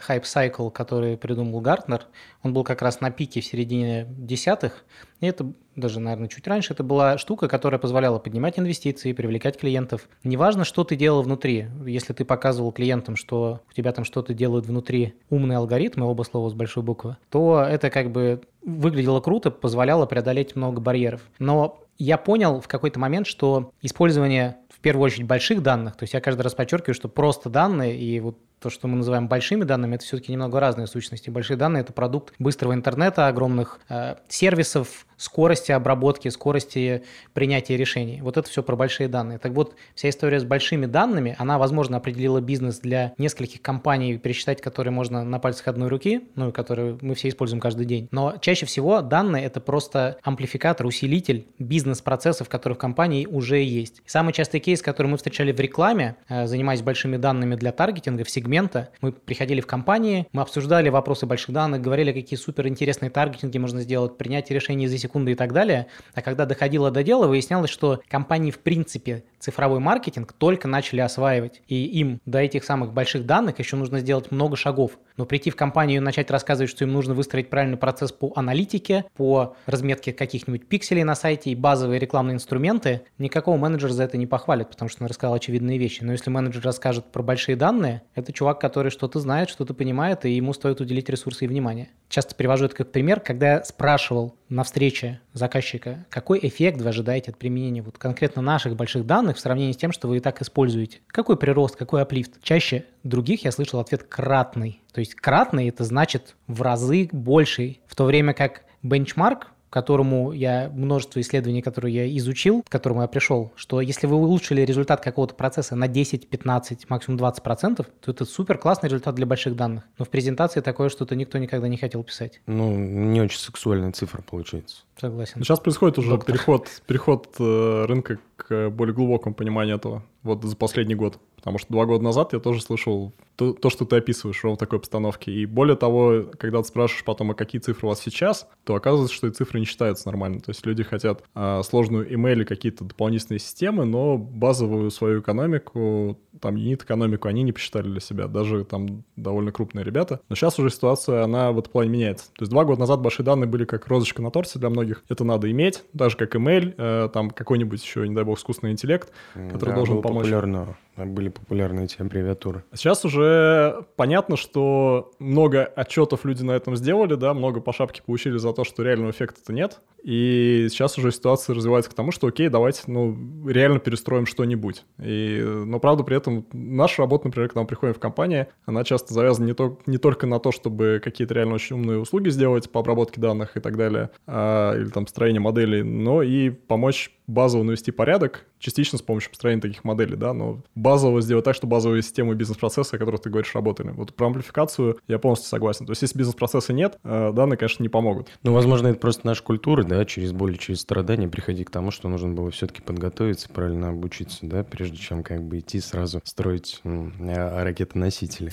хайп-сайкл, 0.00 0.70
который 0.70 1.16
придумал 1.16 1.60
Гартнер, 1.60 2.06
он 2.42 2.52
был 2.52 2.64
как 2.64 2.82
раз 2.82 3.00
на 3.00 3.10
пике 3.10 3.40
в 3.40 3.44
середине 3.44 4.06
десятых, 4.08 4.84
и 5.20 5.26
это 5.26 5.52
даже, 5.76 6.00
наверное, 6.00 6.28
чуть 6.28 6.46
раньше, 6.46 6.72
это 6.72 6.82
была 6.82 7.18
штука, 7.18 7.48
которая 7.48 7.78
позволяла 7.78 8.18
поднимать 8.18 8.58
инвестиции, 8.58 9.12
привлекать 9.12 9.58
клиентов. 9.58 10.08
Неважно, 10.24 10.64
что 10.64 10.84
ты 10.84 10.96
делал 10.96 11.22
внутри. 11.22 11.68
Если 11.86 12.12
ты 12.12 12.24
показывал 12.24 12.72
клиентам, 12.72 13.16
что 13.16 13.60
у 13.68 13.72
тебя 13.72 13.92
там 13.92 14.04
что-то 14.04 14.34
делают 14.34 14.66
внутри 14.66 15.14
умные 15.30 15.58
алгоритмы, 15.58 16.06
оба 16.06 16.22
слова 16.22 16.50
с 16.50 16.54
большой 16.54 16.82
буквы, 16.82 17.16
то 17.30 17.64
это 17.66 17.90
как 17.90 18.10
бы 18.10 18.42
выглядело 18.62 19.20
круто, 19.20 19.50
позволяло 19.50 20.06
преодолеть 20.06 20.56
много 20.56 20.80
барьеров. 20.80 21.22
Но 21.38 21.80
я 21.98 22.16
понял 22.16 22.60
в 22.60 22.68
какой-то 22.68 22.98
момент, 22.98 23.26
что 23.26 23.72
использование 23.82 24.56
в 24.70 24.80
первую 24.80 25.04
очередь 25.04 25.26
больших 25.26 25.62
данных, 25.62 25.96
то 25.96 26.04
есть 26.04 26.14
я 26.14 26.20
каждый 26.20 26.42
раз 26.42 26.54
подчеркиваю, 26.54 26.94
что 26.94 27.08
просто 27.08 27.50
данные 27.50 27.98
и 27.98 28.18
вот 28.20 28.38
то, 28.60 28.70
что 28.70 28.88
мы 28.88 28.96
называем 28.96 29.26
большими 29.26 29.64
данными, 29.64 29.96
это 29.96 30.04
все-таки 30.04 30.32
немного 30.32 30.60
разные 30.60 30.86
сущности. 30.86 31.30
Большие 31.30 31.56
данные– 31.56 31.80
это 31.82 31.92
продукт 31.92 32.34
быстрого 32.38 32.74
интернета, 32.74 33.26
огромных 33.26 33.80
э, 33.88 34.16
сервисов, 34.28 35.06
скорости 35.20 35.70
обработки, 35.70 36.28
скорости 36.28 37.02
принятия 37.34 37.76
решений. 37.76 38.20
Вот 38.22 38.36
это 38.38 38.48
все 38.48 38.62
про 38.62 38.74
большие 38.74 39.08
данные. 39.08 39.38
Так 39.38 39.52
вот, 39.52 39.74
вся 39.94 40.08
история 40.08 40.40
с 40.40 40.44
большими 40.44 40.86
данными, 40.86 41.36
она, 41.38 41.58
возможно, 41.58 41.98
определила 41.98 42.40
бизнес 42.40 42.80
для 42.80 43.12
нескольких 43.18 43.60
компаний, 43.60 44.16
пересчитать 44.16 44.62
которые 44.62 44.92
можно 44.92 45.22
на 45.22 45.38
пальцах 45.38 45.68
одной 45.68 45.88
руки, 45.88 46.22
ну, 46.36 46.48
и 46.48 46.52
которые 46.52 46.98
мы 47.02 47.14
все 47.14 47.28
используем 47.28 47.60
каждый 47.60 47.84
день. 47.84 48.08
Но 48.10 48.36
чаще 48.40 48.64
всего 48.64 49.02
данные– 49.02 49.44
это 49.46 49.60
просто 49.60 50.16
амплификатор, 50.22 50.86
усилитель 50.86 51.46
бизнес-процессов, 51.58 52.48
которые 52.48 52.76
в 52.76 52.80
компании 52.80 53.26
уже 53.26 53.62
есть. 53.62 54.02
Самый 54.06 54.32
частый 54.32 54.60
кейс, 54.60 54.80
который 54.80 55.08
мы 55.08 55.18
встречали 55.18 55.52
в 55.52 55.60
рекламе, 55.60 56.16
э, 56.28 56.46
занимаясь 56.46 56.80
большими 56.80 57.18
данными 57.18 57.56
для 57.56 57.72
таргетинга 57.72 58.24
сегмента, 58.30 58.88
мы 59.02 59.12
приходили 59.12 59.60
в 59.60 59.66
компании, 59.66 60.26
мы 60.32 60.42
обсуждали 60.42 60.88
вопросы 60.88 61.26
больших 61.26 61.52
данных, 61.52 61.82
говорили, 61.82 62.12
какие 62.12 62.38
супер 62.38 62.66
интересные 62.68 63.10
таргетинги 63.10 63.58
можно 63.58 63.82
сделать, 63.82 64.16
принятие 64.16 64.54
решений 64.54 64.86
за 64.86 64.96
секунду, 64.96 65.09
секунды 65.10 65.32
и 65.32 65.34
так 65.34 65.52
далее. 65.52 65.88
А 66.14 66.22
когда 66.22 66.46
доходило 66.46 66.90
до 66.90 67.02
дела, 67.02 67.26
выяснялось, 67.26 67.70
что 67.70 68.00
компании 68.08 68.50
в 68.50 68.60
принципе 68.60 69.24
цифровой 69.40 69.80
маркетинг 69.80 70.32
только 70.32 70.68
начали 70.68 71.00
осваивать. 71.00 71.62
И 71.66 71.84
им 71.84 72.20
до 72.26 72.38
этих 72.38 72.64
самых 72.64 72.92
больших 72.92 73.26
данных 73.26 73.58
еще 73.58 73.76
нужно 73.76 74.00
сделать 74.00 74.30
много 74.30 74.56
шагов. 74.56 74.92
Но 75.16 75.26
прийти 75.26 75.50
в 75.50 75.56
компанию 75.56 75.96
и 75.96 76.00
начать 76.00 76.30
рассказывать, 76.30 76.70
что 76.70 76.84
им 76.84 76.92
нужно 76.92 77.14
выстроить 77.14 77.50
правильный 77.50 77.76
процесс 77.76 78.12
по 78.12 78.32
аналитике, 78.36 79.04
по 79.16 79.56
разметке 79.66 80.12
каких-нибудь 80.12 80.66
пикселей 80.66 81.02
на 81.02 81.14
сайте 81.14 81.50
и 81.50 81.54
базовые 81.54 81.98
рекламные 81.98 82.34
инструменты, 82.34 83.02
никакого 83.18 83.56
менеджера 83.56 83.92
за 83.92 84.04
это 84.04 84.16
не 84.16 84.26
похвалит, 84.26 84.68
потому 84.68 84.88
что 84.88 85.02
он 85.02 85.08
рассказал 85.08 85.34
очевидные 85.34 85.78
вещи. 85.78 86.04
Но 86.04 86.12
если 86.12 86.30
менеджер 86.30 86.62
расскажет 86.62 87.06
про 87.06 87.22
большие 87.22 87.56
данные, 87.56 88.02
это 88.14 88.32
чувак, 88.32 88.60
который 88.60 88.90
что-то 88.90 89.18
знает, 89.20 89.48
что-то 89.48 89.74
понимает, 89.74 90.24
и 90.24 90.30
ему 90.30 90.52
стоит 90.52 90.80
уделить 90.80 91.08
ресурсы 91.08 91.46
и 91.46 91.48
внимание. 91.48 91.88
Часто 92.08 92.34
привожу 92.34 92.66
это 92.66 92.76
как 92.76 92.92
пример, 92.92 93.20
когда 93.20 93.54
я 93.54 93.64
спрашивал 93.64 94.34
на 94.48 94.64
встрече 94.64 94.99
заказчика, 95.32 96.06
какой 96.08 96.40
эффект 96.42 96.80
вы 96.80 96.88
ожидаете 96.88 97.30
от 97.30 97.38
применения 97.38 97.82
вот 97.82 97.98
конкретно 97.98 98.42
наших 98.42 98.76
больших 98.76 99.06
данных 99.06 99.36
в 99.36 99.40
сравнении 99.40 99.72
с 99.72 99.76
тем, 99.76 99.92
что 99.92 100.08
вы 100.08 100.18
и 100.18 100.20
так 100.20 100.40
используете? 100.42 100.98
Какой 101.06 101.36
прирост, 101.36 101.76
какой 101.76 102.02
аплифт? 102.02 102.42
Чаще 102.42 102.84
других 103.02 103.44
я 103.44 103.52
слышал 103.52 103.80
ответ 103.80 104.02
кратный. 104.04 104.80
То 104.92 105.00
есть 105.00 105.14
кратный 105.14 105.68
это 105.68 105.84
значит 105.84 106.36
в 106.46 106.62
разы 106.62 107.08
больший, 107.12 107.80
в 107.86 107.96
то 107.96 108.04
время 108.04 108.34
как 108.34 108.64
бенчмарк 108.82 109.48
которому 109.70 110.32
я 110.32 110.70
множество 110.74 111.20
исследований, 111.20 111.62
которые 111.62 111.94
я 111.94 112.18
изучил, 112.18 112.62
к 112.62 112.68
которому 112.68 113.02
я 113.02 113.08
пришел, 113.08 113.52
что 113.56 113.80
если 113.80 114.06
вы 114.06 114.16
улучшили 114.16 114.62
результат 114.62 115.00
какого-то 115.00 115.34
процесса 115.34 115.76
на 115.76 115.88
10, 115.88 116.28
15, 116.28 116.90
максимум 116.90 117.16
20 117.16 117.42
процентов, 117.42 117.86
то 118.00 118.10
это 118.10 118.24
супер 118.24 118.58
классный 118.58 118.88
результат 118.88 119.14
для 119.14 119.26
больших 119.26 119.56
данных. 119.56 119.84
Но 119.98 120.04
в 120.04 120.08
презентации 120.08 120.60
такое 120.60 120.88
что-то 120.88 121.14
никто 121.14 121.38
никогда 121.38 121.68
не 121.68 121.76
хотел 121.76 122.02
писать. 122.02 122.40
Ну, 122.46 122.76
не 122.76 123.20
очень 123.20 123.38
сексуальная 123.38 123.92
цифра 123.92 124.22
получается. 124.22 124.82
Согласен. 125.00 125.42
Сейчас 125.42 125.60
происходит 125.60 125.98
уже 125.98 126.10
Доктор. 126.10 126.34
переход, 126.34 126.68
переход 126.86 127.28
э, 127.38 127.84
рынка 127.86 128.18
к 128.46 128.70
более 128.70 128.94
глубокому 128.94 129.34
пониманию 129.34 129.76
этого 129.76 130.02
вот 130.22 130.44
за 130.44 130.56
последний 130.56 130.94
год. 130.94 131.18
Потому 131.36 131.56
что 131.56 131.72
два 131.72 131.86
года 131.86 132.04
назад 132.04 132.34
я 132.34 132.38
тоже 132.38 132.60
слышал 132.60 133.14
то, 133.36 133.54
то, 133.54 133.70
что 133.70 133.86
ты 133.86 133.96
описываешь 133.96 134.44
ровно 134.44 134.56
в 134.56 134.58
такой 134.58 134.78
обстановке. 134.78 135.32
И 135.32 135.46
более 135.46 135.74
того, 135.76 136.26
когда 136.38 136.60
ты 136.60 136.68
спрашиваешь 136.68 137.04
потом, 137.04 137.30
а 137.30 137.34
какие 137.34 137.58
цифры 137.62 137.86
у 137.86 137.88
вас 137.88 138.00
сейчас, 138.00 138.46
то 138.64 138.74
оказывается, 138.74 139.14
что 139.16 139.26
эти 139.26 139.36
цифры 139.36 139.58
не 139.58 139.64
считаются 139.64 140.06
нормально. 140.08 140.40
То 140.40 140.50
есть 140.50 140.66
люди 140.66 140.82
хотят 140.82 141.24
а, 141.34 141.62
сложную 141.62 142.12
email 142.12 142.44
какие-то 142.44 142.84
дополнительные 142.84 143.38
системы, 143.38 143.86
но 143.86 144.18
базовую 144.18 144.90
свою 144.90 145.20
экономику, 145.20 146.18
там, 146.42 146.56
юнит-экономику 146.56 147.28
они 147.28 147.42
не 147.42 147.52
посчитали 147.52 147.88
для 147.88 148.00
себя. 148.00 148.26
Даже 148.26 148.66
там 148.66 149.04
довольно 149.16 149.50
крупные 149.50 149.82
ребята. 149.82 150.20
Но 150.28 150.36
сейчас 150.36 150.58
уже 150.58 150.68
ситуация, 150.68 151.24
она 151.24 151.52
в 151.52 151.58
этом 151.58 151.72
плане 151.72 151.88
меняется. 151.88 152.26
То 152.34 152.42
есть 152.42 152.50
два 152.50 152.66
года 152.66 152.80
назад 152.80 153.00
большие 153.00 153.24
данные 153.24 153.48
были 153.48 153.64
как 153.64 153.86
розочка 153.86 154.20
на 154.20 154.30
торте 154.30 154.58
для 154.58 154.68
многих. 154.68 155.02
Это 155.08 155.24
надо 155.24 155.50
иметь, 155.50 155.84
даже 155.94 156.18
как 156.18 156.36
email, 156.36 156.74
э, 156.76 157.08
там 157.14 157.30
какой-нибудь 157.30 157.82
еще, 157.82 158.06
не 158.06 158.14
дай 158.14 158.24
бог, 158.24 158.29
искусственный 158.34 158.72
интеллект, 158.72 159.12
который 159.34 159.70
да, 159.70 159.76
должен 159.76 160.02
помочь. 160.02 160.24
Популярно 160.24 160.76
были 161.06 161.28
популярны 161.28 161.84
эти 161.84 162.00
аббревиатуры. 162.00 162.64
Сейчас 162.74 163.04
уже 163.04 163.86
понятно, 163.96 164.36
что 164.36 165.12
много 165.18 165.64
отчетов 165.64 166.24
люди 166.24 166.42
на 166.42 166.52
этом 166.52 166.76
сделали, 166.76 167.14
да, 167.14 167.34
много 167.34 167.60
по 167.60 167.72
шапке 167.72 168.02
получили 168.02 168.38
за 168.38 168.52
то, 168.52 168.64
что 168.64 168.82
реального 168.82 169.10
эффекта-то 169.10 169.52
нет. 169.52 169.80
И 170.02 170.68
сейчас 170.70 170.96
уже 170.96 171.12
ситуация 171.12 171.54
развивается 171.54 171.90
к 171.90 171.94
тому, 171.94 172.10
что 172.10 172.26
окей, 172.26 172.48
давайте, 172.48 172.82
ну, 172.86 173.46
реально 173.46 173.80
перестроим 173.80 174.24
что-нибудь. 174.26 174.84
И, 174.98 175.42
но, 175.44 175.78
правда, 175.78 176.04
при 176.04 176.16
этом 176.16 176.46
наша 176.52 177.02
работа, 177.02 177.26
например, 177.26 177.48
когда 177.48 177.62
мы 177.62 177.66
приходим 177.66 177.94
в 177.94 177.98
компанию, 177.98 178.48
она 178.64 178.82
часто 178.84 179.12
завязана 179.12 179.46
не, 179.46 179.52
то, 179.52 179.78
не 179.86 179.98
только 179.98 180.26
на 180.26 180.38
то, 180.38 180.52
чтобы 180.52 181.00
какие-то 181.04 181.34
реально 181.34 181.54
очень 181.54 181.76
умные 181.76 181.98
услуги 181.98 182.30
сделать 182.30 182.70
по 182.70 182.80
обработке 182.80 183.20
данных 183.20 183.56
и 183.56 183.60
так 183.60 183.76
далее, 183.76 184.10
а, 184.26 184.74
или 184.74 184.88
там 184.88 185.06
строение 185.06 185.40
моделей, 185.40 185.82
но 185.82 186.22
и 186.22 186.50
помочь 186.50 187.12
базово 187.26 187.62
навести 187.62 187.90
порядок, 187.92 188.46
частично 188.60 188.98
с 188.98 189.02
помощью 189.02 189.30
построения 189.30 189.60
таких 189.60 189.82
моделей, 189.82 190.16
да, 190.16 190.32
но 190.32 190.62
базово 190.74 191.20
сделать 191.20 191.44
так, 191.44 191.56
чтобы 191.56 191.72
базовые 191.72 192.02
системы 192.02 192.34
бизнес-процесса, 192.34 192.96
о 192.96 192.98
которых 192.98 193.22
ты 193.22 193.30
говоришь, 193.30 193.54
работали. 193.54 193.90
Вот 193.90 194.14
про 194.14 194.26
амплификацию 194.26 194.98
я 195.08 195.18
полностью 195.18 195.48
согласен. 195.48 195.86
То 195.86 195.92
есть 195.92 196.02
если 196.02 196.18
бизнес-процесса 196.18 196.72
нет, 196.72 196.98
э, 197.02 197.32
данные, 197.32 197.56
конечно, 197.56 197.82
не 197.82 197.88
помогут. 197.88 198.28
Ну, 198.42 198.52
возможно, 198.52 198.88
это 198.88 199.00
просто 199.00 199.26
наша 199.26 199.42
культура, 199.42 199.82
да, 199.82 200.04
через 200.04 200.32
боль, 200.32 200.56
через 200.58 200.80
страдания 200.80 201.28
приходить 201.28 201.66
к 201.66 201.70
тому, 201.70 201.90
что 201.90 202.08
нужно 202.08 202.28
было 202.30 202.50
все-таки 202.50 202.82
подготовиться, 202.82 203.48
правильно 203.48 203.88
обучиться, 203.88 204.38
да, 204.42 204.62
прежде 204.62 204.98
чем 204.98 205.22
как 205.22 205.42
бы 205.42 205.58
идти 205.58 205.80
сразу 205.80 206.20
строить 206.24 206.80
а, 206.84 207.64
ракетоносители. 207.64 208.52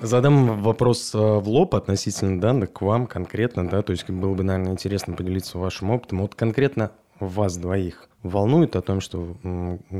Задам 0.00 0.62
вопрос 0.62 1.12
э, 1.14 1.18
в 1.18 1.48
лоб 1.48 1.74
относительно 1.74 2.40
данных 2.40 2.72
к 2.72 2.82
вам 2.82 3.06
конкретно, 3.06 3.68
да, 3.68 3.82
то 3.82 3.90
есть 3.90 4.08
было 4.08 4.32
бы, 4.34 4.44
наверное, 4.44 4.72
интересно 4.72 5.14
поделиться 5.14 5.58
вашим 5.58 5.90
опытом. 5.90 6.20
Вот 6.20 6.36
конкретно 6.36 6.92
вас 7.18 7.56
двоих 7.56 8.08
волнует 8.22 8.76
о 8.76 8.82
том, 8.82 9.00
что 9.00 9.36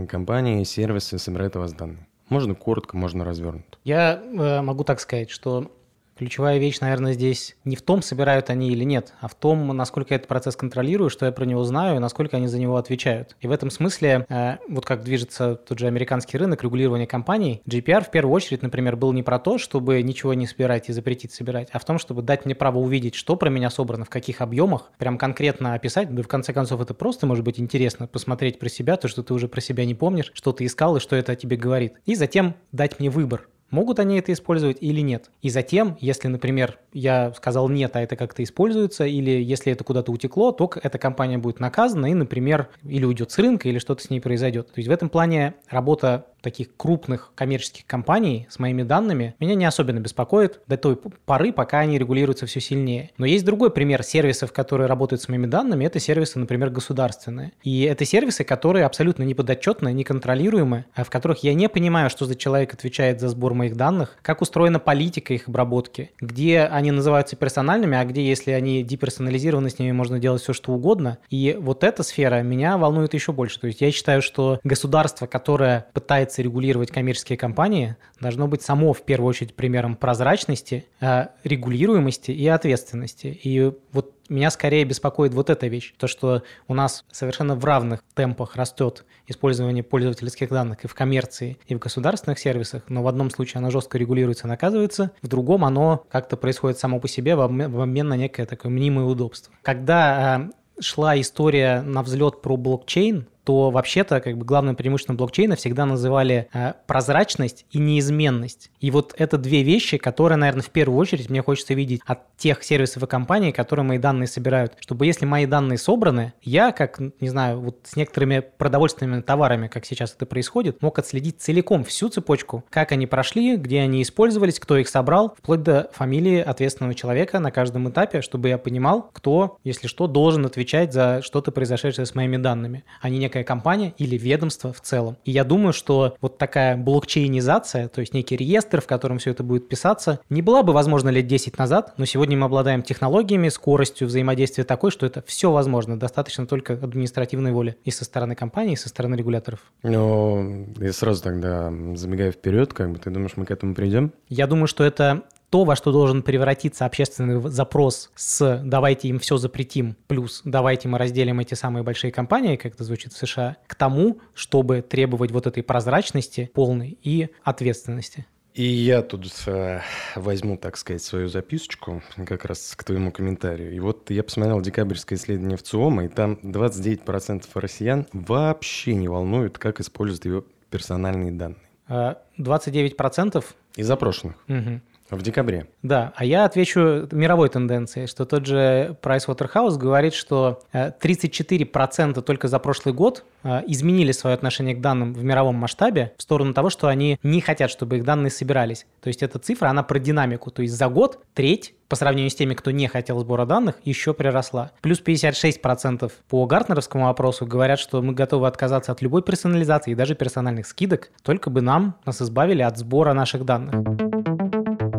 компании, 0.09 0.63
сервисы 0.65 1.19
собирают 1.19 1.57
у 1.57 1.61
вас 1.61 1.73
данные? 1.73 2.07
Можно 2.29 2.55
коротко, 2.55 2.97
можно 2.97 3.25
развернуто. 3.25 3.79
Я 3.85 4.23
э, 4.23 4.61
могу 4.61 4.85
так 4.85 5.01
сказать, 5.01 5.31
что 5.31 5.71
Ключевая 6.19 6.59
вещь, 6.59 6.81
наверное, 6.81 7.13
здесь 7.13 7.57
не 7.65 7.77
в 7.77 7.83
том, 7.83 8.03
собирают 8.03 8.51
они 8.51 8.71
или 8.71 8.83
нет, 8.83 9.15
а 9.21 9.29
в 9.29 9.37
том, 9.37 9.69
насколько 9.69 10.17
этот 10.17 10.27
процесс 10.27 10.57
контролирую, 10.57 11.11
что 11.11 11.27
я 11.27 11.31
про 11.31 11.45
него 11.45 11.63
знаю 11.63 11.95
и 11.95 11.99
насколько 12.01 12.39
они 12.39 12.49
за 12.49 12.59
него 12.59 12.77
отвечают. 12.77 13.37
И 13.41 13.47
в 13.47 13.53
этом 13.53 13.71
смысле, 13.71 14.27
э, 14.29 14.57
вот 14.69 14.85
как 14.85 15.05
движется 15.05 15.55
тот 15.55 15.79
же 15.79 15.87
американский 15.87 16.37
рынок 16.37 16.65
регулирования 16.65 17.07
компаний, 17.07 17.63
GPR 17.69 18.05
в 18.05 18.11
первую 18.11 18.35
очередь, 18.35 18.63
например, 18.63 18.97
был 18.97 19.13
не 19.13 19.23
про 19.23 19.39
то, 19.39 19.59
чтобы 19.59 20.03
ничего 20.03 20.35
не 20.35 20.49
собирать 20.49 20.89
и 20.89 20.93
запретить 20.93 21.33
собирать, 21.33 21.69
а 21.71 21.79
в 21.79 21.85
том, 21.85 22.01
чтобы 22.01 22.23
дать 22.23 22.45
мне 22.47 22.57
право 22.57 22.79
увидеть, 22.79 23.15
что 23.15 23.37
про 23.37 23.49
меня 23.49 23.71
собрано, 23.71 24.05
в 24.05 24.11
каких 24.11 24.41
объемах, 24.41 24.91
прям 24.99 25.19
конкретно 25.19 25.75
описать, 25.75 26.13
да 26.13 26.25
в 26.25 26.27
конце 26.27 26.53
концов 26.53 26.81
это 26.81 26.95
просто 26.95 27.29
может 27.29 27.45
быть 27.45 27.61
интересно, 27.61 28.09
посмотреть 28.09 28.59
про 28.59 28.69
себя, 28.69 28.97
то, 28.97 29.07
что 29.07 29.23
ты 29.23 29.35
уже 29.35 29.47
про 29.47 29.61
себя 29.61 29.85
не 29.85 29.95
помнишь, 29.95 30.33
что 30.35 30.51
ты 30.51 30.67
искал 30.67 30.97
и 30.97 31.01
что 31.01 31.15
это 31.15 31.31
о 31.31 31.37
тебе 31.37 31.57
говорит. 31.57 31.95
И 32.07 32.17
затем 32.17 32.57
дать 32.73 32.99
мне 32.99 33.09
выбор, 33.09 33.47
Могут 33.71 33.99
они 33.99 34.19
это 34.19 34.33
использовать 34.33 34.79
или 34.81 35.01
нет? 35.01 35.31
И 35.43 35.51
затем, 35.51 35.97
если, 36.01 36.29
например, 36.29 36.79
я 36.93 37.33
сказал 37.35 37.69
нет, 37.69 37.97
а 37.97 38.01
это 38.01 38.17
как-то 38.17 38.43
используется, 38.43 39.05
или 39.05 39.31
если 39.31 39.73
это 39.73 39.85
куда-то 39.85 40.11
утекло, 40.11 40.53
то 40.53 40.71
эта 40.83 40.99
компания 40.99 41.37
будет 41.37 41.61
наказана 41.61 42.07
и, 42.07 42.15
например, 42.15 42.71
или 42.85 43.05
уйдет 43.05 43.31
с 43.31 43.39
рынка, 43.39 43.69
или 43.69 43.79
что-то 43.79 44.03
с 44.03 44.11
ней 44.11 44.21
произойдет. 44.21 44.69
То 44.69 44.79
есть 44.79 44.89
в 44.89 44.93
этом 44.93 45.11
плане 45.11 45.55
работа 45.69 46.27
таких 46.41 46.77
крупных 46.77 47.33
коммерческих 47.35 47.87
компаний 47.87 48.47
с 48.51 48.59
моими 48.59 48.83
данными 48.83 49.35
меня 49.41 49.55
не 49.55 49.65
особенно 49.65 50.01
беспокоит 50.01 50.61
до 50.67 50.77
той 50.77 50.97
поры, 50.97 51.53
пока 51.53 51.81
они 51.81 51.99
регулируются 51.99 52.47
все 52.47 52.61
сильнее. 52.61 53.11
Но 53.19 53.27
есть 53.27 53.45
другой 53.45 53.71
пример 53.71 54.03
сервисов, 54.03 54.53
которые 54.53 54.87
работают 54.87 55.23
с 55.23 55.29
моими 55.29 55.47
данными. 55.47 55.85
Это 55.85 55.99
сервисы, 55.99 56.39
например, 56.39 56.71
государственные. 56.71 57.53
И 57.63 57.83
это 57.83 58.05
сервисы, 58.05 58.45
которые 58.45 58.85
абсолютно 58.85 59.23
не 59.23 59.35
подотчетны, 59.35 59.93
не 59.93 60.05
контролируемы, 60.05 60.85
а 60.95 61.05
в 61.05 61.11
которых 61.11 61.43
я 61.43 61.55
не 61.55 61.69
понимаю, 61.69 62.11
что 62.11 62.27
за 62.27 62.35
человек 62.35 62.75
отвечает 62.75 63.21
за 63.21 63.29
сбор 63.29 63.55
моих 63.55 63.77
данных, 63.77 64.17
как 64.23 64.43
устроена 64.43 64.79
политика 64.79 65.35
их 65.35 65.49
обработки, 65.49 66.13
где 66.21 66.63
они 66.63 66.91
называются 66.91 67.37
персональными, 67.37 67.97
а 67.97 68.05
где, 68.05 68.27
если 68.27 68.53
они 68.53 68.83
деперсонализированы, 68.83 69.71
с 69.71 69.79
ними 69.79 69.93
можно 69.93 70.19
делать 70.19 70.43
все, 70.43 70.53
что 70.53 70.73
угодно. 70.73 71.19
И 71.31 71.57
вот 71.59 71.85
эта 71.85 72.03
сфера 72.03 72.43
меня 72.43 72.79
волнует 72.79 73.15
еще 73.15 73.33
больше. 73.33 73.61
То 73.61 73.67
есть 73.67 73.81
я 73.81 73.91
считаю, 73.91 74.23
что 74.23 74.61
государство, 74.65 75.27
которое 75.27 75.87
пытается 75.93 76.28
пытается 76.29 76.43
регулировать 76.43 76.91
коммерческие 76.91 77.39
компании, 77.39 77.97
должно 78.21 78.49
быть 78.49 78.61
само 78.61 78.93
в 78.93 79.03
первую 79.03 79.31
очередь 79.31 79.55
примером 79.55 79.97
прозрачности, 79.97 80.85
э, 81.01 81.29
регулируемости 81.43 82.33
и 82.33 82.47
ответственности. 82.47 83.39
И 83.43 83.73
вот 83.93 84.13
меня 84.29 84.51
скорее 84.51 84.85
беспокоит 84.85 85.33
вот 85.33 85.49
эта 85.49 85.69
вещь, 85.69 85.95
то, 85.97 86.07
что 86.07 86.43
у 86.67 86.75
нас 86.75 87.07
совершенно 87.11 87.55
в 87.55 87.65
равных 87.65 88.05
темпах 88.15 88.57
растет 88.57 89.07
использование 89.27 89.83
пользовательских 89.83 90.51
данных 90.51 90.85
и 90.85 90.89
в 90.89 90.95
коммерции, 90.95 91.57
и 91.67 91.75
в 91.75 91.79
государственных 91.79 92.39
сервисах, 92.39 92.83
но 92.89 93.03
в 93.03 93.09
одном 93.09 93.31
случае 93.31 93.61
оно 93.61 93.71
жестко 93.71 93.97
регулируется 93.97 94.47
и 94.47 94.51
наказывается, 94.51 95.13
в 95.23 95.29
другом 95.29 95.65
оно 95.65 96.05
как-то 96.11 96.37
происходит 96.37 96.79
само 96.79 97.01
по 97.01 97.09
себе 97.09 97.37
в 97.37 97.43
обмен, 97.43 98.09
на 98.09 98.17
некое 98.17 98.45
такое 98.45 98.71
мнимое 98.71 99.07
удобство. 99.07 99.55
Когда 99.63 100.51
э, 100.77 100.83
шла 100.83 101.19
история 101.19 101.81
на 101.81 102.03
взлет 102.03 102.43
про 102.43 102.57
блокчейн, 102.57 103.27
то 103.49 103.71
вообще-то 103.71 104.21
как 104.21 104.37
бы 104.37 104.45
главным 104.45 104.77
преимуществом 104.77 105.17
блокчейна 105.17 105.57
всегда 105.57 105.87
называли 105.87 106.51
э, 106.53 106.75
прозрачность 106.87 107.65
и 107.71 107.79
неизменность. 107.79 108.71
И 108.79 108.91
вот 108.91 109.15
это 109.17 109.39
две 109.39 109.63
вещи, 109.63 109.97
которые, 109.97 110.37
наверное, 110.37 110.61
в 110.61 110.69
первую 110.69 110.99
очередь 110.99 111.31
мне 111.31 111.41
хочется 111.41 111.73
видеть 111.73 112.03
от 112.05 112.37
тех 112.37 112.63
сервисов 112.63 113.05
и 113.05 113.07
компаний, 113.07 113.53
которые 113.53 113.87
мои 113.87 113.97
данные 113.97 114.27
собирают. 114.27 114.75
Чтобы 114.81 115.07
если 115.07 115.25
мои 115.25 115.47
данные 115.47 115.79
собраны, 115.79 116.35
я, 116.43 116.73
как, 116.73 117.01
не 117.21 117.31
знаю, 117.31 117.59
вот 117.61 117.79
с 117.85 117.97
некоторыми 117.97 118.41
продовольственными 118.41 119.23
товарами, 119.23 119.69
как 119.69 119.87
сейчас 119.87 120.13
это 120.13 120.27
происходит, 120.27 120.83
мог 120.83 120.99
отследить 120.99 121.41
целиком 121.41 121.85
всю 121.85 122.11
цепочку, 122.11 122.65
как 122.69 122.93
они 122.93 123.07
прошли, 123.07 123.57
где 123.57 123.81
они 123.81 124.03
использовались, 124.03 124.61
кто 124.61 124.77
их 124.77 124.91
собрал, 124.91 125.35
вплоть 125.39 125.63
до 125.63 125.91
фамилии 125.95 126.39
ответственного 126.39 126.95
человека 126.95 127.39
на 127.39 127.51
каждом 127.51 127.89
этапе, 127.89 128.21
чтобы 128.21 128.51
я 128.51 128.59
понимал, 128.59 129.09
кто, 129.15 129.57
если 129.65 129.87
что, 129.87 130.07
должен 130.07 130.45
отвечать 130.45 130.93
за 130.93 131.23
что-то 131.23 131.51
произошедшее 131.51 132.05
с 132.05 132.15
моими 132.15 132.37
данными, 132.37 132.85
а 133.01 133.09
не 133.09 133.17
некая 133.17 133.38
некая 133.39 133.45
компания 133.45 133.95
или 133.99 134.17
ведомство 134.17 134.73
в 134.73 134.81
целом. 134.81 135.17
И 135.25 135.31
я 135.31 135.45
думаю, 135.45 135.73
что 135.73 136.17
вот 136.21 136.39
такая 136.39 136.77
блокчейнизация, 136.77 137.89
то 137.89 138.01
есть 138.01 138.15
некий 138.15 138.37
реестр, 138.37 138.81
в 138.81 138.87
котором 138.87 139.19
все 139.19 139.31
это 139.31 139.43
будет 139.43 139.69
писаться, 139.69 140.21
не 140.31 140.43
была 140.43 140.63
бы 140.63 140.73
возможна 140.73 141.11
лет 141.11 141.27
10 141.27 141.59
назад, 141.59 141.95
но 141.97 142.05
сегодня 142.05 142.37
мы 142.37 142.47
обладаем 142.47 142.83
технологиями, 142.83 143.49
скоростью 143.49 144.09
взаимодействия 144.09 144.65
такой, 144.65 144.91
что 144.91 145.07
это 145.07 145.23
все 145.27 145.51
возможно, 145.51 145.99
достаточно 145.99 146.47
только 146.47 146.75
административной 146.75 147.53
воли 147.53 147.77
и 147.85 147.91
со 147.91 148.05
стороны 148.05 148.35
компании, 148.35 148.73
и 148.73 148.77
со 148.77 148.89
стороны 148.89 149.15
регуляторов. 149.15 149.61
Ну, 149.83 150.67
я 150.79 150.93
сразу 150.93 151.23
тогда 151.23 151.73
забегаю 151.95 152.33
вперед, 152.33 152.73
как 152.73 152.93
бы 152.93 152.99
ты 152.99 153.11
думаешь, 153.11 153.37
мы 153.37 153.45
к 153.45 153.51
этому 153.51 153.75
придем? 153.75 154.13
Я 154.29 154.47
думаю, 154.47 154.67
что 154.67 154.85
это 154.85 155.23
то, 155.51 155.65
во 155.65 155.77
что 155.77 155.93
должен 155.93 156.23
превратиться 156.23 156.85
общественный 156.85 157.41
запрос 157.51 158.11
с 158.15 158.63
«давайте 158.65 159.09
им 159.09 159.19
все 159.19 159.37
запретим» 159.37 159.97
плюс 160.07 160.43
«давайте 160.45 160.89
мы 160.89 160.99
разделим 160.99 161.41
эти 161.41 161.55
самые 161.55 161.83
большие 161.83 162.13
компании», 162.13 162.57
как 162.57 162.75
это 162.75 162.85
звучит 162.85 163.13
в 163.13 163.19
США, 163.19 163.57
к 163.67 163.75
тому, 163.75 164.19
чтобы 164.35 164.83
требовать 164.83 165.31
вот 165.31 165.47
этой 165.47 165.63
прозрачности 165.63 166.51
полной 166.53 166.99
и 167.03 167.29
ответственности. 167.45 168.27
И 168.55 168.65
я 168.65 169.03
тут 169.03 169.31
э, 169.47 169.81
возьму, 170.17 170.57
так 170.57 170.77
сказать, 170.77 171.01
свою 171.03 171.29
записочку 171.29 172.03
как 172.27 172.45
раз 172.45 172.75
к 172.77 172.83
твоему 172.83 173.13
комментарию. 173.13 173.73
И 173.73 173.79
вот 173.79 174.11
я 174.11 174.25
посмотрел 174.25 174.61
декабрьское 174.61 175.17
исследование 175.17 175.57
в 175.57 175.63
ЦИОМа, 175.63 176.07
и 176.07 176.09
там 176.09 176.41
29% 176.43 177.45
россиян 177.55 178.07
вообще 178.13 178.97
не 178.97 179.07
волнуют, 179.07 179.59
как 179.59 179.79
используют 179.79 180.25
его 180.25 180.45
персональные 180.71 181.31
данные. 181.31 182.17
29%? 182.39 183.45
Из 183.77 183.87
запрошенных. 183.87 184.37
Угу. 184.49 184.81
В 185.11 185.23
декабре. 185.23 185.67
Да, 185.83 186.13
а 186.17 186.25
я 186.25 186.45
отвечу 186.45 187.09
мировой 187.13 187.49
тенденции, 187.49 188.05
что 188.05 188.27
тот 188.27 188.45
же 188.45 188.97
Pricewaterhouse 189.03 189.79
говорит, 189.79 190.13
что 190.13 190.61
34% 190.73 192.19
э, 192.19 192.23
только 192.23 192.49
за 192.49 192.59
прошлый 192.59 192.95
год 192.95 193.25
э, 193.43 193.63
изменили 193.67 194.13
свое 194.13 194.35
отношение 194.35 194.75
к 194.75 194.83
данным 194.83 195.15
в 195.15 195.25
мировом 195.25 195.55
масштабе 195.55 196.13
в 196.19 196.23
сторону 196.23 196.53
того, 196.53 196.69
что 196.69 196.89
они 196.89 197.19
не 197.23 197.41
хотят, 197.41 197.71
чтобы 197.71 197.97
их 197.97 198.05
данные 198.05 198.31
собирались. 198.31 198.87
То 199.01 199.09
есть 199.09 199.23
эта 199.23 199.39
цифра, 199.39 199.69
она 199.69 199.83
про 199.83 199.99
динамику. 199.99 200.51
То 200.51 200.61
есть 200.61 200.75
за 200.75 200.89
год 200.89 201.25
треть 201.33 201.75
по 201.89 201.97
сравнению 201.97 202.31
с 202.31 202.35
теми, 202.35 202.53
кто 202.53 202.71
не 202.71 202.87
хотел 202.87 203.19
сбора 203.19 203.47
данных, 203.47 203.77
еще 203.85 204.13
приросла. 204.13 204.73
Плюс 204.83 205.03
56% 205.03 206.13
по 206.29 206.47
гартнеровскому 206.47 207.09
опросу 207.09 207.47
говорят, 207.47 207.79
что 207.79 208.03
мы 208.03 208.13
готовы 208.13 208.47
отказаться 208.47 208.93
от 208.93 209.01
любой 209.01 209.23
персонализации 209.23 209.93
и 209.93 209.95
даже 209.95 210.15
персональных 210.15 210.67
скидок, 210.67 211.11
только 211.23 211.49
бы 211.49 211.63
нам 211.63 211.97
нас 212.05 212.21
избавили 212.21 212.61
от 212.61 212.77
сбора 212.77 213.15
наших 213.15 213.47
данных. 213.47 214.98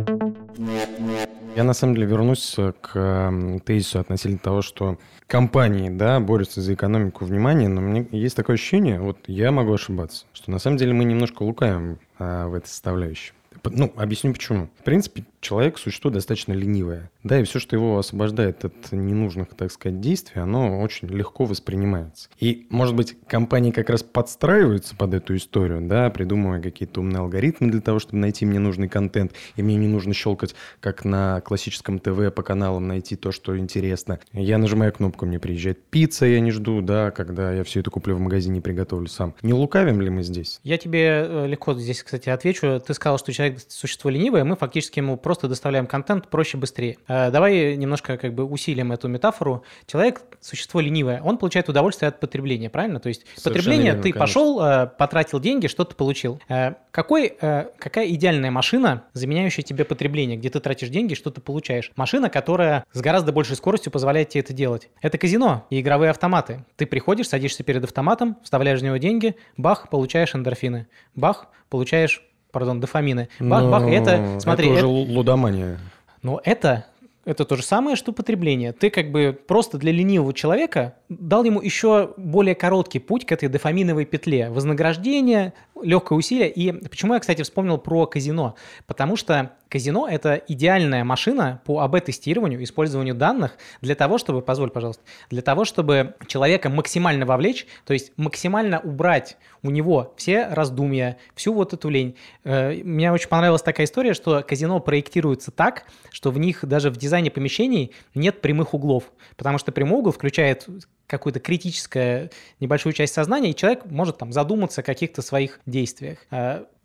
Я 1.56 1.64
на 1.64 1.74
самом 1.74 1.96
деле 1.96 2.08
вернусь 2.08 2.56
к 2.56 2.92
эм, 2.96 3.60
тезису 3.60 4.00
относительно 4.00 4.40
того, 4.40 4.62
что 4.62 4.98
компании, 5.28 5.90
да, 5.90 6.20
борются 6.20 6.62
за 6.62 6.74
экономику 6.74 7.26
внимания, 7.26 7.68
но 7.68 7.82
мне 7.82 8.08
есть 8.12 8.36
такое 8.36 8.56
ощущение, 8.56 9.00
вот 9.00 9.18
я 9.28 9.52
могу 9.52 9.74
ошибаться, 9.74 10.26
что 10.34 10.52
на 10.52 10.60
самом 10.60 10.78
деле 10.78 10.94
мы 10.94 11.04
немножко 11.04 11.44
лукаем 11.44 12.00
а, 12.18 12.48
в 12.48 12.54
этой 12.54 12.68
составляющей. 12.68 13.34
Ну, 13.64 13.92
объясню 13.98 14.32
почему. 14.34 14.70
В 14.80 14.84
принципе, 14.84 15.26
человек– 15.42 15.78
существо 15.80 16.10
достаточно 16.10 16.54
ленивое. 16.54 17.12
Да, 17.24 17.40
и 17.40 17.44
все, 17.44 17.60
что 17.60 17.76
его 17.76 17.98
освобождает 17.98 18.64
от 18.66 18.92
ненужных, 18.92 19.50
так 19.56 19.72
сказать, 19.72 20.00
действий, 20.00 20.42
оно 20.42 20.82
очень 20.82 21.08
легко 21.10 21.46
воспринимается. 21.46 22.30
И, 22.40 22.68
может 22.70 22.96
быть, 22.96 23.18
компании 23.28 23.72
как 23.72 23.90
раз 23.90 24.04
подстраиваются 24.04 24.96
под 24.96 25.14
эту 25.14 25.36
историю, 25.36 25.82
да, 25.82 26.10
придумывая 26.10 26.62
какие-то 26.62 27.02
умные 27.02 27.20
алгоритмы 27.20 27.70
для 27.70 27.82
того, 27.82 28.00
чтобы 28.00 28.18
найти 28.20 28.46
мне 28.46 28.60
нужный 28.60 28.88
контент, 28.88 29.34
и 29.56 29.62
мне 29.62 29.76
не 29.76 29.88
нужно 29.88 30.14
щелкать, 30.14 30.56
как 30.80 31.06
на 31.06 31.42
классическом 31.42 32.00
ТВ 32.00 32.34
по 32.34 32.44
каналам, 32.44 32.88
найти 32.88 33.16
то, 33.16 33.32
что 33.32 33.58
интересно. 33.58 34.20
Я 34.34 34.58
нажимаю 34.58 34.94
кнопку, 34.94 35.26
мне 35.26 35.40
приезжает 35.40 35.84
пицца, 35.86 36.26
я 36.26 36.40
не 36.40 36.52
жду, 36.52 36.82
да, 36.82 37.12
когда 37.12 37.52
я 37.52 37.64
все 37.64 37.82
это 37.82 37.90
куплю 37.90 38.16
в 38.16 38.20
магазине 38.20 38.60
и 38.60 38.62
приготовлю 38.62 39.08
сам. 39.08 39.36
Не 39.42 39.54
лукавим 39.54 40.02
ли 40.02 40.10
мы 40.10 40.24
здесь? 40.24 40.60
Я 40.64 40.78
тебе 40.78 41.26
э, 41.28 41.48
легко 41.48 41.74
здесь, 41.74 42.04
кстати, 42.04 42.30
отвечу. 42.30 42.80
Ты 42.86 42.94
сказал, 42.94 43.18
что 43.18 43.32
человек 43.34 43.60
существо 43.68 44.10
ленивое, 44.10 44.44
мы 44.44 44.56
фактически 44.56 45.00
ему 45.00 45.18
просто 45.30 45.48
доставляем 45.48 45.86
контент 45.86 46.28
проще, 46.28 46.58
быстрее. 46.58 46.98
Э, 47.08 47.30
давай 47.30 47.78
немножко 47.78 48.18
как 48.18 48.34
бы 48.34 48.46
усилим 48.46 48.92
эту 48.92 49.08
метафору. 49.10 49.64
Человек– 49.86 50.24
существо 50.42 50.80
ленивое, 50.80 51.22
он 51.22 51.38
получает 51.38 51.70
удовольствие 51.70 52.10
от 52.10 52.20
потребления, 52.20 52.72
правильно? 52.72 53.00
То 53.00 53.10
есть 53.10 53.28
Совершенно 53.36 53.54
потребление, 53.54 53.86
верно, 53.86 54.02
ты 54.02 54.12
конечно. 54.12 54.20
пошел, 54.20 54.60
э, 54.60 54.88
потратил 54.88 55.40
деньги, 55.40 55.68
что-то 55.68 55.94
получил. 55.96 56.42
Э, 56.50 56.74
какой, 56.90 57.30
какая 57.30 58.08
идеальная 58.08 58.50
машина, 58.50 59.04
заменяющая 59.14 59.64
тебе 59.64 59.86
потребление, 59.86 60.36
где 60.36 60.50
ты 60.50 60.60
тратишь 60.60 60.90
деньги, 60.90 61.14
что 61.14 61.30
ты 61.30 61.42
получаешь? 61.42 61.92
Машина, 61.96 62.32
которая 62.32 62.84
с 62.92 63.00
гораздо 63.00 63.32
большей 63.32 63.56
скоростью 63.56 63.92
позволяет 63.92 64.30
тебе 64.30 64.42
это 64.42 64.54
делать. 64.54 64.90
Это 65.00 65.20
казино 65.20 65.68
и 65.70 65.80
игровые 65.80 66.10
автоматы. 66.10 66.66
Ты 66.76 66.88
приходишь, 66.88 67.28
садишься 67.28 67.62
перед 67.62 67.84
автоматом, 67.84 68.38
вставляешь 68.42 68.80
в 68.80 68.84
него 68.84 68.98
деньги, 68.98 69.36
бах, 69.58 69.90
получаешь 69.90 70.34
эндорфины. 70.34 70.88
Бах, 71.14 71.50
получаешь 71.70 72.24
пардон, 72.52 72.80
дофамины. 72.80 73.30
Бах-бах, 73.40 73.88
это, 73.88 74.40
смотри... 74.40 74.70
Это 74.70 74.88
уже 74.88 75.04
это, 75.04 75.14
лудомания. 75.14 75.80
Но 76.22 76.42
это 76.44 76.86
это 77.30 77.46
то 77.46 77.56
же 77.56 77.64
самое, 77.64 77.96
что 77.96 78.12
потребление. 78.12 78.74
Ты 78.74 78.90
как 78.90 79.12
бы 79.12 79.38
просто 79.48 79.78
для 79.78 79.92
ленивого 79.92 80.34
человека 80.34 80.96
дал 81.10 81.44
ему 81.44 81.62
еще 81.62 82.14
более 82.18 82.56
короткий 82.56 83.00
путь 83.00 83.26
к 83.26 83.32
этой 83.32 83.50
дофаминовой 83.50 84.06
петле. 84.06 84.50
Вознаграждение, 84.50 85.54
легкое 85.84 86.18
усилие. 86.18 86.50
И 86.50 86.72
почему 86.72 87.14
я, 87.14 87.20
кстати, 87.20 87.42
вспомнил 87.42 87.78
про 87.78 88.06
казино? 88.06 88.56
Потому 88.88 89.16
что 89.16 89.52
казино– 89.70 90.08
это 90.10 90.36
идеальная 90.48 91.04
машина 91.04 91.62
по 91.66 91.80
АБ-тестированию, 91.80 92.64
использованию 92.64 93.16
данных 93.16 93.58
для 93.82 93.96
того, 93.96 94.18
чтобы, 94.18 94.42
позволь, 94.42 94.70
пожалуйста, 94.72 95.04
для 95.30 95.42
того, 95.42 95.66
чтобы 95.66 96.16
человека 96.28 96.70
максимально 96.70 97.26
вовлечь, 97.26 97.68
то 97.86 97.94
есть 97.94 98.12
максимально 98.18 98.80
убрать 98.80 99.38
у 99.62 99.70
него 99.70 100.14
все 100.18 100.48
раздумья, 100.48 101.18
всю 101.36 101.54
вот 101.54 101.74
эту 101.74 101.90
лень. 101.90 102.16
Э, 102.44 102.74
мне 102.84 103.12
очень 103.12 103.30
понравилась 103.30 103.62
такая 103.62 103.86
история, 103.86 104.14
что 104.14 104.42
казино 104.42 104.80
проектируется 104.80 105.52
так, 105.52 105.84
что 106.12 106.32
в 106.32 106.40
них 106.40 106.66
даже 106.66 106.90
в 106.90 106.98
дизайне 106.98 107.30
помещений 107.30 107.94
нет 108.16 108.42
прямых 108.42 108.74
углов, 108.74 109.12
потому 109.38 109.58
что 109.58 109.72
прямой 109.72 110.00
угол 110.00 110.12
включает 110.12 110.68
какую-то 111.10 111.40
критическую 111.40 112.30
небольшую 112.60 112.94
часть 112.94 113.14
сознания, 113.14 113.52
и 113.52 113.56
человек 113.56 113.86
может 113.86 114.20
там 114.20 114.32
задуматься 114.32 114.82
о 114.82 114.84
каких-то 114.84 115.22
своих 115.22 115.60
действиях. 115.66 116.20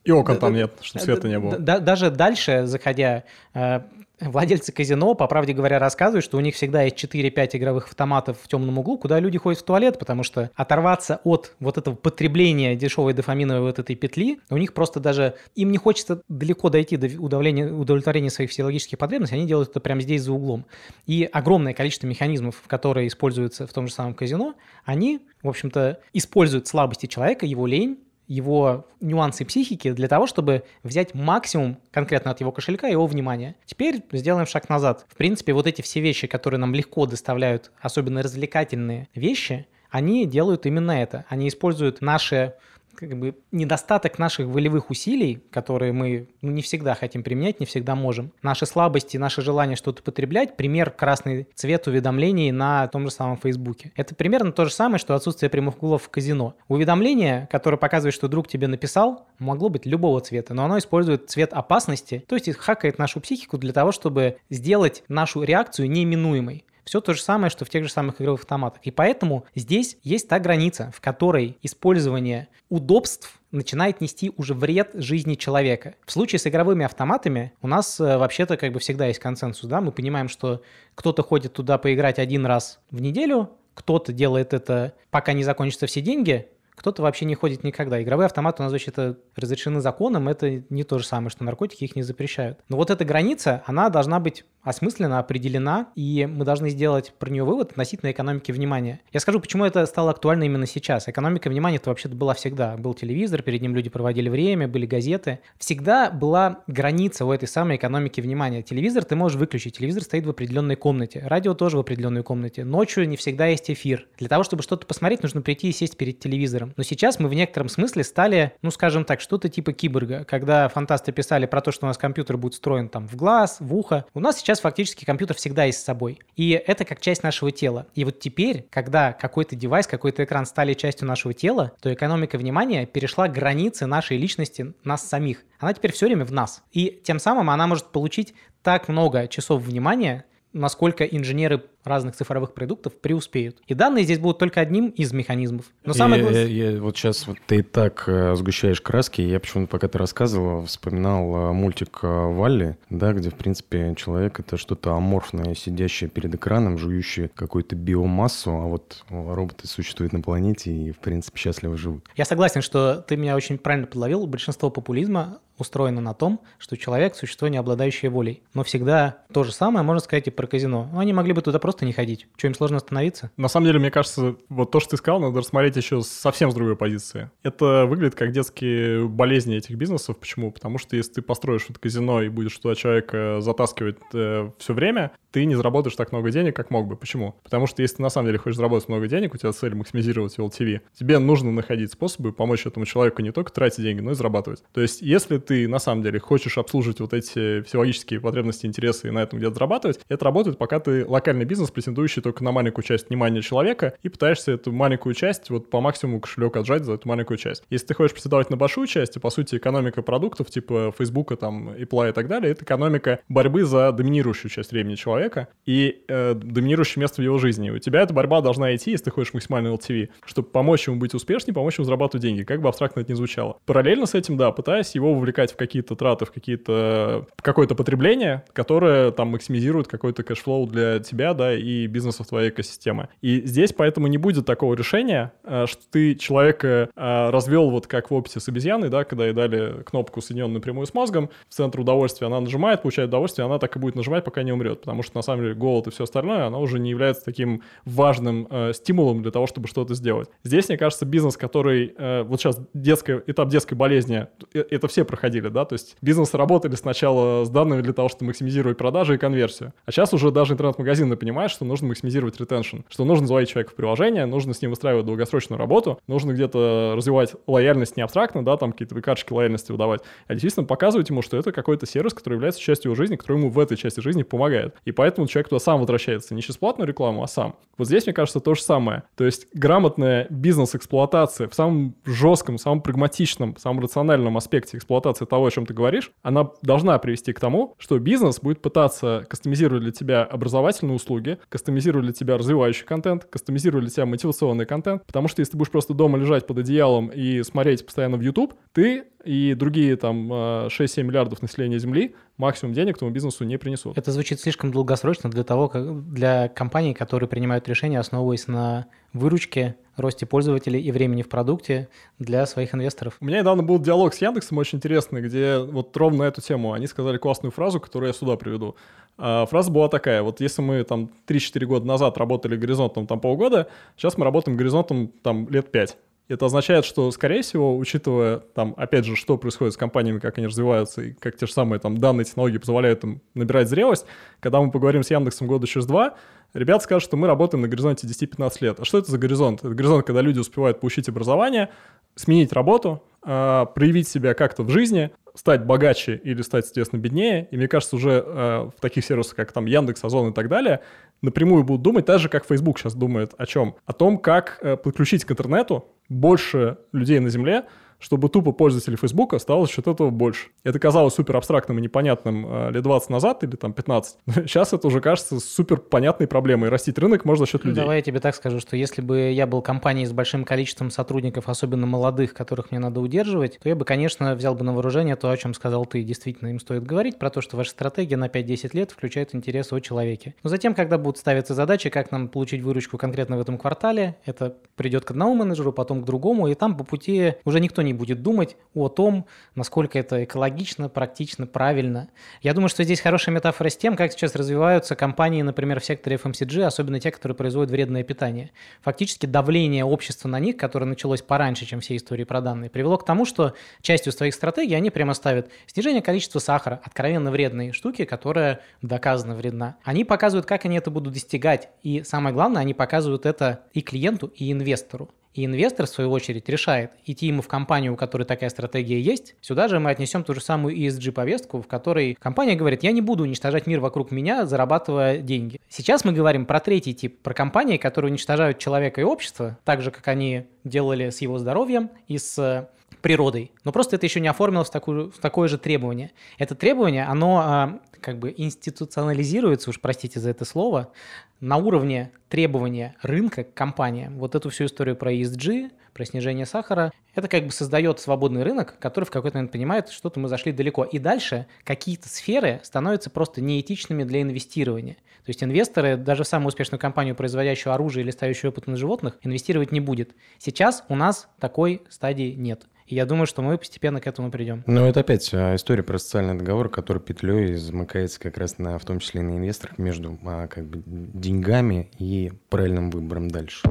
И 0.05 0.11
окон 0.11 0.39
там 0.39 0.55
нет, 0.55 0.73
чтобы 0.83 1.05
света 1.05 1.29
не 1.29 1.39
было. 1.39 1.59
Даже 1.59 2.11
дальше, 2.11 2.67
заходя, 2.67 3.25
э, 3.55 3.81
владельцы 4.21 4.73
казино, 4.73 5.15
по 5.15 5.27
правде 5.27 5.53
говоря, 5.53 5.79
рассказывают, 5.79 6.25
что 6.25 6.37
у 6.37 6.41
них 6.41 6.55
всегда 6.55 6.83
есть 6.83 6.97
4-5 6.97 7.57
игровых 7.57 7.89
автоматов 7.89 8.39
в 8.41 8.49
темном 8.49 8.79
углу, 8.79 8.99
куда 8.99 9.19
люди 9.19 9.39
ходят 9.39 9.61
в 9.61 9.65
туалет, 9.65 9.99
потому 9.99 10.23
что 10.23 10.51
оторваться 10.55 11.21
от 11.25 11.53
вот 11.61 11.79
этого 11.79 11.95
потребления 11.95 12.77
дешевой 12.77 13.13
дофаминовой 13.13 13.63
вот 13.63 13.79
этой 13.79 13.97
петли, 13.97 14.39
у 14.51 14.57
них 14.57 14.73
просто 14.73 15.01
даже, 15.01 15.35
им 15.55 15.73
не 15.73 15.79
хочется 15.79 16.23
далеко 16.29 16.71
дойти 16.71 16.97
до 16.97 17.07
удовлетворения, 17.07 17.73
удовлетворения 17.73 18.31
своих 18.31 18.51
физиологических 18.51 18.99
потребностей, 18.99 19.37
они 19.37 19.47
делают 19.47 19.71
это 19.71 19.81
прямо 19.81 20.01
здесь 20.01 20.23
за 20.23 20.33
углом. 20.33 20.65
И 21.07 21.29
огромное 21.31 21.75
количество 21.75 22.07
механизмов, 22.07 22.63
которые 22.67 23.09
используются 23.09 23.67
в 23.67 23.73
том 23.73 23.89
же 23.89 23.93
самом 23.93 24.15
казино, 24.15 24.55
они, 24.85 25.21
в 25.43 25.49
общем-то, 25.49 25.99
используют 26.13 26.69
слабости 26.69 27.07
человека, 27.07 27.47
его 27.47 27.67
лень, 27.67 27.99
его 28.27 28.87
нюансы 29.01 29.45
психики 29.45 29.93
для 29.93 30.09
того, 30.09 30.27
чтобы 30.27 30.65
взять 30.83 31.15
максимум 31.15 31.79
конкретно 31.91 32.31
от 32.31 32.41
его 32.41 32.53
кошелька 32.53 32.89
его 32.89 33.07
внимания. 33.07 33.57
Теперь 33.67 34.03
сделаем 34.13 34.47
шаг 34.47 34.69
назад. 34.69 35.05
В 35.09 35.17
принципе, 35.17 35.53
вот 35.53 35.67
эти 35.67 35.83
все 35.83 36.01
вещи, 36.01 36.27
которые 36.27 36.59
нам 36.59 36.75
легко 36.75 37.07
доставляют, 37.07 37.71
особенно 37.81 38.23
развлекательные 38.23 39.09
вещи, 39.15 39.67
они 39.91 40.27
делают 40.27 40.67
именно 40.67 40.93
это. 40.93 41.25
Они 41.29 41.47
используют 41.49 42.01
наши 42.01 42.55
как 42.95 43.19
бы 43.19 43.37
недостаток 43.53 44.19
наших 44.19 44.47
волевых 44.47 44.91
усилий, 44.91 45.43
которые 45.51 45.93
мы 45.93 46.29
ну, 46.43 46.51
не 46.51 46.63
всегда 46.63 46.95
хотим 46.95 47.23
применять, 47.23 47.61
не 47.61 47.67
всегда 47.67 47.95
можем. 47.95 48.33
Наши 48.43 48.67
слабости, 48.67 49.17
наше 49.17 49.43
желание 49.43 49.77
что-то 49.77 50.03
потреблять, 50.03 50.57
пример 50.57 50.91
красный 50.91 51.49
цвет 51.55 51.87
уведомлений 51.87 52.51
на 52.51 52.87
том 52.89 53.05
же 53.07 53.11
самом 53.11 53.37
Фейсбуке. 53.39 53.93
Это 53.97 54.15
примерно 54.15 54.53
то 54.53 54.65
же 54.65 54.73
самое, 54.73 54.99
что 54.99 55.15
отсутствие 55.15 55.51
прямых 55.51 55.83
углов 55.83 56.05
в 56.05 56.09
казино. 56.09 56.55
Уведомление, 56.69 57.49
которое 57.51 57.77
показывает, 57.77 58.15
что 58.15 58.29
друг 58.29 58.49
тебе 58.49 58.69
написал, 58.69 59.27
могло 59.39 59.69
быть 59.69 59.87
любого 59.87 60.21
цвета, 60.21 60.55
но 60.55 60.65
оно 60.65 60.79
использует 60.79 61.31
цвет 61.31 61.53
опасности, 61.53 62.25
то 62.29 62.37
есть 62.37 62.53
хакает 62.57 62.99
нашу 62.99 63.21
психику 63.21 63.59
для 63.59 63.73
того, 63.73 63.93
чтобы 63.93 64.39
сделать 64.51 65.03
нашу 65.09 65.43
реакцию 65.43 65.91
неименуемой. 65.91 66.65
Все 66.85 67.01
то 67.01 67.15
же 67.15 67.23
самое, 67.23 67.51
что 67.51 67.65
в 67.65 67.71
тех 67.71 67.85
же 67.85 67.91
самых 67.91 68.21
игровых 68.21 68.43
автоматах. 68.43 68.83
И 68.85 68.91
поэтому 68.91 69.45
здесь 69.55 69.97
есть 70.03 70.29
та 70.29 70.39
граница, 70.39 70.93
в 70.95 71.01
которой 71.01 71.59
использование 71.63 72.49
удобств 72.69 73.41
начинает 73.51 74.01
нести 74.01 74.33
уже 74.37 74.55
вред 74.55 74.91
жизни 74.95 75.35
человека. 75.35 75.95
В 76.05 76.13
случае 76.13 76.39
с 76.39 76.47
игровыми 76.47 76.85
автоматами 76.85 77.53
у 77.63 77.69
нас 77.69 78.01
э, 78.01 78.19
вообще-то 78.19 78.57
как 78.57 78.73
бы 78.73 78.81
всегда 78.81 79.07
есть 79.07 79.21
консенсус, 79.21 79.69
да, 79.69 79.81
мы 79.81 79.93
понимаем, 79.93 80.29
что 80.29 80.63
кто-то 80.95 81.23
ходит 81.23 81.53
туда 81.53 81.79
поиграть 81.79 82.19
один 82.19 82.47
раз 82.47 82.81
в 82.91 83.01
неделю, 83.01 83.51
кто-то 83.75 84.13
делает 84.13 84.55
это, 84.55 84.95
пока 85.11 85.33
не 85.33 85.45
закончатся 85.45 85.87
все 85.87 86.01
деньги, 86.01 86.49
кто-то 86.75 87.03
вообще 87.03 87.25
не 87.25 87.35
ходит 87.35 87.65
никогда. 87.65 88.03
Игровые 88.03 88.27
автоматы 88.27 88.63
у 88.63 88.65
нас 88.65 88.73
вообще-то 88.73 89.19
разрешены 89.37 89.81
законом, 89.81 90.29
это 90.29 90.63
не 90.71 90.85
то 90.85 90.99
же 90.99 91.07
самое, 91.07 91.31
что 91.31 91.45
наркотики 91.45 91.85
их 91.85 91.97
не 91.97 92.03
запрещают. 92.03 92.59
Но 92.69 92.77
вот 92.77 92.91
эта 92.91 93.05
граница, 93.05 93.63
она 93.67 93.89
должна 93.91 94.21
быть 94.21 94.45
осмысленно 94.63 95.19
определена, 95.19 95.89
и 95.95 96.27
мы 96.27 96.45
должны 96.45 96.71
сделать 96.71 97.13
про 97.19 97.31
нее 97.31 97.45
вывод 97.45 97.73
относительно 97.73 98.11
экономики 98.11 98.51
внимания. 98.51 99.01
Я 99.13 99.21
скажу, 99.21 99.39
почему 99.39 99.65
это 99.65 99.85
стало 99.87 100.11
актуально 100.11 100.45
именно 100.45 100.67
сейчас. 100.67 101.09
Экономика 101.09 101.49
внимания 101.49 101.77
это 101.77 101.91
вообще-то 101.91 102.15
была 102.15 102.35
всегда. 102.35 102.77
Был 102.77 102.95
телевизор, 102.95 103.43
перед 103.43 103.61
ним 103.61 103.75
люди 103.75 103.91
проводили 103.91 104.29
время, 104.29 104.67
были 104.67 104.87
газеты. 104.87 105.41
Всегда 105.59 106.11
была 106.11 106.63
граница 106.67 107.27
у 107.27 107.33
этой 107.33 107.47
самой 107.47 107.77
экономики 107.77 108.21
внимания. 108.21 108.63
Телевизор 108.63 109.05
ты 109.05 109.17
можешь 109.17 109.39
выключить, 109.39 109.77
телевизор 109.77 110.03
стоит 110.03 110.25
в 110.25 110.31
определенной 110.31 110.77
комнате, 110.77 111.23
радио 111.27 111.55
тоже 111.55 111.77
в 111.77 111.81
определенной 111.81 112.23
комнате. 112.23 112.65
Ночью 112.65 113.07
не 113.07 113.17
всегда 113.17 113.47
есть 113.47 113.71
эфир. 113.71 114.07
Для 114.19 114.29
того, 114.29 114.45
чтобы 114.45 114.63
что-то 114.63 114.87
посмотреть, 114.87 115.23
нужно 115.23 115.43
прийти 115.43 115.69
и 115.69 115.73
сесть 115.73 115.99
перед 115.99 116.21
телевизором 116.21 116.64
лидером. 116.65 116.75
Но 116.77 116.83
сейчас 116.83 117.19
мы 117.19 117.29
в 117.29 117.35
некотором 117.35 117.69
смысле 117.69 118.05
стали, 118.05 118.53
ну, 118.63 118.71
скажем 118.71 119.05
так, 119.05 119.21
что-то 119.21 119.49
типа 119.49 119.73
киборга. 119.73 120.25
Когда 120.25 120.69
фантасты 120.69 121.13
писали 121.13 121.47
про 121.47 121.61
то, 121.61 121.73
что 121.73 121.87
у 121.87 121.89
нас 121.89 121.99
компьютер 121.99 122.37
будет 122.37 122.55
встроен 122.55 122.89
там 122.89 123.09
в 123.09 123.17
глаз, 123.17 123.59
в 123.61 123.75
ухо, 123.75 124.05
у 124.15 124.21
нас 124.21 124.39
сейчас 124.39 124.61
фактически 124.61 125.05
компьютер 125.05 125.37
всегда 125.37 125.65
есть 125.65 125.81
с 125.81 125.85
собой. 125.85 126.19
И 126.37 126.51
это 126.51 126.85
как 126.85 127.01
часть 127.01 127.23
нашего 127.23 127.51
тела. 127.51 127.87
И 127.95 128.05
вот 128.05 128.21
теперь, 128.21 128.67
когда 128.71 129.13
какой-то 129.13 129.57
девайс, 129.57 129.87
какой-то 129.87 130.25
экран 130.25 130.47
стали 130.47 130.75
частью 130.75 131.07
нашего 131.07 131.35
тела, 131.35 131.73
то 131.81 131.93
экономика 131.93 132.39
внимания 132.39 132.87
перешла 132.87 133.29
границы 133.29 133.87
нашей 133.87 134.17
личности, 134.17 134.75
нас 134.85 135.07
самих. 135.07 135.45
Она 135.59 135.73
теперь 135.73 135.93
все 135.93 136.07
время 136.07 136.25
в 136.25 136.33
нас. 136.33 136.63
И 136.73 137.01
тем 137.05 137.19
самым 137.19 137.51
она 137.51 137.67
может 137.67 137.87
получить 137.87 138.35
так 138.63 138.89
много 138.89 139.29
часов 139.29 139.63
внимания, 139.63 140.25
насколько 140.55 141.05
инженеры 141.05 141.65
разных 141.85 142.17
цифровых 142.17 142.55
продуктов 142.55 142.99
преуспеют. 142.99 143.59
И 143.67 143.75
данные 143.75 144.05
здесь 144.05 144.19
будут 144.19 144.39
только 144.39 144.61
одним 144.61 144.89
из 144.89 145.13
механизмов. 145.13 145.67
Но 145.85 145.93
самое 145.93 146.23
главное... 146.23 146.47
Я, 146.47 146.71
я, 146.71 146.81
вот 146.81 146.97
сейчас 146.97 147.27
вот 147.27 147.37
ты 147.47 147.57
и 147.57 147.63
так 147.63 148.05
э, 148.07 148.35
сгущаешь 148.37 148.81
краски. 148.81 149.21
Я 149.21 149.39
почему-то, 149.39 149.71
пока 149.71 149.89
ты 149.89 149.99
рассказывал, 149.99 150.65
вспоминал 150.65 151.51
э, 151.51 151.53
мультик 151.53 151.99
э, 152.03 152.07
Валли, 152.07 152.79
да, 152.89 153.13
где, 153.13 153.29
в 153.29 153.35
принципе, 153.35 153.95
человек— 153.97 154.41
это 154.41 154.57
что-то 154.57 154.95
аморфное, 154.95 155.55
сидящее 155.55 156.09
перед 156.09 156.35
экраном, 156.35 156.79
жующее 156.79 157.29
какую-то 157.29 157.77
биомассу, 157.77 158.51
а 158.51 158.67
вот 158.67 159.05
роботы 159.11 159.67
существуют 159.67 160.13
на 160.13 160.21
планете 160.21 160.73
и, 160.73 160.93
в 160.93 160.99
принципе, 160.99 161.39
счастливо 161.39 161.77
живут. 161.77 162.07
Я 162.17 162.25
согласен, 162.25 162.63
что 162.63 163.05
ты 163.07 163.17
меня 163.17 163.37
очень 163.37 163.59
правильно 163.59 163.87
подловил. 163.87 164.27
Большинство 164.27 164.71
популизма 164.71 165.41
устроено 165.59 166.01
на 166.01 166.15
том, 166.15 166.41
что 166.59 166.77
человек– 166.77 167.15
существо, 167.17 167.49
не 167.49 167.57
обладающее 167.57 168.11
волей. 168.11 168.43
Но 168.55 168.65
всегда 168.65 169.19
то 169.33 169.45
же 169.45 169.53
самое 169.53 169.85
можно 169.85 170.01
сказать 170.01 170.27
и 170.27 170.31
про 170.31 170.47
казино. 170.47 170.89
Ну, 170.93 170.99
они 170.99 171.13
могли 171.13 171.33
бы 171.33 171.43
туда 171.43 171.59
просто 171.59 171.85
не 171.85 171.93
ходить. 171.93 172.27
Что, 172.37 172.49
им 172.49 172.55
сложно 172.55 172.79
остановиться? 172.79 173.31
На 173.37 173.49
самом 173.49 173.67
деле, 173.67 173.79
мне 173.79 173.91
кажется, 173.91 174.37
вот 174.49 174.71
то, 174.71 174.81
что 174.81 174.91
ты 174.91 174.97
сказал, 174.97 175.21
надо 175.21 175.39
рассмотреть 175.39 175.77
еще 175.77 176.03
совсем 176.03 176.51
с 176.51 176.55
другой 176.55 176.77
позиции. 176.77 177.31
Это 177.43 177.87
выглядит 177.87 178.15
как 178.15 178.33
детские 178.33 179.07
болезни 179.09 179.57
этих 179.57 179.77
бизнесов. 179.77 180.19
Почему? 180.19 180.51
Потому 180.51 180.79
что 180.79 180.97
если 180.97 181.15
ты 181.15 181.23
построишь 181.23 181.67
вот 181.69 181.79
казино 181.79 182.23
и 182.23 182.29
будешь 182.29 182.57
туда 182.59 182.75
человека 182.75 183.41
затаскивать 183.41 183.99
э, 184.13 184.51
все 184.59 184.75
время, 184.75 185.13
ты 185.31 185.45
не 185.47 185.55
заработаешь 185.55 185.97
так 185.97 186.13
много 186.13 186.31
денег, 186.31 186.55
как 186.55 186.71
мог 186.71 186.87
бы. 186.87 186.97
Почему? 186.97 187.35
Потому 187.43 187.67
что 187.67 187.83
если 187.83 187.97
ты 187.97 188.03
на 188.03 188.09
самом 188.09 188.27
деле 188.27 188.39
хочешь 188.39 188.57
заработать 188.57 188.89
много 188.89 189.09
денег, 189.09 189.35
у 189.35 189.37
тебя 189.37 189.53
цель 189.53 189.75
максимизировать 189.75 190.39
LTV, 190.39 190.81
тебе 190.99 191.19
нужно 191.19 191.51
находить 191.51 191.93
способы 191.93 192.33
помочь 192.33 192.67
этому 192.67 192.87
человеку 192.87 193.21
не 193.23 193.33
только 193.33 193.53
тратить 193.53 193.83
деньги, 193.83 194.01
но 194.01 194.13
и 194.13 194.15
зарабатывать. 194.15 194.63
То 194.73 194.81
есть, 194.81 195.03
если 195.03 195.39
ты 195.47 195.69
на 195.69 195.79
самом 195.79 196.03
деле 196.03 196.19
хочешь 196.19 196.59
обслуживать 196.59 197.01
вот 197.01 197.13
эти 197.13 197.63
физиологические 197.63 198.21
потребности, 198.21 198.67
интересы 198.67 199.09
и 199.09 199.11
на 199.11 199.23
этом 199.23 199.39
где-то 199.39 199.55
зарабатывать, 199.55 200.01
это 200.09 200.25
работает, 200.25 200.59
пока 200.59 200.81
ты 200.81 201.05
локальный 201.07 201.45
бизнес, 201.45 201.71
претендующий 201.71 202.23
только 202.23 202.43
на 202.45 202.53
маленькую 202.53 202.85
часть 202.85 203.09
внимания 203.09 203.43
человека, 203.43 203.95
и 204.03 204.09
пытаешься 204.09 204.53
эту 204.53 204.73
маленькую 204.73 205.15
часть 205.15 205.51
вот 205.51 205.71
по 205.71 205.81
максимуму 205.81 206.21
кошелек 206.21 206.57
отжать 206.57 206.85
за 206.85 206.95
эту 206.95 207.09
маленькую 207.09 207.39
часть. 207.39 207.63
Если 207.71 207.87
ты 207.87 207.95
хочешь 207.95 208.15
претендовать 208.15 208.51
на 208.51 208.57
большую 208.57 208.87
часть, 208.87 209.17
и 209.17 209.21
по 209.21 209.31
сути 209.31 209.57
экономика 209.57 210.03
продуктов 210.03 210.51
типа 210.51 210.93
Фейсбука, 210.97 211.37
там, 211.37 211.71
Apple 211.71 212.11
и 212.11 212.13
так 212.13 212.29
далее, 212.29 212.53
это 212.53 212.65
экономика 212.65 213.21
борьбы 213.29 213.65
за 213.65 213.93
доминирующую 213.93 214.51
часть 214.51 214.73
времени 214.73 214.95
человека, 214.95 215.49
и 215.67 216.05
э, 216.09 216.35
доминирующее 216.35 217.01
место 217.01 217.21
в 217.21 217.25
его 217.25 217.39
жизни. 217.39 217.71
У 217.71 217.79
тебя 217.79 218.03
эта 218.03 218.15
борьба 218.15 218.41
должна 218.41 218.75
идти, 218.75 218.93
если 218.93 219.05
ты 219.05 219.11
хочешь 219.11 219.35
максимально 219.35 219.69
LTV, 219.69 220.11
чтобы 220.25 220.49
помочь 220.49 220.87
ему 220.87 220.99
быть 220.99 221.15
успешнее, 221.15 221.55
помочь 221.55 221.79
ему 221.79 221.85
зарабатывать 221.85 222.23
деньги, 222.23 222.43
как 222.43 222.61
бы 222.61 222.69
абстрактно 222.69 223.01
это 223.01 223.13
ни 223.13 223.17
звучало. 223.17 223.59
Параллельно 223.67 224.07
с 224.07 224.15
этим, 224.15 224.37
да, 224.37 224.51
пытаясь 224.53 224.95
его 224.95 225.15
вовлекать 225.15 225.34
в 225.35 225.57
какие-то 225.57 225.97
траты, 225.97 226.25
в 226.25 226.33
какие-то 226.33 227.27
какое-то 227.41 227.75
потребление, 227.75 228.45
которое 228.53 229.11
там 229.11 229.29
максимизирует 229.29 229.89
какой-то 229.89 230.23
cash 230.23 230.45
flow 230.45 230.67
для 230.67 230.99
тебя, 231.01 231.35
да, 231.35 231.55
и 231.55 231.87
бизнеса 231.87 232.25
в 232.25 232.27
твоей 232.27 232.51
экосистеме. 232.51 233.09
И 233.21 233.43
здесь 233.45 233.73
поэтому 233.73 234.07
не 234.07 234.19
будет 234.19 234.47
такого 234.47 234.75
решения, 234.75 235.33
э, 235.45 235.67
что 235.67 235.83
ты 235.91 236.15
человека 236.15 236.89
э, 236.95 237.31
развел 237.31 237.71
вот 237.71 237.87
как 237.87 238.11
в 238.11 238.15
опыте 238.15 238.41
с 238.41 238.49
обезьяной, 238.49 238.89
да, 238.89 239.05
когда 239.05 239.27
ей 239.27 239.33
дали 239.33 239.83
кнопку, 239.83 240.21
соединенную 240.21 240.55
напрямую 240.55 240.87
с 240.87 240.95
мозгом, 240.95 241.31
в 241.49 241.55
центр 241.55 241.81
удовольствия 241.81 242.27
она 242.27 242.41
нажимает, 242.41 242.83
получает 242.83 243.09
удовольствие, 243.09 243.45
она 243.47 243.59
так 243.59 243.77
и 243.77 243.79
будет 243.79 243.95
нажимать, 243.95 244.25
пока 244.25 244.43
не 244.43 244.53
умрет, 244.53 244.81
потому 244.81 245.03
что 245.03 245.17
на 245.17 245.23
самом 245.23 245.43
деле 245.43 245.55
голод 245.55 245.87
и 245.87 245.91
все 245.91 246.05
остальное, 246.05 246.47
оно 246.47 246.61
уже 246.61 246.79
не 246.79 246.91
является 246.91 247.25
таким 247.25 247.63
важным 247.85 248.47
э, 248.51 248.73
стимулом 248.75 249.23
для 249.23 249.31
того, 249.31 249.47
чтобы 249.47 249.69
что-то 249.69 249.95
сделать. 249.95 250.29
Здесь, 250.43 250.69
мне 250.69 250.79
кажется, 250.79 251.05
бизнес, 251.05 251.37
который 251.37 251.95
э, 251.97 252.23
вот 252.23 252.41
сейчас 252.41 252.61
детская, 252.73 253.23
этап 253.27 253.49
детской 253.49 253.75
болезни, 253.75 254.27
э, 254.53 254.65
это 254.71 254.89
все 254.89 255.05
проходили, 255.05 255.24
да, 255.51 255.65
то 255.65 255.75
есть 255.75 255.97
бизнес 256.03 256.35
работали 256.35 256.75
сначала 256.75 257.45
с 257.45 257.51
данными 257.51 257.83
для 257.83 257.93
того, 257.93 258.09
чтобы 258.09 258.27
максимизировать 258.27 258.79
продажи 258.79 259.15
и 259.15 259.19
конверсию, 259.19 259.73
а 259.87 259.93
сейчас 259.93 260.13
уже 260.13 260.31
даже 260.31 260.55
интернет-магазины 260.55 261.17
понимают, 261.17 261.53
что 261.53 261.65
нужно 261.65 261.89
максимизировать 261.89 262.39
ретеншн, 262.41 262.79
что 262.89 263.05
нужно 263.05 263.27
заводить 263.27 263.51
человека 263.51 263.73
в 263.73 263.75
приложение, 263.75 264.27
нужно 264.27 264.55
с 264.55 264.63
ним 264.63 264.71
выстраивать 264.71 265.07
долгосрочную 265.07 265.59
работу, 265.59 265.99
нужно 266.07 266.33
где-то 266.33 266.95
развивать 266.97 267.35
лояльность 267.47 267.97
не 267.97 268.03
абстрактно, 268.03 268.45
да, 268.45 268.57
там 268.57 268.73
какие-то 268.73 269.01
карточки 269.01 269.33
лояльности 269.33 269.73
выдавать, 269.73 270.01
а 270.27 270.33
действительно 270.35 270.67
показывать 270.67 271.11
ему, 271.11 271.23
что 271.23 271.37
это 271.37 271.53
какой-то 271.53 271.87
сервис, 271.87 272.15
который 272.15 272.35
является 272.35 272.61
частью 272.61 272.91
его 272.91 272.97
жизни, 272.97 273.17
который 273.17 273.39
ему 273.39 273.51
в 273.51 273.59
этой 273.59 273.77
части 273.77 274.01
жизни 274.01 274.23
помогает. 274.23 274.75
И 274.85 274.93
поэтому 274.93 275.27
человек 275.27 275.49
туда 275.49 275.61
сам 275.61 275.81
возвращается, 275.81 276.35
не 276.35 276.43
через 276.43 276.57
платную 276.57 276.89
рекламу, 276.89 277.23
а 277.23 277.27
сам. 277.27 277.57
Вот 277.79 277.87
здесь, 277.87 278.07
мне 278.07 278.13
кажется, 278.13 278.41
то 278.41 278.55
же 278.55 278.63
самое. 278.63 279.03
То 279.17 279.25
есть 279.25 279.47
грамотная 279.53 280.27
бизнес-эксплуатация 280.31 281.49
в 281.49 281.55
самом 281.55 281.95
жестком, 282.05 282.59
самом 282.59 282.81
прагматичном, 282.81 283.57
самом 283.57 283.81
рациональном 283.81 284.37
аспекте 284.37 284.77
эксплуатации 284.77 285.14
того, 285.15 285.47
о 285.47 285.51
чем 285.51 285.67
ты 285.67 285.75
говоришь, 285.75 286.11
она 286.23 286.51
должна 286.63 286.99
привести 286.99 287.33
к 287.33 287.41
тому, 287.41 287.75
что 287.79 287.99
бизнес 287.99 288.41
будет 288.41 288.61
пытаться 288.61 289.27
кастомизировать 289.29 289.83
для 289.83 289.93
тебя 289.93 290.25
образовательные 290.25 290.97
услуги, 290.97 291.39
кастомизировать 291.49 292.05
для 292.07 292.13
тебя 292.13 292.37
развивающий 292.37 292.85
контент, 292.85 293.25
кастомизировать 293.25 293.85
для 293.85 293.93
тебя 293.93 294.07
мотивационный 294.07 294.67
контент, 294.67 295.07
потому 295.07 295.29
что 295.29 295.41
если 295.41 295.53
ты 295.53 295.59
будешь 295.59 295.71
просто 295.71 295.95
дома 295.95 296.19
лежать 296.19 296.47
под 296.47 296.59
одеялом 296.59 297.09
и 297.09 297.43
смотреть 297.43 297.85
постоянно 297.85 298.17
в 298.17 298.21
YouTube, 298.21 298.55
ты 298.73 299.05
и 299.25 299.55
другие 299.55 299.97
там 299.97 300.33
6-7 300.33 300.69
э, 301.01 301.03
миллиардов 301.03 301.43
населения 301.43 301.79
Земли 301.79 302.15
максимум 302.37 302.75
денег 302.75 302.99
твоему 302.99 303.15
бизнесу 303.15 303.45
не 303.45 303.57
принесут. 303.57 303.97
Это 303.97 304.13
звучит 304.13 304.41
слишком 304.41 304.71
долгосрочно 304.71 305.31
для 305.31 305.45
того, 305.45 305.69
как 305.69 306.13
для 306.13 306.49
компаний, 306.49 306.95
которые 306.95 307.29
принимают 307.29 307.69
решения, 307.69 307.99
основываясь 307.99 308.49
на 308.49 308.87
выручке, 309.13 309.77
росте 309.97 310.27
пользователей 310.27 310.81
и 310.81 310.91
времени 310.93 311.23
в 311.23 311.29
продукте 311.29 311.89
для 312.19 312.47
своих 312.47 312.75
инвесторов. 312.75 313.17
У 313.21 313.25
меня 313.25 313.41
недавно 313.41 313.63
был 313.63 313.79
диалог 313.79 314.15
с 314.15 314.21
Яндексом 314.21 314.59
очень 314.59 314.79
интересный, 314.79 315.23
где 315.23 315.59
вот 315.59 315.97
ровно 315.97 316.25
эту 316.25 316.41
тему 316.41 316.73
они 316.73 316.87
сказали 316.87 317.19
классную 317.19 317.53
фразу, 317.53 317.81
которую 317.81 318.09
я 318.09 318.15
сюда 318.15 318.37
приведу. 318.37 318.77
А, 319.17 319.47
фраза 319.47 319.71
была 319.71 319.89
такая, 319.89 320.23
вот 320.23 320.41
если 320.41 320.63
мы 320.63 320.83
там 320.85 321.11
3-4 321.27 321.65
года 321.67 321.87
назад 321.87 322.19
работали 322.19 322.57
горизонтом 322.57 323.07
там 323.07 323.21
полгода, 323.21 323.69
сейчас 323.97 324.19
мы 324.19 324.25
работаем 324.25 324.57
горизонтом 324.57 325.09
там 325.23 325.49
лет 325.49 325.71
5. 325.71 325.97
Это 326.27 326.47
означает, 326.47 326.87
что, 326.87 327.11
скорее 327.11 327.43
всего, 327.43 327.77
учитывая, 327.77 328.39
там, 328.39 328.73
опять 328.79 329.05
же, 329.05 329.15
что 329.15 329.37
происходит 329.37 329.75
с 329.75 329.77
компаниями, 329.77 330.21
как 330.21 330.39
они 330.39 330.47
развиваются, 330.47 331.03
и 331.03 331.13
как 331.13 331.37
те 331.37 331.47
же 331.47 331.53
самые 331.53 331.81
там 331.81 331.99
данные 331.99 332.25
технологии 332.25 332.57
позволяют 332.57 333.05
им 333.05 333.21
набирать 333.35 333.69
зрелость, 333.69 334.07
когда 334.41 334.63
мы 334.63 334.71
поговорим 334.71 335.03
с 335.03 335.11
Яндексом 335.11 335.47
года 335.49 335.67
через 335.67 335.85
два, 335.85 336.15
ребята 336.55 336.85
скажут, 336.85 337.05
что 337.05 337.17
мы 337.17 337.27
работаем 337.27 337.63
на 337.63 337.69
горизонте 337.69 338.07
10-15 338.07 338.53
лет. 338.61 338.81
А 338.81 338.85
что 338.85 338.99
это 338.99 339.11
за 339.11 339.19
горизонт? 339.19 339.61
Это 339.61 339.75
горизонт, 339.75 340.07
когда 340.07 340.23
люди 340.23 340.39
успевают 340.39 340.81
получить 340.81 341.09
образование, 341.09 341.71
сменить 342.15 342.53
работу, 342.53 343.03
э, 343.25 343.67
проявить 343.75 344.09
себя 344.09 344.35
как-то 344.35 344.63
в 344.63 344.71
жизни, 344.71 345.11
стать 345.35 345.67
богаче 345.67 346.21
или 346.23 346.43
стать, 346.43 346.65
соответственно, 346.67 347.01
беднее. 347.01 347.49
И 347.51 347.57
мне 347.57 347.69
кажется, 347.69 347.97
уже 347.97 348.25
э, 348.25 348.71
в 348.77 348.81
таких 348.81 349.05
сервисах, 349.05 349.35
как 349.35 349.53
там 349.53 349.67
Яндекс, 349.67 350.05
Озон 350.05 350.31
и 350.31 350.33
так 350.33 350.49
далее, 350.49 350.81
напрямую 351.23 351.65
будут 351.65 351.83
думать, 351.83 352.07
так 352.07 352.21
же, 352.21 352.29
как 352.29 352.47
Facebook 352.47 352.79
сейчас 352.79 352.95
думает 352.95 353.35
о 353.37 353.47
чем? 353.47 353.75
О 353.87 353.93
том, 353.93 354.19
как 354.19 354.59
э, 354.61 354.77
подключить 354.77 355.25
к 355.25 355.33
интернету 355.33 355.87
больше 356.09 356.79
людей 356.93 357.19
на 357.19 357.31
Земле, 357.31 357.65
чтобы 358.05 358.29
тупо 358.29 358.53
пользователей 358.53 358.99
Фейсбука 358.99 359.39
стало 359.39 359.67
счет 359.67 359.87
этого 359.87 360.11
больше. 360.11 360.49
Это 360.63 360.79
казалось 360.79 361.15
супер 361.15 361.37
абстрактным 361.37 361.79
и 361.79 361.81
непонятным 361.81 362.47
э, 362.47 362.71
лет 362.71 362.83
20 362.83 363.09
назад 363.09 363.43
или 363.45 363.57
там 363.57 363.73
15. 363.73 364.19
Сейчас 364.27 364.73
это 364.75 364.89
уже 364.89 365.01
кажется 365.01 365.41
супер 365.41 365.79
понятной 365.79 366.27
проблемой. 366.27 366.69
Растить 366.69 366.99
рынок 366.99 367.25
можно 367.25 367.47
за 367.47 367.51
счет 367.51 367.65
людей. 367.65 367.81
Давай 367.81 367.97
я 367.97 368.03
тебе 368.03 368.21
так 368.21 368.35
скажу, 368.35 368.61
что 368.61 368.77
если 368.77 369.01
бы 369.01 369.33
я 369.33 369.47
был 369.47 369.63
компанией 369.63 370.05
с 370.05 370.13
большим 370.13 370.45
количеством 370.45 370.91
сотрудников, 370.91 371.49
особенно 371.49 371.87
молодых, 371.87 372.35
которых 372.35 372.73
мне 372.73 372.79
надо 372.79 373.01
удерживать, 373.01 373.59
то 373.59 373.71
я 373.71 373.75
бы, 373.75 373.87
конечно, 373.87 374.35
взял 374.35 374.55
бы 374.55 374.65
на 374.65 374.75
вооружение 374.75 375.17
то, 375.17 375.31
о 375.31 375.37
чем 375.39 375.55
сказал 375.55 375.87
ты. 375.87 376.03
Действительно, 376.03 376.49
им 376.49 376.61
стоит 376.61 376.85
говорить 376.85 377.19
про 377.19 377.31
то, 377.31 377.41
что 377.41 377.57
ваша 377.57 377.71
стратегия 377.71 378.19
на 378.19 378.27
5-10 378.27 378.77
лет 378.77 378.91
включает 378.91 379.35
интересы 379.35 379.73
о 379.73 379.81
человеке. 379.81 380.35
Но 380.43 380.51
затем, 380.51 380.75
когда 380.75 380.99
будут 380.99 381.17
ставиться 381.17 381.55
задачи, 381.55 381.89
как 381.89 382.11
нам 382.11 382.29
получить 382.29 382.61
выручку 382.61 382.99
конкретно 382.99 383.39
в 383.39 383.41
этом 383.41 383.57
квартале, 383.57 384.17
это 384.27 384.55
придет 384.77 385.07
к 385.07 385.13
одному 385.13 385.35
менеджеру, 385.37 385.73
потом 385.73 386.03
к 386.03 386.05
другому, 386.05 386.49
и 386.49 386.55
там 386.55 386.77
по 386.77 386.85
пути 386.85 387.37
уже 387.47 387.61
никто 387.61 387.81
не 387.81 387.94
будет 387.95 388.23
думать 388.23 388.57
о 388.75 388.89
том, 388.89 389.27
насколько 389.55 389.99
это 389.99 390.25
экологично, 390.25 390.89
практично, 390.89 391.47
правильно. 391.47 392.09
Я 392.43 392.55
думаю, 392.55 392.69
что 392.69 392.85
здесь 392.85 393.01
хорошая 393.01 393.35
метафора 393.35 393.69
с 393.69 393.77
тем, 393.77 393.97
как 393.97 394.13
сейчас 394.13 394.35
развиваются 394.35 394.97
компании, 394.97 395.43
например, 395.43 395.81
в 395.81 395.85
секторе 395.85 396.17
FMCG, 396.17 396.63
особенно 396.63 397.01
те, 397.01 397.11
которые 397.11 397.37
производят 397.37 397.71
вредное 397.71 398.03
питание. 398.03 398.51
Фактически 398.83 399.27
давление 399.27 399.85
общества 399.85 400.29
на 400.29 400.39
них, 400.39 400.57
которое 400.57 400.87
началось 400.87 401.23
пораньше, 401.23 401.67
чем 401.67 401.81
все 401.81 401.97
истории 401.97 402.25
про 402.25 402.41
данные, 402.41 402.71
привело 402.71 402.99
к 402.99 403.05
тому, 403.05 403.25
что 403.25 403.55
частью 403.81 404.13
своих 404.13 404.35
стратегий 404.35 404.75
они 404.75 404.91
прямо 404.91 405.15
ставят 405.15 405.51
снижение 405.67 406.03
количества 406.03 406.39
сахара, 406.39 406.81
откровенно 406.85 407.31
вредные 407.31 407.73
штуки, 407.73 408.05
которая 408.05 408.61
доказано 408.83 409.35
вредна. 409.35 409.77
Они 409.85 410.05
показывают, 410.05 410.47
как 410.47 410.65
они 410.65 410.77
это 410.77 410.91
будут 410.91 411.15
достигать, 411.15 411.69
и 411.83 412.03
самое 412.03 412.35
главное, 412.35 412.63
они 412.63 412.75
показывают 412.75 413.27
это 413.27 413.65
и 413.73 413.81
клиенту, 413.81 414.33
и 414.35 414.53
инвестору. 414.53 415.11
И 415.35 415.45
инвестор, 415.45 415.87
в 415.87 415.91
свою 415.91 416.11
очередь, 416.13 416.49
решает, 416.49 416.93
идти 417.05 417.27
ему 417.27 417.43
в 417.43 417.49
компанию, 417.49 417.93
у 417.93 417.97
которой 417.97 418.23
такая 418.23 418.51
стратегия 418.51 419.01
есть. 419.01 419.35
Сюда 419.41 419.67
же 419.69 419.81
мы 419.81 419.91
отнесем 419.91 420.23
ту 420.23 420.33
же 420.33 420.41
самую 420.41 420.77
ESG-повестку, 420.77 421.61
в 421.61 421.67
которой 421.67 422.15
компания 422.15 422.55
говорит, 422.55 422.85
я 422.85 422.93
не 422.93 423.01
буду 423.01 423.25
уничтожать 423.25 423.67
мир 423.67 423.81
вокруг 423.81 424.13
меня, 424.13 424.47
зарабатывая 424.47 425.19
деньги. 425.19 425.61
Сейчас 425.69 426.05
мы 426.05 426.13
говорим 426.13 426.47
про 426.47 426.61
третий 426.61 426.95
тип, 426.95 427.21
про 427.21 427.35
компании, 427.35 427.79
которые 427.79 428.13
уничтожают 428.13 428.59
человека 428.59 429.01
и 429.01 429.05
общество, 429.05 429.59
так 429.65 429.83
же, 429.83 429.91
как 429.91 430.07
они 430.07 430.45
делали 430.63 431.11
с 431.11 431.21
его 431.21 431.39
здоровьем 431.39 431.91
и 432.07 432.17
с 432.17 432.69
природой. 433.05 433.53
Но 433.65 433.71
просто 433.71 433.97
это 433.97 434.07
еще 434.07 434.19
не 434.19 434.29
оформилось 434.29 434.69
в, 434.69 434.73
такую, 434.73 435.11
в 435.11 435.19
такое 435.19 435.47
же 435.47 435.59
требование. 435.59 436.13
Это 436.39 436.55
требование, 436.55 437.05
оно 437.05 437.39
а, 437.39 437.81
как 438.01 438.19
бы 438.19 438.33
институционализируется, 438.35 439.69
уж 439.69 439.79
простите 439.79 440.21
за 440.21 440.31
это 440.31 440.47
слово, 440.47 440.91
на 441.39 441.59
уровне 441.59 442.13
требования 442.31 442.97
рынка 443.03 443.45
к 443.45 443.53
компаниям. 443.53 444.17
Вот 444.17 444.35
эту 444.35 444.49
всю 444.49 444.65
историю 444.65 444.97
про 444.97 445.13
ESG, 445.13 445.71
про 445.93 446.07
снижение 446.07 446.47
сахара, 446.47 446.93
это 447.15 447.29
как 447.29 447.45
бы 447.45 447.53
создает 447.53 448.01
свободный 448.01 448.43
рынок, 448.43 448.79
который 448.79 449.05
в 449.05 449.11
какой-то 449.11 449.37
момент 449.37 449.53
понимает, 449.53 449.91
что-то 449.91 450.19
мы 450.19 450.29
зашли 450.29 450.53
далеко. 450.53 450.85
И 450.85 450.99
дальше 450.99 451.47
какие-то 451.63 452.09
сферы 452.09 452.61
становятся 452.63 453.11
просто 453.11 453.43
неэтичными 453.43 454.05
для 454.05 454.23
инвестирования. 454.23 454.95
То 454.95 455.29
есть 455.29 455.45
инвесторы, 455.45 455.99
даже 455.99 456.25
в 456.25 456.27
самую 456.27 456.49
успешную 456.49 456.81
компанию, 456.81 457.15
производящую 457.15 457.75
оружие 457.75 458.03
или 458.03 458.11
ставящую 458.11 458.51
опыт 458.51 458.67
на 458.67 458.79
животных, 458.79 459.19
инвестировать 459.23 459.73
не 459.73 459.81
будет. 459.81 460.15
Сейчас 460.39 460.85
у 460.89 460.97
нас 460.97 461.29
такой 461.39 461.83
стадии 461.91 462.33
нет. 462.33 462.67
И 462.87 462.95
я 462.97 463.07
думаю, 463.07 463.27
что 463.27 463.41
мы 463.41 463.57
постепенно 463.57 464.01
к 464.01 464.07
этому 464.07 464.31
придем. 464.31 464.63
Но 464.67 464.87
это 464.87 465.01
опять 465.01 465.33
а, 465.33 465.55
история 465.57 465.83
про 465.83 465.99
социальный 465.99 466.35
договор, 466.35 466.69
который 466.69 467.01
петлей 467.01 467.55
замыкается 467.55 468.21
как 468.21 468.37
раз 468.37 468.59
на, 468.59 468.79
в 468.79 468.85
том 468.85 468.99
числе 468.99 469.23
на 469.23 469.39
инвесторах 469.39 469.79
между 469.79 470.19
а, 470.25 470.49
как 470.49 470.67
бы 470.67 470.83
деньгами 470.87 471.91
и 471.99 472.33
правильным 472.51 472.91
выбором 472.91 473.31
дальше. 473.31 473.67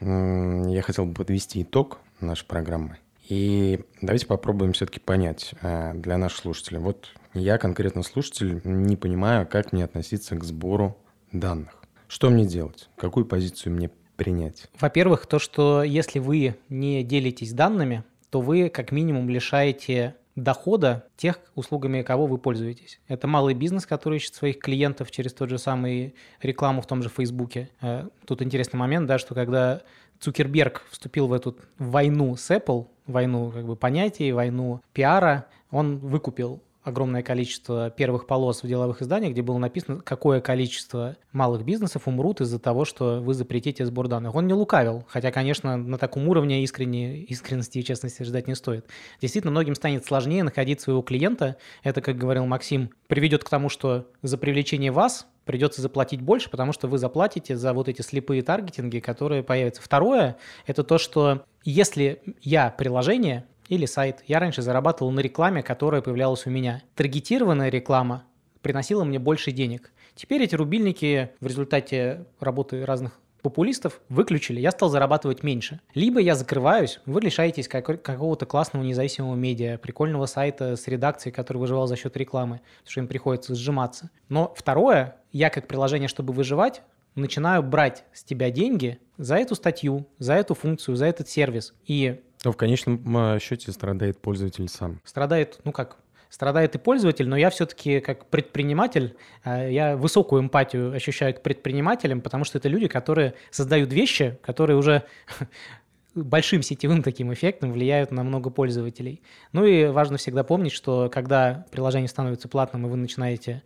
Я 0.00 0.82
хотел 0.82 1.06
бы 1.06 1.14
подвести 1.14 1.62
итог 1.62 2.00
нашей 2.20 2.46
программы. 2.46 2.98
И 3.28 3.80
давайте 4.00 4.26
попробуем 4.26 4.72
все-таки 4.72 4.98
понять 4.98 5.54
а, 5.62 5.94
для 5.94 6.18
наших 6.18 6.40
слушателей. 6.40 6.80
Вот 6.80 7.10
я 7.32 7.58
конкретно 7.58 8.02
слушатель 8.02 8.60
не 8.64 8.96
понимаю, 8.96 9.46
как 9.46 9.72
мне 9.72 9.84
относиться 9.84 10.36
к 10.36 10.42
сбору 10.42 10.96
данных. 11.30 11.76
Что 12.08 12.28
мне 12.28 12.44
делать? 12.44 12.90
Какую 12.96 13.24
позицию 13.24 13.74
мне 13.74 13.90
принять? 14.16 14.68
Во-первых, 14.78 15.26
то, 15.26 15.38
что 15.38 15.82
если 15.82 16.18
вы 16.18 16.56
не 16.68 17.02
делитесь 17.02 17.52
данными, 17.52 18.04
то 18.30 18.40
вы 18.40 18.68
как 18.68 18.92
минимум 18.92 19.28
лишаете 19.28 20.16
дохода 20.36 21.06
тех, 21.16 21.38
услугами 21.54 22.02
кого 22.02 22.26
вы 22.26 22.38
пользуетесь. 22.38 23.00
Это 23.08 23.26
малый 23.26 23.54
бизнес, 23.54 23.86
который 23.86 24.16
ищет 24.16 24.34
своих 24.34 24.58
клиентов 24.58 25.10
через 25.10 25.34
тот 25.34 25.50
же 25.50 25.58
самый 25.58 26.14
рекламу 26.40 26.80
в 26.80 26.86
том 26.86 27.02
же 27.02 27.08
Фейсбуке. 27.08 27.68
Э, 27.80 28.08
тут 28.26 28.40
интересный 28.42 28.78
момент, 28.78 29.06
да, 29.06 29.18
что 29.18 29.34
когда 29.34 29.82
Цукерберг 30.20 30.82
вступил 30.90 31.26
в 31.26 31.32
эту 31.32 31.56
войну 31.78 32.36
с 32.36 32.50
Apple, 32.50 32.86
войну 33.06 33.50
как 33.50 33.66
бы 33.66 33.76
понятий, 33.76 34.32
войну 34.32 34.80
пиара, 34.92 35.46
он 35.70 35.98
выкупил 35.98 36.62
огромное 36.82 37.22
количество 37.22 37.90
первых 37.90 38.26
полос 38.26 38.62
в 38.62 38.66
деловых 38.66 39.02
изданиях, 39.02 39.32
где 39.32 39.42
было 39.42 39.58
написано, 39.58 40.00
какое 40.00 40.40
количество 40.40 41.16
малых 41.32 41.64
бизнесов 41.64 42.08
умрут 42.08 42.40
из-за 42.40 42.58
того, 42.58 42.84
что 42.84 43.20
вы 43.20 43.34
запретите 43.34 43.86
сбор 43.86 44.08
данных. 44.08 44.34
Он 44.34 44.46
не 44.46 44.54
лукавил, 44.54 45.04
хотя, 45.08 45.30
конечно, 45.30 45.76
на 45.76 45.98
таком 45.98 46.28
уровне 46.28 46.62
искренне, 46.62 47.18
искренности 47.20 47.78
и 47.78 47.84
честности 47.84 48.22
ждать 48.22 48.48
не 48.48 48.54
стоит. 48.54 48.86
Действительно, 49.20 49.52
многим 49.52 49.74
станет 49.74 50.04
сложнее 50.04 50.42
находить 50.42 50.80
своего 50.80 51.02
клиента. 51.02 51.56
Это, 51.82 52.00
как 52.00 52.16
говорил 52.16 52.46
Максим, 52.46 52.90
приведет 53.06 53.44
к 53.44 53.48
тому, 53.48 53.68
что 53.68 54.08
за 54.22 54.36
привлечение 54.36 54.90
вас 54.90 55.26
придется 55.44 55.82
заплатить 55.82 56.20
больше, 56.20 56.50
потому 56.50 56.72
что 56.72 56.88
вы 56.88 56.98
заплатите 56.98 57.56
за 57.56 57.72
вот 57.72 57.88
эти 57.88 58.02
слепые 58.02 58.42
таргетинги, 58.42 59.00
которые 59.00 59.42
появятся. 59.42 59.82
Второе– 59.82 60.36
это 60.66 60.84
то, 60.84 60.98
что 60.98 61.44
если 61.64 62.22
я 62.40 62.70
приложение, 62.70 63.46
или 63.72 63.86
сайт. 63.86 64.22
Я 64.26 64.38
раньше 64.38 64.60
зарабатывал 64.60 65.10
на 65.12 65.20
рекламе, 65.20 65.62
которая 65.62 66.02
появлялась 66.02 66.46
у 66.46 66.50
меня. 66.50 66.82
Таргетированная 66.94 67.70
реклама 67.70 68.24
приносила 68.60 69.02
мне 69.02 69.18
больше 69.18 69.50
денег. 69.50 69.92
Теперь 70.14 70.42
эти 70.42 70.54
рубильники 70.54 71.30
в 71.40 71.46
результате 71.46 72.26
работы 72.38 72.84
разных 72.84 73.18
популистов 73.40 74.02
выключили, 74.10 74.60
я 74.60 74.72
стал 74.72 74.90
зарабатывать 74.90 75.42
меньше. 75.42 75.80
Либо 75.94 76.20
я 76.20 76.34
закрываюсь, 76.34 77.00
вы 77.06 77.22
лишаетесь 77.22 77.66
какого-то 77.66 78.44
классного 78.44 78.84
независимого 78.84 79.34
медиа, 79.34 79.78
прикольного 79.78 80.26
сайта 80.26 80.76
с 80.76 80.86
редакцией, 80.86 81.32
который 81.32 81.56
выживал 81.56 81.86
за 81.86 81.96
счет 81.96 82.14
рекламы, 82.18 82.60
что 82.86 83.00
им 83.00 83.08
приходится 83.08 83.54
сжиматься. 83.54 84.10
Но 84.28 84.52
второе, 84.54 85.16
я 85.32 85.48
как 85.48 85.66
приложение, 85.66 86.08
чтобы 86.08 86.34
выживать, 86.34 86.82
начинаю 87.14 87.62
брать 87.62 88.04
с 88.12 88.22
тебя 88.22 88.50
деньги 88.50 88.98
за 89.16 89.36
эту 89.36 89.54
статью, 89.54 90.06
за 90.18 90.34
эту 90.34 90.54
функцию, 90.54 90.96
за 90.96 91.06
этот 91.06 91.28
сервис. 91.28 91.74
И 91.86 92.20
но 92.44 92.52
в 92.52 92.56
конечном 92.56 93.38
счете 93.40 93.72
страдает 93.72 94.20
пользователь 94.20 94.68
сам. 94.68 95.00
Страдает, 95.04 95.60
ну 95.64 95.72
как, 95.72 95.98
страдает 96.32 96.74
и 96.74 96.78
пользователь, 96.78 97.28
но 97.28 97.36
я 97.36 97.50
все-таки 97.50 98.00
как 98.00 98.24
предприниматель, 98.30 99.16
э, 99.44 99.70
я 99.70 99.98
высокую 99.98 100.40
эмпатию 100.40 100.92
ощущаю 100.92 101.34
к 101.34 101.42
предпринимателям, 101.42 102.22
потому 102.22 102.44
что 102.44 102.56
это 102.56 102.70
люди, 102.70 102.88
которые 102.88 103.34
создают 103.50 103.92
вещи, 103.92 104.38
которые 104.42 104.78
уже 104.78 105.02
большим 106.14 106.62
сетевым 106.62 107.02
таким 107.02 107.34
эффектом 107.34 107.72
влияют 107.72 108.12
на 108.12 108.22
много 108.22 108.48
пользователей. 108.48 109.20
Ну 109.52 109.66
и 109.66 109.84
важно 109.84 110.16
всегда 110.16 110.42
помнить, 110.42 110.72
что 110.72 111.10
когда 111.12 111.66
приложение 111.70 112.08
становится 112.08 112.48
платным, 112.48 112.86
и 112.86 112.88
вы 112.88 112.96
начинаете 112.96 113.62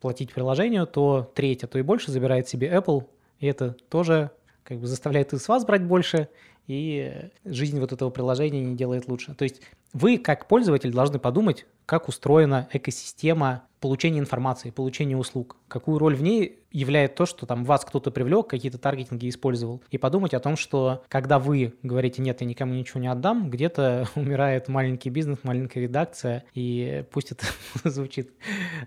платить 0.00 0.32
приложению, 0.32 0.86
то 0.86 1.28
треть, 1.34 1.64
а 1.64 1.66
то 1.66 1.76
и 1.76 1.82
больше 1.82 2.12
забирает 2.12 2.48
себе 2.48 2.68
Apple, 2.68 3.04
и 3.40 3.48
это 3.48 3.72
тоже 3.88 4.30
как 4.62 4.78
бы 4.78 4.86
заставляет 4.86 5.32
и 5.32 5.38
с 5.38 5.48
вас 5.48 5.64
брать 5.64 5.82
больше, 5.82 6.28
и 6.66 7.30
жизнь 7.44 7.78
вот 7.80 7.92
этого 7.92 8.10
приложения 8.10 8.62
не 8.62 8.76
делает 8.76 9.08
лучше. 9.08 9.34
То 9.34 9.44
есть 9.44 9.60
вы, 9.92 10.18
как 10.18 10.48
пользователь, 10.48 10.92
должны 10.92 11.18
подумать, 11.18 11.66
как 11.86 12.08
устроена 12.08 12.68
экосистема 12.72 13.62
получения 13.80 14.18
информации, 14.18 14.70
получения 14.70 15.16
услуг, 15.16 15.56
какую 15.68 15.98
роль 15.98 16.16
в 16.16 16.22
ней 16.22 16.58
являет 16.72 17.14
то, 17.14 17.24
что 17.24 17.46
там 17.46 17.64
вас 17.64 17.84
кто-то 17.84 18.10
привлек, 18.10 18.48
какие-то 18.48 18.78
таргетинги 18.78 19.28
использовал, 19.28 19.82
и 19.90 19.98
подумать 19.98 20.34
о 20.34 20.40
том, 20.40 20.56
что 20.56 21.04
когда 21.08 21.38
вы 21.38 21.74
говорите 21.82 22.20
«нет, 22.20 22.40
я 22.40 22.46
никому 22.46 22.74
ничего 22.74 23.00
не 23.00 23.08
отдам», 23.08 23.48
где-то 23.48 24.08
умирает 24.16 24.68
маленький 24.68 25.10
бизнес, 25.10 25.38
маленькая 25.44 25.80
редакция, 25.80 26.44
и 26.54 27.04
пусть 27.12 27.32
это 27.32 27.46
звучит 27.84 28.32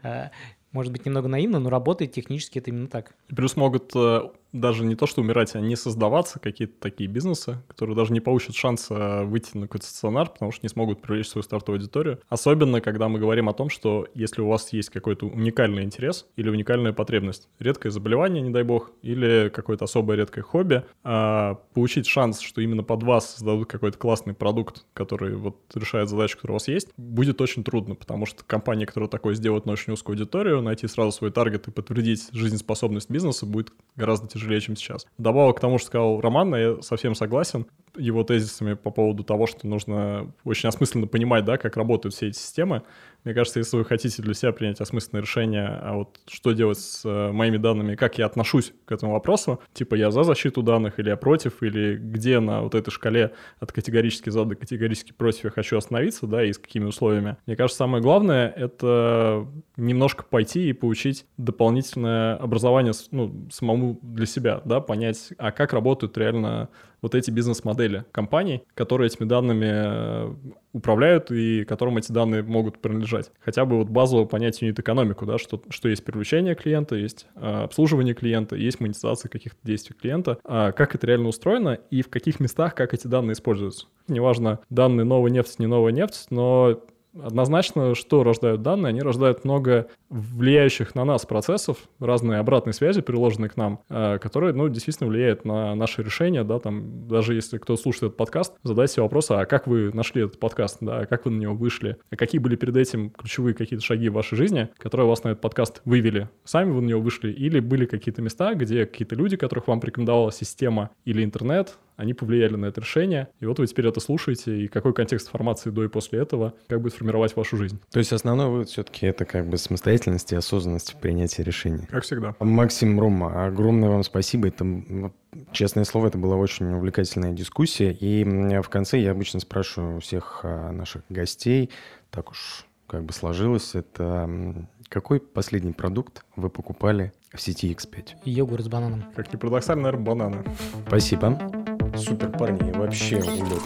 э, 0.03 0.29
может 0.71 0.91
быть, 0.91 1.05
немного 1.05 1.27
наивно, 1.27 1.59
но 1.59 1.69
работает 1.69 2.11
технически 2.11 2.59
это 2.59 2.69
именно 2.69 2.87
так. 2.87 3.15
Плюс 3.27 3.55
могут 3.55 3.91
э, 3.95 4.29
даже 4.51 4.83
не 4.83 4.95
то, 4.95 5.05
что 5.05 5.21
умирать, 5.21 5.55
а 5.55 5.59
не 5.59 5.75
создаваться 5.75 6.39
какие-то 6.39 6.73
такие 6.79 7.09
бизнесы, 7.09 7.57
которые 7.67 7.95
даже 7.95 8.13
не 8.13 8.19
получат 8.19 8.55
шанса 8.55 9.23
выйти 9.25 9.55
на 9.57 9.67
какой-то 9.67 9.85
стационар, 9.85 10.29
потому 10.29 10.51
что 10.51 10.65
не 10.65 10.69
смогут 10.69 11.01
привлечь 11.01 11.27
свою 11.27 11.43
стартовую 11.43 11.79
аудиторию. 11.79 12.19
Особенно, 12.29 12.81
когда 12.81 13.07
мы 13.09 13.19
говорим 13.19 13.49
о 13.49 13.53
том, 13.53 13.69
что 13.69 14.07
если 14.13 14.41
у 14.41 14.47
вас 14.47 14.73
есть 14.73 14.89
какой-то 14.89 15.27
уникальный 15.27 15.83
интерес 15.83 16.25
или 16.35 16.49
уникальная 16.49 16.93
потребность, 16.93 17.47
редкое 17.59 17.91
заболевание, 17.91 18.41
не 18.41 18.49
дай 18.49 18.63
бог, 18.63 18.91
или 19.01 19.49
какое-то 19.53 19.85
особое 19.85 20.17
редкое 20.17 20.41
хобби, 20.41 20.83
а 21.03 21.55
получить 21.73 22.07
шанс, 22.07 22.39
что 22.39 22.61
именно 22.61 22.83
под 22.83 23.03
вас 23.03 23.35
создадут 23.35 23.69
какой-то 23.69 23.97
классный 23.97 24.33
продукт, 24.33 24.85
который 24.93 25.35
вот 25.35 25.57
решает 25.75 26.09
задачу, 26.09 26.37
которая 26.37 26.53
у 26.53 26.59
вас 26.59 26.67
есть, 26.67 26.89
будет 26.97 27.41
очень 27.41 27.63
трудно, 27.63 27.95
потому 27.95 28.25
что 28.25 28.43
компания, 28.43 28.85
которая 28.85 29.09
такое 29.09 29.35
сделает 29.35 29.65
на 29.65 29.73
очень 29.73 29.93
узкую 29.93 30.15
аудиторию, 30.15 30.61
найти 30.61 30.87
сразу 30.87 31.11
свой 31.11 31.31
таргет 31.31 31.67
и 31.67 31.71
подтвердить 31.71 32.29
жизнеспособность 32.31 33.09
бизнеса 33.09 33.45
будет 33.45 33.71
гораздо 33.95 34.27
тяжелее 34.27 34.38
тяжелее, 34.39 34.61
чем 34.61 34.75
сейчас. 34.75 35.05
Добавок 35.17 35.57
к 35.57 35.59
тому, 35.59 35.77
что 35.77 35.87
сказал 35.87 36.21
Роман, 36.21 36.55
я 36.55 36.81
совсем 36.81 37.15
согласен 37.15 37.67
его 37.97 38.23
тезисами 38.23 38.73
по 38.73 38.91
поводу 38.91 39.23
того, 39.23 39.47
что 39.47 39.67
нужно 39.67 40.31
очень 40.43 40.69
осмысленно 40.69 41.07
понимать, 41.07 41.45
да, 41.45 41.57
как 41.57 41.77
работают 41.77 42.13
все 42.13 42.27
эти 42.27 42.37
системы. 42.37 42.83
Мне 43.25 43.33
кажется, 43.33 43.59
если 43.59 43.75
вы 43.75 43.83
хотите 43.83 44.21
для 44.21 44.33
себя 44.33 44.53
принять 44.53 44.79
осмысленное 44.79 45.21
решение, 45.21 45.67
а 45.67 45.95
вот 45.95 46.19
что 46.29 46.53
делать 46.53 46.79
с 46.79 47.03
э, 47.03 47.31
моими 47.31 47.57
данными, 47.57 47.95
как 47.95 48.17
я 48.17 48.25
отношусь 48.25 48.71
к 48.85 48.91
этому 48.91 49.11
вопросу, 49.11 49.59
типа 49.73 49.95
я 49.95 50.09
за 50.09 50.23
защиту 50.23 50.63
данных 50.63 50.99
или 50.99 51.09
я 51.09 51.17
против, 51.17 51.61
или 51.61 51.97
где 51.97 52.39
на 52.39 52.61
вот 52.61 52.75
этой 52.75 52.91
шкале 52.91 53.33
от 53.59 53.73
категорически 53.73 54.29
за 54.29 54.45
до 54.45 54.55
категорически 54.55 55.11
против 55.11 55.45
я 55.45 55.49
хочу 55.49 55.77
остановиться, 55.77 56.27
да, 56.27 56.43
и 56.43 56.53
с 56.53 56.57
какими 56.57 56.85
условиями. 56.85 57.35
Мне 57.45 57.57
кажется, 57.57 57.79
самое 57.79 58.01
главное— 58.01 58.49
это 58.55 59.45
немножко 59.75 60.23
пойти 60.23 60.69
и 60.69 60.73
получить 60.73 61.25
дополнительное 61.37 62.35
образование 62.35 62.93
ну, 63.11 63.47
самому 63.51 63.99
для 64.01 64.25
себя, 64.25 64.61
да, 64.63 64.79
понять, 64.79 65.33
а 65.37 65.51
как 65.51 65.73
работают 65.73 66.17
реально 66.17 66.69
вот 67.01 67.15
эти 67.15 67.31
бизнес-модели 67.31 68.05
компаний, 68.11 68.63
которые 68.73 69.07
этими 69.07 69.27
данными 69.27 69.67
э, 69.69 70.33
управляют 70.73 71.31
и 71.31 71.65
которым 71.65 71.97
эти 71.97 72.11
данные 72.11 72.43
могут 72.43 72.79
принадлежать. 72.79 73.31
Хотя 73.39 73.65
бы 73.65 73.77
вот 73.77 73.89
базово 73.89 74.25
понять 74.25 74.61
юнит-экономику, 74.61 75.25
да, 75.25 75.37
что, 75.37 75.61
что 75.69 75.89
есть 75.89 76.03
привлечение 76.03 76.55
клиента, 76.55 76.95
есть 76.95 77.27
э, 77.35 77.63
обслуживание 77.63 78.13
клиента, 78.13 78.55
есть 78.55 78.79
монетизация 78.79 79.29
каких-то 79.29 79.59
действий 79.63 79.95
клиента, 79.99 80.37
а 80.43 80.71
как 80.71 80.95
это 80.95 81.07
реально 81.07 81.29
устроено 81.29 81.79
и 81.89 82.01
в 82.01 82.09
каких 82.09 82.39
местах 82.39 82.75
как 82.75 82.93
эти 82.93 83.07
данные 83.07 83.33
используются. 83.33 83.87
Неважно, 84.07 84.59
данные 84.69 85.05
новая 85.05 85.31
нефть, 85.31 85.59
не 85.59 85.67
новая 85.67 85.91
нефть, 85.91 86.27
но 86.29 86.81
однозначно, 87.13 87.95
что 87.95 88.23
рождают 88.23 88.61
данные? 88.61 88.89
Они 88.89 89.01
рождают 89.01 89.43
много 89.43 89.87
влияющих 90.09 90.95
на 90.95 91.05
нас 91.05 91.25
процессов, 91.25 91.77
разные 91.99 92.39
обратные 92.39 92.73
связи, 92.73 93.01
приложенные 93.01 93.49
к 93.49 93.57
нам, 93.57 93.81
э, 93.89 94.17
которые, 94.19 94.53
ну, 94.53 94.69
действительно 94.69 95.09
влияют 95.09 95.45
на 95.45 95.75
наши 95.75 96.01
решения, 96.03 96.43
да, 96.43 96.59
там, 96.59 97.07
даже 97.07 97.35
если 97.35 97.57
кто 97.57 97.75
слушает 97.75 98.03
этот 98.03 98.17
подкаст, 98.17 98.55
задайте 98.63 98.93
себе 98.93 99.03
вопрос, 99.03 99.31
а 99.31 99.45
как 99.45 99.67
вы 99.67 99.91
нашли 99.93 100.23
этот 100.23 100.39
подкаст, 100.39 100.77
да, 100.81 101.05
как 101.05 101.25
вы 101.25 101.31
на 101.31 101.39
него 101.39 101.53
вышли, 101.53 101.97
а 102.11 102.15
какие 102.15 102.39
были 102.39 102.55
перед 102.55 102.75
этим 102.75 103.11
ключевые 103.11 103.53
какие-то 103.53 103.85
шаги 103.85 104.09
в 104.09 104.13
вашей 104.13 104.35
жизни, 104.35 104.69
которые 104.77 105.07
вас 105.07 105.23
на 105.23 105.29
этот 105.29 105.41
подкаст 105.41 105.81
вывели, 105.85 106.29
сами 106.43 106.71
вы 106.71 106.81
на 106.81 106.87
него 106.87 107.01
вышли, 107.01 107.31
или 107.31 107.59
были 107.59 107.85
какие-то 107.85 108.21
места, 108.21 108.53
где 108.55 108.85
какие-то 108.85 109.15
люди, 109.15 109.37
которых 109.37 109.67
вам 109.67 109.79
рекомендовала 109.81 110.31
система 110.31 110.91
или 111.05 111.23
интернет, 111.23 111.77
они 111.99 112.13
повлияли 112.13 112.55
на 112.55 112.67
это 112.67 112.79
решение, 112.79 113.27
и 113.41 113.45
вот 113.45 113.59
вы 113.59 113.67
теперь 113.67 113.85
это 113.85 113.99
слушаете, 113.99 114.57
и 114.57 114.67
какой 114.67 114.93
контекст 114.93 115.27
информации 115.27 115.69
до 115.69 115.83
и 115.83 115.89
после 115.89 116.19
этого, 116.19 116.53
как 116.69 116.81
будет 116.81 116.93
формировать 116.93 117.35
вашу 117.35 117.57
жизнь. 117.57 117.77
То 117.91 117.99
есть 117.99 118.13
основной 118.13 118.47
вывод 118.47 118.69
все-таки 118.69 119.05
это 119.05 119.25
как 119.25 119.47
бы 119.47 119.57
самостоятельность 119.57 120.31
и 120.31 120.35
осознанность 120.35 120.93
в 120.93 120.99
принятии 121.01 121.41
решений. 121.41 121.85
Как 121.89 122.05
всегда. 122.05 122.35
Максим 122.39 122.97
Рома, 123.01 123.45
огромное 123.45 123.89
вам 123.89 124.03
спасибо. 124.03 124.47
Это, 124.47 125.11
честное 125.51 125.83
слово, 125.83 126.07
это 126.07 126.17
была 126.17 126.37
очень 126.37 126.71
увлекательная 126.71 127.33
дискуссия. 127.33 127.91
И 127.91 128.23
в 128.23 128.69
конце 128.69 128.97
я 128.99 129.11
обычно 129.11 129.41
спрашиваю 129.41 129.97
у 129.97 129.99
всех 129.99 130.39
а, 130.43 130.71
наших 130.71 131.03
гостей, 131.09 131.69
так 132.11 132.31
уж 132.31 132.65
как 132.87 133.03
бы 133.03 133.11
сложилось, 133.11 133.75
это 133.75 134.67
какой 134.87 135.19
последний 135.19 135.73
продукт 135.73 136.23
вы 136.37 136.49
покупали 136.49 137.11
в 137.33 137.41
сети 137.41 137.71
X5? 137.73 138.21
Йогурт 138.23 138.63
с 138.63 138.67
бананом. 138.69 139.03
Как 139.15 139.31
ни 139.33 139.37
парадоксально, 139.37 139.83
наверное, 139.83 140.05
бананы. 140.05 140.43
Спасибо. 140.87 141.77
Супер, 141.99 142.31
парни, 142.31 142.71
вообще 142.71 143.17
улет. 143.17 143.61